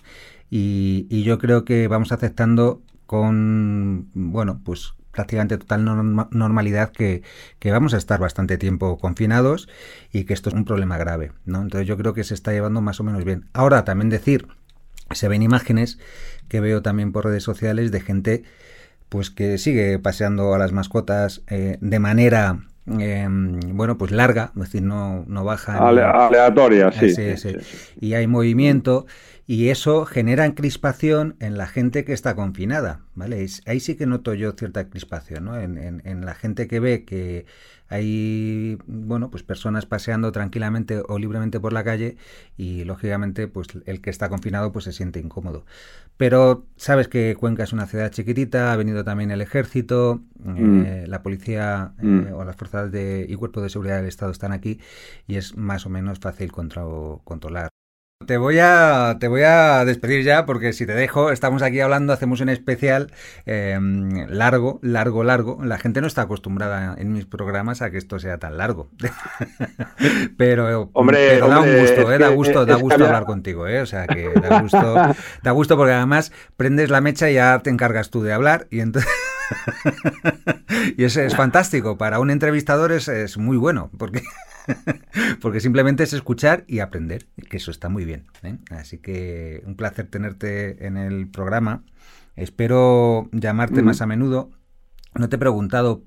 Y, 0.50 1.24
yo 1.24 1.40
creo 1.40 1.64
que 1.64 1.88
vamos 1.88 2.12
aceptando 2.12 2.82
con, 3.06 4.10
bueno, 4.14 4.62
pues 4.64 4.94
prácticamente 5.12 5.58
total 5.58 5.86
normalidad 6.32 6.92
que, 6.92 7.24
vamos 7.66 7.94
a 7.94 7.98
estar 7.98 8.20
bastante 8.20 8.58
tiempo 8.58 8.98
confinados 8.98 9.68
y 10.12 10.26
que 10.26 10.34
esto 10.34 10.50
es 10.50 10.56
un 10.56 10.66
problema 10.66 10.98
grave, 10.98 11.32
¿no? 11.46 11.62
Entonces 11.62 11.88
yo 11.88 11.98
creo 11.98 12.14
que 12.14 12.24
se 12.24 12.34
está 12.34 12.52
llevando 12.52 12.82
más 12.82 13.00
o 13.00 13.04
menos 13.04 13.24
bien. 13.24 13.46
Ahora 13.54 13.84
también 13.86 14.10
decir, 14.10 14.48
se 15.12 15.28
ven 15.28 15.42
imágenes 15.42 16.00
que 16.48 16.60
veo 16.60 16.82
también 16.82 17.12
por 17.12 17.26
redes 17.26 17.44
sociales 17.44 17.92
de 17.92 18.02
gente 18.02 18.44
pues 19.10 19.30
que 19.30 19.58
sigue 19.58 20.00
paseando 20.00 20.54
a 20.54 20.58
las 20.58 20.72
mascotas 20.72 21.42
eh, 21.48 21.78
de 21.82 22.00
manera 22.00 22.62
em, 23.00 23.60
bueno, 23.78 23.98
pues 23.98 24.12
larga, 24.12 24.52
es 24.56 24.62
decir, 24.62 24.82
no, 24.82 25.24
no 25.28 25.44
baja. 25.44 25.78
aleatoria, 25.78 26.92
sí, 26.92 27.14
Y 28.00 28.14
hay 28.14 28.28
movimiento 28.28 29.06
y 29.48 29.68
eso 29.68 30.06
genera 30.06 30.54
crispación 30.56 31.36
en 31.40 31.58
la 31.58 31.68
gente 31.68 32.06
que 32.06 32.14
está 32.14 32.36
confinada, 32.36 33.02
¿vale? 33.16 33.46
Ahí 33.66 33.80
sí 33.80 33.96
que 33.96 34.06
noto 34.06 34.34
yo 34.34 34.54
cierta 34.54 34.90
crispación, 34.90 35.44
¿no? 35.44 35.60
En, 35.60 36.26
la 36.26 36.36
gente 36.36 36.68
que 36.68 36.80
ve 36.80 37.04
que 37.04 37.46
hay, 37.92 38.78
bueno, 38.88 39.30
pues 39.30 39.44
personas 39.44 39.86
paseando 39.86 40.32
tranquilamente 40.32 41.04
o 41.08 41.20
libremente 41.20 41.60
por 41.60 41.74
la 41.74 41.84
calle 41.84 42.16
y, 42.58 42.86
lógicamente, 42.86 43.50
pues 43.50 43.68
el 43.86 44.02
que 44.02 44.10
está 44.10 44.30
confinado 44.30 44.72
pues 44.72 44.86
se 44.86 44.94
siente 44.94 45.20
incómodo. 45.20 45.66
Pero 46.16 46.66
sabes 46.78 47.10
que 47.10 47.36
Cuenca 47.36 47.64
es 47.64 47.74
una 47.74 47.88
ciudad 47.88 48.10
chiquitita, 48.10 48.72
ha 48.72 48.76
venido 48.78 49.04
también 49.04 49.30
el 49.30 49.42
ejército, 49.42 50.22
mm. 50.40 50.82
eh, 50.86 51.06
la 51.08 51.22
policía 51.22 51.94
eh, 52.00 52.06
mm. 52.06 52.34
o 52.34 52.46
las 52.46 52.56
fuerzas 52.56 52.92
de, 52.92 53.26
y 53.28 53.36
cuerpos 53.36 53.64
de 53.64 53.70
seguridad 53.70 53.98
del 53.98 54.08
Estado 54.08 54.32
están 54.32 54.54
aquí 54.54 54.80
y 55.28 55.36
es 55.36 55.58
más 55.58 55.86
o 55.86 55.90
menos 55.90 56.20
fácil 56.20 56.52
controlar. 56.52 57.71
Te 58.26 58.38
voy 58.38 58.60
a 58.60 59.18
te 59.20 59.28
voy 59.28 59.42
a 59.44 59.86
despedir 59.86 60.24
ya 60.24 60.46
porque 60.46 60.74
si 60.74 60.86
te 60.86 60.94
dejo 60.94 61.32
estamos 61.32 61.62
aquí 61.62 61.80
hablando 61.80 62.14
hacemos 62.14 62.42
un 62.42 62.50
especial 62.50 63.12
em, 63.46 64.28
largo 64.30 64.80
largo 64.82 65.24
largo. 65.24 65.60
La 65.64 65.78
gente 65.78 66.02
no 66.02 66.08
está 66.08 66.24
acostumbrada 66.24 66.96
en 66.98 67.12
mis 67.14 67.26
programas 67.26 67.82
a 67.82 67.92
que 67.92 67.98
esto 67.98 68.20
sea 68.20 68.38
tan 68.38 68.58
largo. 68.58 68.90
Pero 70.38 70.90
hombre, 70.94 71.40
da 71.40 71.60
un 71.60 71.80
gusto 71.80 72.12
eh, 72.12 72.18
da 72.18 72.30
gusto 72.30 72.66
da 72.66 72.76
gusto 72.76 73.06
hablar 73.06 73.26
contigo 73.26 73.68
eh, 73.68 73.82
o 73.82 73.86
sea 73.86 74.08
que 74.08 74.30
da 74.30 74.62
gusto 74.62 74.96
da 75.44 75.52
gusto 75.52 75.78
porque 75.78 75.94
además 75.94 76.32
prendes 76.58 76.90
la 76.90 77.02
mecha 77.02 77.30
y 77.30 77.36
ya 77.36 77.60
te 77.60 77.70
encargas 77.70 78.10
tú 78.10 78.22
de 78.22 78.34
hablar 78.34 78.68
y 78.70 78.80
entonces 78.80 79.12
y 80.98 81.04
eso 81.04 81.22
es 81.22 81.36
fantástico. 81.36 81.98
Para 81.98 82.20
un 82.20 82.32
entrevistador 82.32 82.92
es, 82.92 83.08
es 83.08 83.38
muy 83.38 83.58
bueno 83.58 83.90
porque 83.98 84.22
porque 85.42 85.60
simplemente 85.60 86.04
es 86.04 86.14
escuchar 86.14 86.64
y 86.68 86.80
aprender, 86.80 87.28
que 87.50 87.58
eso 87.58 87.72
está 87.72 87.90
muy 87.90 88.06
bien. 88.06 88.26
¿eh? 88.44 88.58
Así 88.72 88.98
que 88.98 89.64
un 89.66 89.76
placer 89.76 90.08
tenerte 90.08 90.86
en 90.86 90.98
el 90.98 91.28
programa. 91.28 91.84
Espero 92.36 93.30
llamarte 93.32 93.82
más 93.82 94.02
a 94.02 94.08
menudo. 94.08 94.50
No 95.16 95.28
te 95.30 95.36
he 95.36 95.40
preguntado, 95.40 96.04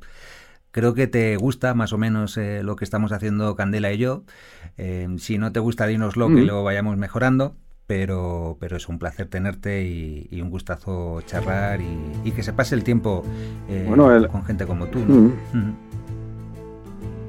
creo 0.70 0.94
que 0.94 1.06
te 1.06 1.36
gusta 1.36 1.74
más 1.74 1.92
o 1.92 1.98
menos 1.98 2.36
eh, 2.36 2.62
lo 2.62 2.76
que 2.76 2.84
estamos 2.84 3.12
haciendo 3.12 3.54
Candela 3.56 3.92
y 3.92 3.98
yo. 3.98 4.24
Eh, 4.78 5.08
si 5.18 5.38
no 5.38 5.52
te 5.52 5.60
gusta, 5.60 5.86
dínoslo, 5.86 6.28
que 6.28 6.42
lo 6.42 6.64
vayamos 6.64 6.96
mejorando. 6.96 7.56
Pero, 7.86 8.56
pero 8.60 8.78
es 8.78 8.88
un 8.88 8.98
placer 8.98 9.26
tenerte 9.26 9.84
y, 9.84 10.40
un 10.40 10.48
gustazo 10.48 11.20
charlar 11.26 11.82
y, 11.82 12.30
que 12.30 12.42
se 12.42 12.54
pase 12.54 12.74
el 12.74 12.82
tiempo 12.82 13.22
con 14.30 14.44
gente 14.46 14.64
como 14.64 14.86
tú. 14.86 15.00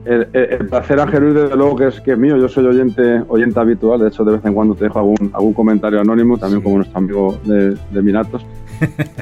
El, 0.06 0.68
placer 0.68 1.00
a 1.00 1.06
Luis, 1.06 1.34
desde 1.34 1.56
luego, 1.56 1.76
que 1.76 1.88
es, 1.88 2.00
que 2.00 2.16
mío. 2.16 2.38
Yo 2.38 2.48
soy 2.48 2.66
oyente 2.66 3.24
oyente 3.28 3.60
habitual. 3.60 4.00
De 4.00 4.10
hecho, 4.10 4.24
de 4.24 4.34
vez 4.34 4.46
en 4.46 4.54
cuando 4.54 4.76
te 4.76 4.86
dejo 4.86 5.00
algún, 5.00 5.32
algún 5.34 5.54
comentario 5.54 6.00
anónimo, 6.00 6.38
también 6.38 6.62
como 6.62 6.78
nuestro 6.78 6.98
amigo 7.00 7.40
de, 7.44 7.76
de 7.92 8.02
Minatos. 8.02 8.46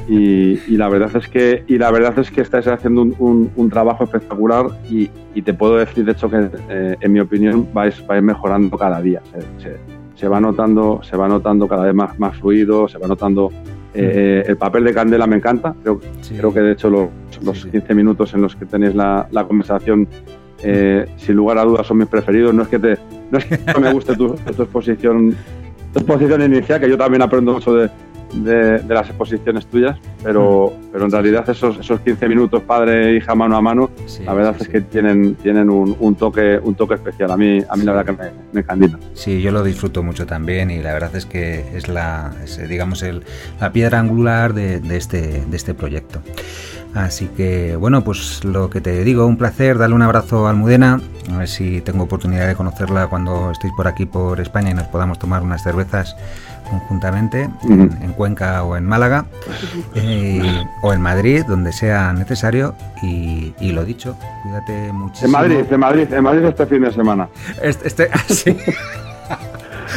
Y, 0.10 0.60
y, 0.67 0.78
la 0.78 0.89
verdad 0.89 1.15
es 1.15 1.28
que 1.28 1.63
y 1.67 1.78
la 1.78 1.91
verdad 1.91 2.17
es 2.19 2.32
que 2.32 2.41
estáis 2.41 2.67
haciendo 2.67 3.04
un, 3.04 3.52
un, 3.56 3.69
trabajo 3.69 4.04
espectacular 4.04 4.65
y, 4.89 5.10
y, 5.34 5.41
te 5.43 5.54
puedo 5.54 5.78
decir, 5.78 6.04
de 6.04 6.12
hecho, 6.12 6.30
que 6.30 6.50
eh, 6.69 6.98
en 7.00 7.12
mi 7.13 7.19
opinión 7.19 7.67
vais, 7.74 8.06
vais 8.06 8.22
mejorando 8.22 8.78
cada 8.78 9.00
día. 9.00 9.22
Se, 9.60 9.78
se, 10.15 10.28
va 10.28 10.41
notando 10.41 11.02
se 11.04 11.15
va 11.15 11.28
notando 11.28 11.67
cada 11.67 11.86
vez 11.86 11.94
más, 11.94 12.17
más 12.19 12.36
fluido, 12.38 12.88
se 12.88 12.98
va 12.98 13.08
notando 13.08 13.52
eh, 13.94 14.44
el 14.48 14.58
papel 14.58 14.84
de 14.84 14.94
Candela 14.94 15.27
me 15.27 15.36
encanta. 15.38 15.75
Creo, 15.81 16.00
creo 16.38 16.54
que 16.54 16.60
de 16.62 16.71
hecho 16.73 16.90
los, 16.90 17.10
los 17.44 17.65
15 17.65 17.94
minutos 17.94 18.34
en 18.34 18.42
los 18.42 18.56
que 18.56 18.65
tenéis 18.65 18.96
la, 18.96 19.27
la 19.31 19.46
conversación 19.46 20.08
eh, 20.64 21.06
sin 21.18 21.36
lugar 21.36 21.58
a 21.58 21.64
dudas 21.64 21.86
son 21.86 21.98
mis 21.98 22.08
preferidos. 22.08 22.54
No 22.54 22.64
es 22.64 22.68
que, 22.70 22.80
te, 22.80 22.98
no, 23.32 23.38
es 23.38 23.46
que 23.46 23.80
me 23.80 23.92
guste 23.92 24.16
tu, 24.16 24.34
exposición, 24.34 25.36
tu 25.94 26.00
exposición 26.00 26.42
inicial, 26.42 26.80
que 26.80 26.90
yo 26.90 26.98
también 26.98 27.22
aprendo 27.22 27.54
mucho 27.54 27.74
de, 27.74 27.90
de, 28.34 28.84
las 28.88 29.08
exposiciones 29.08 29.65
tuyas, 29.67 29.98
pero, 30.23 30.73
mm. 30.75 30.92
pero 30.92 31.06
en 31.06 31.12
realidad 31.12 31.50
esos, 31.50 31.77
esos 31.79 32.00
15 32.02 32.27
minutos 32.27 32.62
padre 32.63 33.12
e 33.12 33.17
hija 33.17 33.36
mano 33.36 33.58
a 33.58 33.62
mano, 33.62 33.90
la 34.25 34.34
verdad 34.34 34.56
es 34.60 34.67
que 34.67 34.81
tienen, 34.81 35.36
tienen 35.36 35.69
un, 35.69 35.96
un, 36.00 36.15
toque, 36.15 36.60
un 36.62 36.75
toque 36.75 36.96
especial. 36.96 37.31
A 37.31 37.38
mí, 37.38 37.60
a 37.67 37.75
mí 37.75 37.84
la 37.84 37.94
verdad 37.94 38.15
que 38.15 38.23
me, 38.23 38.31
me 38.52 38.62
encandila. 38.62 39.00
Sí, 39.13 39.42
yo 39.42 39.52
lo 39.52 39.63
disfruto 39.63 40.04
mucho 40.04 40.25
también 40.25 40.71
y 40.71 40.81
la 40.81 40.94
verdad 40.94 41.15
es 41.15 41.25
que 41.25 41.65
es 41.75 41.88
la, 41.88 42.34
digamos, 42.67 43.04
el, 43.04 43.23
la 43.60 43.71
piedra 43.71 44.00
angular 44.00 44.54
de, 44.54 44.79
de, 44.79 44.98
este, 44.98 45.44
de 45.46 45.58
este 45.58 45.73
proyecto. 45.73 46.21
Así 46.94 47.27
que, 47.27 47.75
bueno, 47.75 48.04
pues 48.04 48.44
lo 48.44 48.69
que 48.69 48.79
te 48.79 49.04
digo, 49.04 49.25
un 49.25 49.38
placer, 49.38 49.79
darle 49.79 49.96
un 49.96 50.04
abrazo 50.04 50.46
a 50.46 50.52
Almudena, 50.52 51.02
a 51.31 51.38
ver 51.38 51.48
si 51.48 51.81
tengo 51.81 52.04
oportunidad 52.04 52.48
de 52.48 52.56
conocerla 52.56 53.08
cuando 53.08 53.50
estéis 53.50 53.73
por 53.75 53.88
aquí, 53.88 54.06
por 54.06 54.40
España, 54.40 54.69
y 54.69 54.73
nos 54.75 54.88
podamos 54.88 55.17
tomar 55.17 55.42
unas 55.42 55.63
cervezas 55.63 56.15
conjuntamente, 56.80 57.50
en, 57.63 58.13
Cuenca 58.13 58.63
o 58.63 58.76
en 58.76 58.86
Málaga, 58.86 59.26
eh, 59.96 60.63
o 60.82 60.94
en 60.94 61.02
Madrid, 61.02 61.44
donde 61.48 61.71
sea 61.71 62.13
necesario, 62.13 62.76
y, 63.02 63.54
lo 63.71 63.84
dicho, 63.86 64.15
cuídate 64.44 64.92
muchísimo. 64.92 65.28
En 65.28 65.32
Madrid, 65.32 65.65
en 65.69 65.80
Madrid, 65.80 66.13
en 66.13 66.24
Madrid 66.24 66.46
este 66.46 66.65
fin 66.65 66.82
de 66.82 66.92
semana. 66.92 67.28
Este, 67.62 67.88
este 67.88 68.10
sí. 68.28 68.58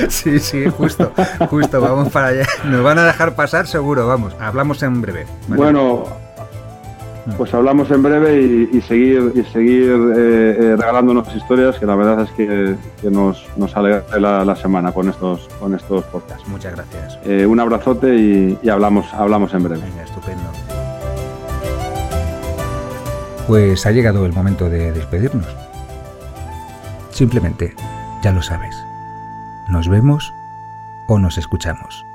Sí, 0.08 0.38
sí, 0.38 0.68
justo, 0.68 1.10
justo, 1.48 1.80
vamos 1.80 2.10
para 2.10 2.26
allá. 2.26 2.46
Nos 2.64 2.82
van 2.82 2.98
a 2.98 3.06
dejar 3.06 3.34
pasar 3.34 3.66
seguro, 3.66 4.06
vamos, 4.06 4.36
hablamos 4.38 4.82
en 4.82 5.00
breve. 5.00 5.26
Bueno, 5.48 6.04
pues 7.36 7.52
hablamos 7.54 7.90
en 7.90 8.02
breve 8.02 8.68
y, 8.72 8.80
seguir 8.82 9.32
y 9.34 9.42
seguir 9.52 9.90
eh, 9.90 10.56
eh, 10.58 10.76
regalándonos 10.76 11.34
historias 11.34 11.78
que 11.78 11.86
la 11.86 11.96
verdad 11.96 12.22
es 12.22 12.30
que, 12.30 12.76
nos, 13.10 13.44
nos 13.56 13.76
alegra 13.76 14.44
la, 14.44 14.56
semana 14.56 14.92
con 14.92 15.08
estos 15.08 15.48
con 15.58 15.74
estos 15.74 16.04
podcasts. 16.04 16.46
Muchas 16.48 16.74
gracias. 16.74 17.18
Eh, 17.24 17.44
un 17.46 17.58
abrazote 17.58 18.14
y, 18.14 18.68
hablamos 18.68 19.12
hablamos 19.12 19.52
en 19.54 19.62
breve. 19.64 19.82
estupendo. 20.04 20.44
Pues 23.46 23.86
ha 23.86 23.92
llegado 23.92 24.24
el 24.26 24.32
momento 24.32 24.68
de 24.68 24.92
despedirnos. 24.92 25.46
Simplemente, 27.10 27.74
ya 28.22 28.32
lo 28.32 28.42
sabes. 28.42 28.76
Nos 29.68 29.88
vemos 29.88 30.34
o 31.06 31.18
nos 31.18 31.38
escuchamos. 31.38 32.06